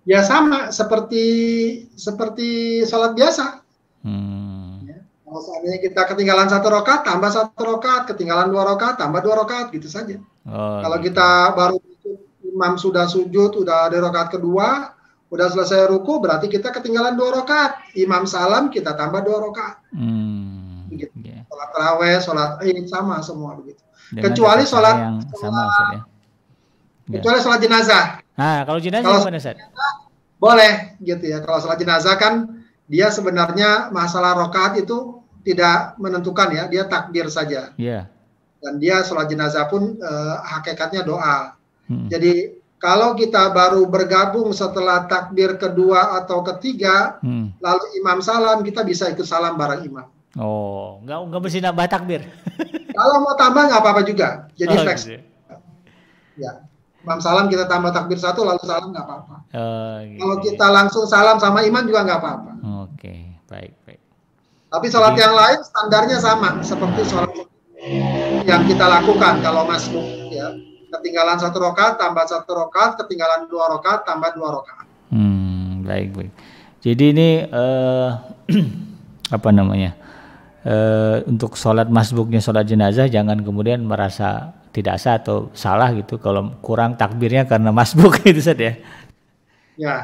Ya 0.03 0.27
sama 0.27 0.75
seperti 0.75 1.25
seperti 1.95 2.83
sholat 2.91 3.15
biasa. 3.15 3.63
Hmm. 4.03 4.58
Kalau 5.29 5.43
seandainya 5.45 5.79
kita 5.85 6.03
ketinggalan 6.09 6.49
satu 6.49 6.73
rokat, 6.73 7.05
tambah 7.05 7.29
satu 7.29 7.61
rokat, 7.61 8.09
ketinggalan 8.09 8.49
dua 8.49 8.65
rokat, 8.65 8.97
tambah 8.97 9.21
dua 9.21 9.45
rokat, 9.45 9.69
gitu 9.77 9.85
saja. 9.85 10.17
Oh, 10.49 10.81
kalau 10.81 10.97
gitu. 11.05 11.13
kita 11.13 11.53
baru 11.53 11.77
imam 12.49 12.81
sudah 12.81 13.05
sujud, 13.05 13.61
udah 13.61 13.93
ada 13.93 14.01
rokat 14.01 14.41
kedua, 14.41 14.97
udah 15.29 15.47
selesai 15.53 15.93
ruku, 15.93 16.17
berarti 16.25 16.49
kita 16.49 16.73
ketinggalan 16.73 17.13
dua 17.13 17.45
rokat. 17.45 17.77
Imam 18.01 18.25
salam, 18.25 18.73
kita 18.73 18.97
tambah 18.97 19.21
dua 19.21 19.39
rokat. 19.45 19.85
Hmm 19.93 20.49
begitu. 20.89 21.15
Yeah. 21.21 21.45
Sholat 21.47 21.69
taraweh, 21.77 22.17
sholat 22.25 22.51
id 22.65 22.87
sama 22.89 23.21
semua 23.21 23.55
begitu. 23.61 23.83
Dengan 24.09 24.25
kecuali 24.33 24.65
sholat 24.65 24.97
yang 24.97 25.17
sama, 25.37 25.63
sholat, 25.69 25.93
ya. 25.93 26.01
kecuali 27.21 27.39
sholat 27.45 27.61
jenazah. 27.61 28.05
Nah, 28.41 28.59
kalau 28.65 28.81
jenazah 28.81 29.05
kalau 29.05 29.21
gimana, 29.21 29.39
Ustaz? 29.39 29.57
Boleh 30.41 30.73
gitu 31.05 31.25
ya. 31.29 31.39
Kalau 31.45 31.59
sholat 31.61 31.79
jenazah 31.79 32.15
kan 32.17 32.58
dia 32.89 33.13
sebenarnya 33.13 33.93
masalah 33.93 34.35
rokaat 34.35 34.81
itu 34.81 35.21
tidak 35.45 35.95
menentukan 36.01 36.49
ya, 36.51 36.65
dia 36.67 36.89
takbir 36.89 37.29
saja. 37.29 37.77
Iya. 37.77 38.09
Yeah. 38.09 38.17
Dan 38.59 38.83
dia 38.83 39.07
sholat 39.07 39.31
jenazah 39.31 39.71
pun 39.71 40.01
uh, 40.03 40.37
hakikatnya 40.43 41.07
doa. 41.07 41.55
Hmm. 41.87 42.11
Jadi 42.11 42.59
kalau 42.83 43.15
kita 43.15 43.55
baru 43.55 43.87
bergabung 43.87 44.51
setelah 44.51 45.07
takbir 45.07 45.55
kedua 45.61 46.19
atau 46.19 46.43
ketiga, 46.43 47.23
hmm. 47.23 47.63
lalu 47.63 47.85
imam 48.03 48.19
salam, 48.19 48.67
kita 48.67 48.83
bisa 48.83 49.07
ikut 49.15 49.23
salam 49.23 49.55
bareng 49.55 49.87
imam. 49.87 50.07
Oh, 50.37 50.99
nggak 51.07 51.19
nggak 51.31 51.41
mesti 51.41 51.59
nambah 51.63 51.87
takbir. 51.87 52.23
Kalau 52.99 53.17
mau 53.23 53.35
tambah 53.39 53.63
nggak 53.71 53.81
apa-apa 53.81 54.03
juga. 54.03 54.51
Jadi 54.59 54.75
oh, 54.75 54.83
flex. 54.83 54.99
Gitu. 55.07 55.23
Ya. 56.39 56.67
Imam 57.09 57.25
salam 57.25 57.49
kita 57.49 57.65
tambah 57.65 57.89
takbir 57.89 58.21
satu 58.21 58.45
lalu 58.45 58.61
salam 58.69 58.93
nggak 58.93 59.01
apa-apa. 59.09 59.37
Oh, 59.57 59.97
gitu. 60.05 60.21
Kalau 60.21 60.37
kita 60.45 60.67
langsung 60.69 61.05
salam 61.09 61.41
sama 61.41 61.65
iman 61.65 61.89
juga 61.89 62.05
nggak 62.05 62.21
apa-apa. 62.21 62.53
Oke, 62.85 62.93
okay. 63.01 63.21
baik 63.49 63.73
baik. 63.89 64.01
Tapi 64.69 64.87
sholat 64.93 65.17
Jadi, 65.17 65.25
yang 65.25 65.35
lain 65.35 65.59
standarnya 65.65 66.19
sama 66.21 66.61
seperti 66.61 67.01
sholat 67.09 67.33
yang 68.45 68.69
kita 68.69 68.85
lakukan 68.85 69.41
kalau 69.41 69.65
masuk 69.65 70.05
ya 70.29 70.53
ketinggalan 70.93 71.41
satu 71.41 71.57
rokat 71.65 71.97
tambah 71.97 72.29
satu 72.29 72.53
rokat 72.53 73.01
ketinggalan 73.01 73.49
dua 73.49 73.73
rokat 73.73 74.05
tambah 74.05 74.29
dua 74.37 74.61
rokat. 74.61 74.85
Hmm, 75.09 75.89
baik 75.89 76.13
baik. 76.13 76.33
Jadi 76.85 77.05
ini 77.17 77.29
uh, 77.49 78.21
apa 79.41 79.49
namanya? 79.49 79.97
uh, 80.69 81.25
untuk 81.25 81.57
sholat 81.57 81.89
masbuknya 81.89 82.45
sholat 82.45 82.69
jenazah 82.69 83.09
jangan 83.09 83.41
kemudian 83.41 83.81
merasa 83.85 84.58
tidak 84.75 84.97
sah 85.01 85.19
atau 85.19 85.49
salah 85.57 85.91
gitu 85.97 86.21
kalau 86.21 86.55
kurang 86.61 86.95
takbirnya 86.95 87.49
karena 87.49 87.73
masbuk 87.73 88.21
itu 88.31 88.43
saja 88.43 88.73
ya. 88.73 88.75
Ya. 89.79 89.97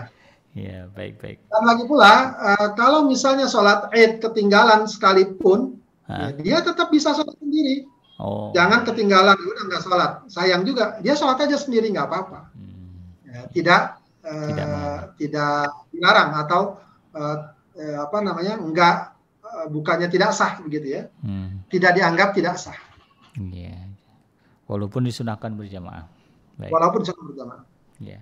Ya 0.54 0.86
baik 0.94 1.18
baik. 1.18 1.38
Dan 1.50 1.62
lagi 1.66 1.84
pula 1.90 2.38
uh, 2.38 2.68
kalau 2.78 3.10
misalnya 3.10 3.50
sholat 3.50 3.90
id 3.90 4.22
ketinggalan 4.22 4.86
sekalipun 4.86 5.82
ya, 6.06 6.30
dia 6.38 6.58
tetap 6.62 6.94
bisa 6.94 7.10
sholat 7.10 7.34
sendiri. 7.42 7.90
Oh. 8.22 8.54
Jangan 8.54 8.86
ketinggalan 8.86 9.34
udah 9.34 9.62
nggak 9.66 9.82
sholat. 9.82 10.12
Sayang 10.30 10.62
juga 10.62 11.02
dia 11.02 11.18
sholat 11.18 11.42
aja 11.42 11.58
sendiri 11.58 11.90
nggak 11.90 12.06
apa-apa. 12.06 12.54
Hmm. 12.54 12.86
Ya, 13.26 13.40
tidak 13.50 13.82
uh, 14.22 14.46
tidak, 14.46 14.68
tidak 15.18 15.58
dilarang 15.90 16.30
atau 16.38 16.60
uh, 17.18 17.50
uh, 17.74 17.96
apa 18.06 18.18
namanya 18.22 18.54
enggak 18.54 19.14
Eh, 19.54 19.66
bukannya 19.70 20.10
tidak 20.10 20.34
sah 20.34 20.58
begitu 20.58 20.98
ya. 20.98 21.02
Hmm. 21.22 21.62
Tidak 21.70 21.94
dianggap 21.94 22.34
tidak 22.34 22.58
sah. 22.58 22.76
Iya. 23.38 23.83
Walaupun 24.64 25.04
disunahkan 25.04 25.52
berjamaah. 25.52 26.08
Baik. 26.56 26.72
Walaupun 26.72 26.98
disunahkan 27.04 27.26
berjamaah. 27.28 27.62
Iya. 28.00 28.20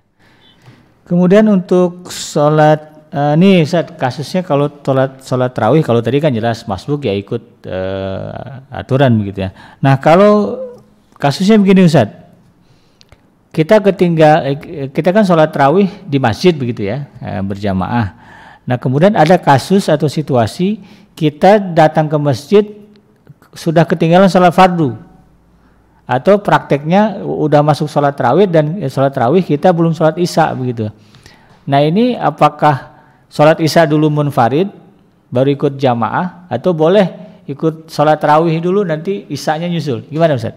Kemudian 1.02 1.46
untuk 1.50 2.10
sholat 2.10 3.10
uh, 3.10 3.34
nih 3.34 3.66
saat 3.66 3.98
kasusnya 3.98 4.46
kalau 4.46 4.70
sholat 4.70 5.18
sholat 5.22 5.50
terawih 5.50 5.82
kalau 5.82 5.98
tadi 5.98 6.22
kan 6.22 6.30
jelas 6.30 6.62
masbuk 6.66 7.02
ya 7.06 7.14
ikut 7.14 7.66
uh, 7.66 8.62
aturan 8.70 9.10
begitu 9.18 9.46
ya. 9.46 9.50
Nah 9.82 9.98
kalau 9.98 10.58
kasusnya 11.18 11.58
begini 11.58 11.86
Ustaz, 11.86 12.10
kita 13.50 13.82
ketinggal 13.82 14.58
kita 14.94 15.10
kan 15.10 15.26
sholat 15.26 15.50
terawih 15.50 15.90
di 16.06 16.22
masjid 16.22 16.54
begitu 16.54 16.86
ya 16.86 17.10
berjamaah. 17.42 18.14
Nah 18.62 18.78
kemudian 18.78 19.18
ada 19.18 19.36
kasus 19.36 19.90
atau 19.90 20.06
situasi 20.06 20.78
kita 21.18 21.58
datang 21.58 22.06
ke 22.06 22.16
masjid 22.16 22.64
sudah 23.52 23.84
ketinggalan 23.84 24.30
sholat 24.30 24.54
fardu 24.54 24.96
atau 26.12 26.36
prakteknya 26.44 27.24
udah 27.24 27.64
masuk 27.64 27.88
sholat 27.88 28.12
rawih 28.12 28.44
dan 28.44 28.76
eh, 28.84 28.92
sholat 28.92 29.16
rawih 29.16 29.40
kita 29.40 29.72
belum 29.72 29.96
sholat 29.96 30.20
isya 30.20 30.52
begitu. 30.52 30.92
Nah 31.64 31.80
ini 31.80 32.12
apakah 32.20 32.92
sholat 33.32 33.56
isya 33.64 33.88
dulu 33.88 34.12
munfarid 34.12 34.68
baru 35.32 35.48
ikut 35.56 35.80
jamaah 35.80 36.52
atau 36.52 36.76
boleh 36.76 37.40
ikut 37.48 37.88
sholat 37.88 38.20
rawih 38.20 38.60
dulu 38.60 38.84
nanti 38.84 39.24
isanya 39.32 39.72
nyusul 39.72 40.04
gimana 40.12 40.36
Ustaz? 40.36 40.52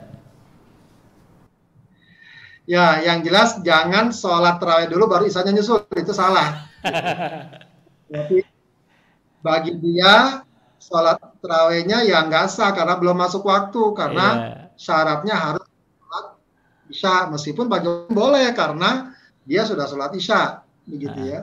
Ya 2.67 2.99
yang 2.99 3.23
jelas 3.23 3.63
jangan 3.63 4.11
sholat 4.11 4.59
rawih 4.59 4.91
dulu 4.91 5.07
baru 5.07 5.23
isanya 5.23 5.55
nyusul 5.55 5.87
itu 5.95 6.11
salah. 6.11 6.67
Jadi 8.11 8.43
bagi 9.39 9.71
dia 9.79 10.43
sholat 10.83 11.17
terawihnya 11.39 12.03
yang 12.03 12.27
nggak 12.27 12.51
sah 12.51 12.75
karena 12.75 12.99
belum 12.99 13.15
masuk 13.15 13.47
waktu 13.47 13.81
karena 13.95 14.27
yeah. 14.35 14.64
Syaratnya 14.75 15.35
harus 15.35 15.65
sholat 15.65 16.25
isya 16.91 17.15
meskipun 17.31 17.65
orang 17.71 18.11
boleh 18.11 18.47
karena 18.55 19.15
dia 19.43 19.65
sudah 19.65 19.89
sholat 19.89 20.11
isya 20.15 20.61
begitu 20.85 21.19
ya. 21.25 21.41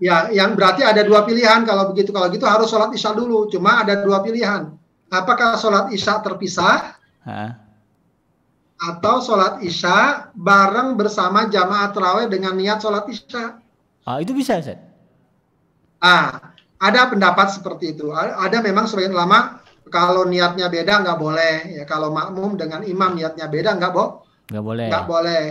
Ya, 0.00 0.32
yang 0.32 0.56
berarti 0.56 0.80
ada 0.80 1.04
dua 1.04 1.28
pilihan 1.28 1.60
kalau 1.68 1.92
begitu. 1.92 2.08
Kalau 2.08 2.32
gitu 2.32 2.48
harus 2.48 2.72
sholat 2.72 2.88
isya 2.96 3.12
dulu. 3.12 3.52
Cuma 3.52 3.84
ada 3.84 4.00
dua 4.00 4.24
pilihan. 4.24 4.72
Apakah 5.12 5.60
sholat 5.60 5.92
isya 5.92 6.24
terpisah? 6.24 6.96
Ha? 7.28 7.44
Atau 8.80 9.20
sholat 9.20 9.60
isya 9.60 10.32
bareng 10.32 10.96
bersama 10.96 11.52
jamaah 11.52 11.92
terawih 11.92 12.32
dengan 12.32 12.56
niat 12.56 12.80
sholat 12.80 13.04
isya? 13.12 13.60
Ah, 14.08 14.24
itu 14.24 14.32
bisa, 14.32 14.56
Ustaz? 14.56 14.80
Ah, 16.00 16.56
ada 16.80 17.12
pendapat 17.12 17.52
seperti 17.52 17.92
itu. 17.92 18.08
Ada 18.16 18.64
memang 18.64 18.88
sebagian 18.88 19.12
ulama 19.12 19.59
kalau 19.90 20.24
niatnya 20.24 20.70
beda 20.70 21.02
nggak 21.02 21.18
boleh. 21.18 21.54
Ya 21.76 21.84
kalau 21.84 22.14
makmum 22.14 22.54
dengan 22.54 22.86
imam 22.86 23.18
niatnya 23.18 23.50
beda 23.50 23.76
nggak 23.76 23.92
bo 23.92 24.24
nggak 24.48 24.64
boleh. 24.64 24.88
Nggak 24.88 25.06
boleh. 25.06 25.44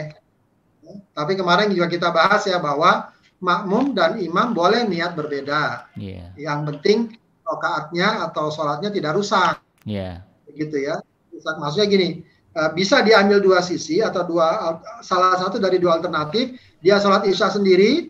Tapi 1.13 1.37
kemarin 1.37 1.69
juga 1.69 1.85
kita 1.85 2.09
bahas 2.09 2.41
ya 2.49 2.57
bahwa 2.57 3.13
makmum 3.39 3.93
dan 3.93 4.17
imam 4.19 4.51
boleh 4.51 4.87
niat 4.89 5.13
berbeda. 5.13 5.91
Yeah. 5.95 6.33
Yang 6.35 6.59
penting 6.73 6.99
rokaatnya 7.45 8.25
atau 8.25 8.49
sholatnya 8.49 8.89
tidak 8.89 9.15
rusak. 9.15 9.61
Yeah. 9.85 10.25
Gitu 10.49 10.81
ya. 10.81 10.99
Maksudnya 11.39 11.87
gini, 11.87 12.25
eh, 12.51 12.69
bisa 12.75 12.99
diambil 12.99 13.39
dua 13.39 13.63
sisi 13.63 14.03
atau 14.03 14.27
dua 14.27 14.79
salah 14.99 15.39
satu 15.39 15.55
dari 15.61 15.79
dua 15.79 16.01
alternatif. 16.01 16.59
Dia 16.83 16.99
sholat 16.99 17.27
isya 17.27 17.51
sendiri, 17.51 18.07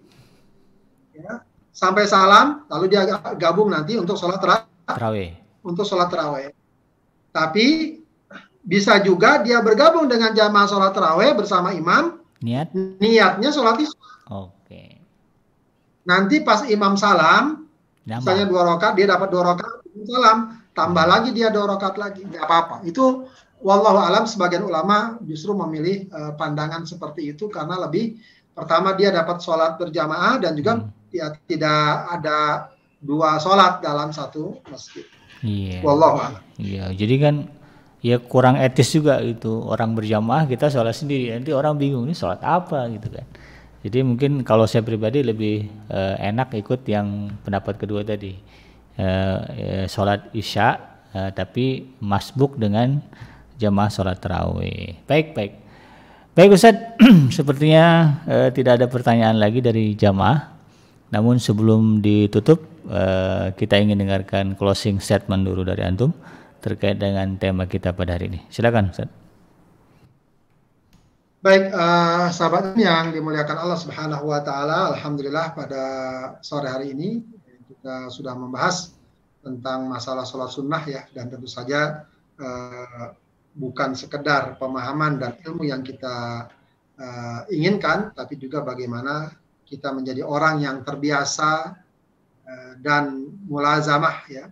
ya, 1.14 1.42
sampai 1.74 2.06
salam, 2.06 2.66
lalu 2.70 2.86
dia 2.94 3.06
gabung 3.38 3.74
nanti 3.74 3.98
untuk 3.98 4.14
sholat 4.14 4.38
terawih. 4.42 5.39
Untuk 5.64 5.84
sholat 5.84 6.08
terawih. 6.08 6.52
Tapi 7.30 8.00
bisa 8.64 9.00
juga 9.02 9.42
dia 9.44 9.60
bergabung 9.60 10.08
dengan 10.08 10.32
jamaah 10.32 10.68
sholat 10.68 10.92
terawih 10.96 11.32
bersama 11.36 11.76
imam. 11.76 12.20
Niat? 12.40 12.72
Niatnya 12.74 13.50
sholat 13.52 13.80
isya. 13.84 14.00
Oke. 14.32 14.54
Okay. 14.66 14.90
Nanti 16.08 16.42
pas 16.42 16.64
imam 16.66 16.96
salam, 16.96 17.68
Nambah. 18.08 18.24
misalnya 18.24 18.46
dua 18.48 18.62
rokat, 18.66 18.92
dia 18.96 19.06
dapat 19.12 19.28
dua 19.30 19.44
rokat, 19.54 19.72
salam, 20.08 20.38
tambah 20.72 21.06
hmm. 21.06 21.12
lagi 21.12 21.30
dia 21.36 21.52
dua 21.52 21.66
rokat 21.76 22.00
lagi, 22.00 22.24
nggak 22.24 22.44
apa-apa. 22.48 22.76
Itu 22.88 23.28
wallahu 23.60 24.00
alam 24.00 24.24
sebagian 24.24 24.64
ulama 24.64 25.20
justru 25.28 25.52
memilih 25.52 26.08
uh, 26.16 26.32
pandangan 26.40 26.88
seperti 26.88 27.36
itu 27.36 27.52
karena 27.52 27.76
lebih 27.76 28.16
pertama 28.56 28.96
dia 28.96 29.12
dapat 29.12 29.44
sholat 29.44 29.76
berjamaah 29.76 30.40
dan 30.40 30.56
juga 30.56 30.80
hmm 30.80 31.00
ya 31.14 31.34
tidak 31.50 31.90
ada 32.20 32.70
dua 33.02 33.42
sholat 33.42 33.82
dalam 33.82 34.14
satu 34.14 34.62
masjid. 34.70 35.06
Iya. 35.44 35.80
Wallahu 35.84 36.36
Iya, 36.60 36.92
jadi 36.92 37.16
kan 37.20 37.36
ya 38.00 38.20
kurang 38.20 38.56
etis 38.60 38.96
juga 38.96 39.20
itu 39.20 39.52
orang 39.64 39.92
berjamaah 39.92 40.48
kita 40.48 40.72
sholat 40.72 40.96
sendiri 40.96 41.36
nanti 41.36 41.52
orang 41.52 41.76
bingung 41.76 42.08
ini 42.08 42.16
sholat 42.16 42.40
apa 42.44 42.88
gitu 42.92 43.08
kan. 43.12 43.28
Jadi 43.80 44.00
mungkin 44.04 44.44
kalau 44.44 44.68
saya 44.68 44.84
pribadi 44.84 45.24
lebih 45.24 45.72
uh, 45.88 46.20
enak 46.20 46.52
ikut 46.60 46.84
yang 46.84 47.32
pendapat 47.48 47.80
kedua 47.80 48.04
tadi 48.04 48.36
uh, 49.00 49.40
uh, 49.40 49.86
sholat 49.88 50.28
isya 50.36 50.76
uh, 51.16 51.32
tapi 51.32 51.96
masbuk 52.04 52.60
dengan 52.60 53.00
jamaah 53.56 53.88
sholat 53.88 54.20
tarawih. 54.20 55.00
Baik 55.08 55.32
baik. 55.32 55.54
Baik 56.36 56.56
Ustaz, 56.56 56.76
sepertinya 57.36 58.16
uh, 58.28 58.50
tidak 58.52 58.80
ada 58.80 58.88
pertanyaan 58.88 59.40
lagi 59.40 59.60
dari 59.64 59.96
jamaah. 59.96 60.59
Namun 61.10 61.42
sebelum 61.42 62.06
ditutup, 62.06 62.62
uh, 62.86 63.50
kita 63.58 63.82
ingin 63.82 63.98
dengarkan 63.98 64.54
closing 64.54 65.02
statement 65.02 65.46
dulu 65.46 65.66
dari 65.66 65.82
antum 65.82 66.14
terkait 66.62 67.02
dengan 67.02 67.34
tema 67.40 67.66
kita 67.66 67.96
pada 67.96 68.20
hari 68.20 68.30
ini. 68.30 68.40
Silakan, 68.54 68.94
Ustaz. 68.94 69.10
Baik, 71.40 71.72
uh, 71.72 72.28
sahabat 72.36 72.76
yang 72.76 73.16
dimuliakan 73.16 73.64
Allah 73.64 73.80
Subhanahu 73.80 74.28
wa 74.28 74.44
taala, 74.44 74.92
alhamdulillah 74.92 75.56
pada 75.56 75.84
sore 76.44 76.68
hari 76.68 76.92
ini 76.92 77.24
kita 77.64 78.12
sudah 78.12 78.36
membahas 78.36 78.92
tentang 79.40 79.88
masalah 79.88 80.28
sholat 80.28 80.52
sunnah 80.52 80.84
ya 80.84 81.08
dan 81.16 81.32
tentu 81.32 81.48
saja 81.48 82.04
uh, 82.44 83.16
bukan 83.56 83.96
sekedar 83.96 84.60
pemahaman 84.60 85.16
dan 85.16 85.40
ilmu 85.48 85.64
yang 85.64 85.80
kita 85.80 86.52
uh, 87.00 87.42
inginkan 87.48 88.12
tapi 88.12 88.36
juga 88.36 88.60
bagaimana 88.60 89.32
kita 89.70 89.94
menjadi 89.94 90.26
orang 90.26 90.66
yang 90.66 90.82
terbiasa 90.82 91.78
uh, 92.50 92.74
dan 92.82 93.30
mulazamah 93.46 94.26
ya 94.26 94.50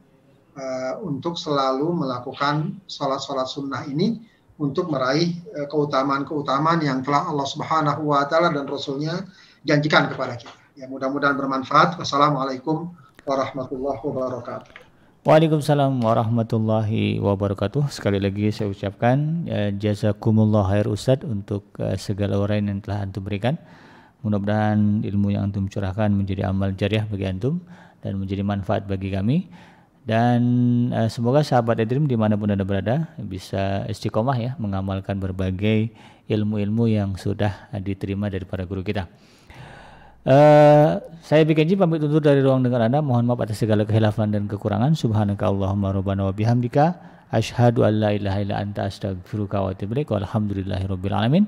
uh, 0.53 1.01
untuk 1.01 1.41
selalu 1.41 2.05
melakukan 2.05 2.77
sholat-sholat 2.85 3.49
sunnah 3.49 3.81
ini 3.89 4.21
untuk 4.61 4.93
meraih 4.93 5.41
uh, 5.57 5.65
keutamaan-keutamaan 5.65 6.85
yang 6.85 7.01
telah 7.01 7.25
Allah 7.25 7.47
Subhanahu 7.49 8.13
wa 8.13 8.21
taala 8.29 8.53
dan 8.53 8.69
rasulnya 8.69 9.25
janjikan 9.65 10.13
kepada 10.13 10.37
kita. 10.37 10.53
Ya 10.77 10.85
mudah-mudahan 10.85 11.33
bermanfaat. 11.33 11.97
Wassalamualaikum 11.97 12.93
warahmatullahi 13.25 13.97
wabarakatuh. 13.97 14.85
Waalaikumsalam 15.27 15.99
warahmatullahi 15.99 17.19
wabarakatuh. 17.19 17.91
Sekali 17.91 18.21
lagi 18.21 18.47
saya 18.53 18.71
ucapkan 18.71 19.43
ya, 19.43 19.73
jazakumullah 19.75 20.63
khair 20.71 20.87
Ustaz 20.87 21.25
untuk 21.25 21.67
uh, 21.81 21.97
segala 21.99 22.39
orang 22.39 22.69
yang 22.69 22.79
telah 22.79 23.03
antum 23.03 23.25
berikan. 23.25 23.59
Mudah-mudahan 24.25 25.05
ilmu 25.05 25.33
yang 25.33 25.51
antum 25.51 25.69
curahkan 25.69 26.09
menjadi 26.09 26.49
amal 26.49 26.73
jariah 26.73 27.05
bagi 27.05 27.25
antum 27.29 27.61
dan 28.01 28.17
menjadi 28.17 28.41
manfaat 28.41 28.89
bagi 28.89 29.13
kami. 29.13 29.49
Dan 30.07 30.41
uh, 30.95 31.11
semoga 31.11 31.43
sahabat 31.43 31.83
Edrim 31.83 32.07
di 32.07 32.15
mana 32.15 32.39
pun 32.39 32.47
anda 32.47 32.63
berada 32.63 33.11
bisa 33.19 33.83
istiqomah 33.91 34.37
ya 34.39 34.51
mengamalkan 34.55 35.19
berbagai 35.19 35.91
ilmu-ilmu 36.31 36.87
yang 36.87 37.19
sudah 37.19 37.67
diterima 37.83 38.31
dari 38.31 38.47
para 38.47 38.63
guru 38.63 38.87
kita. 38.87 39.11
Uh, 40.27 40.99
saya 41.23 41.43
bikin 41.47 41.75
pamit 41.79 42.03
undur 42.03 42.23
dari 42.23 42.39
ruang 42.39 42.63
dengar 42.63 42.87
anda. 42.87 43.03
Mohon 43.03 43.35
maaf 43.35 43.47
atas 43.47 43.59
segala 43.59 43.83
kehilafan 43.83 44.31
dan 44.31 44.47
kekurangan. 44.47 44.95
Subhanaka 44.95 45.47
Allahumma 45.47 45.91
rabbana 45.91 46.27
wa 46.27 46.33
bihamdika. 46.35 46.99
Ashhadu 47.27 47.83
an 47.83 47.99
la 47.99 48.15
ilaha 48.15 48.39
illa 48.39 48.55
anta 48.63 48.87
astaghfiruka 48.87 49.59
wa 49.59 49.75
atubu 49.75 49.99
ilaik. 49.99 50.07
Alamin. 50.11 51.47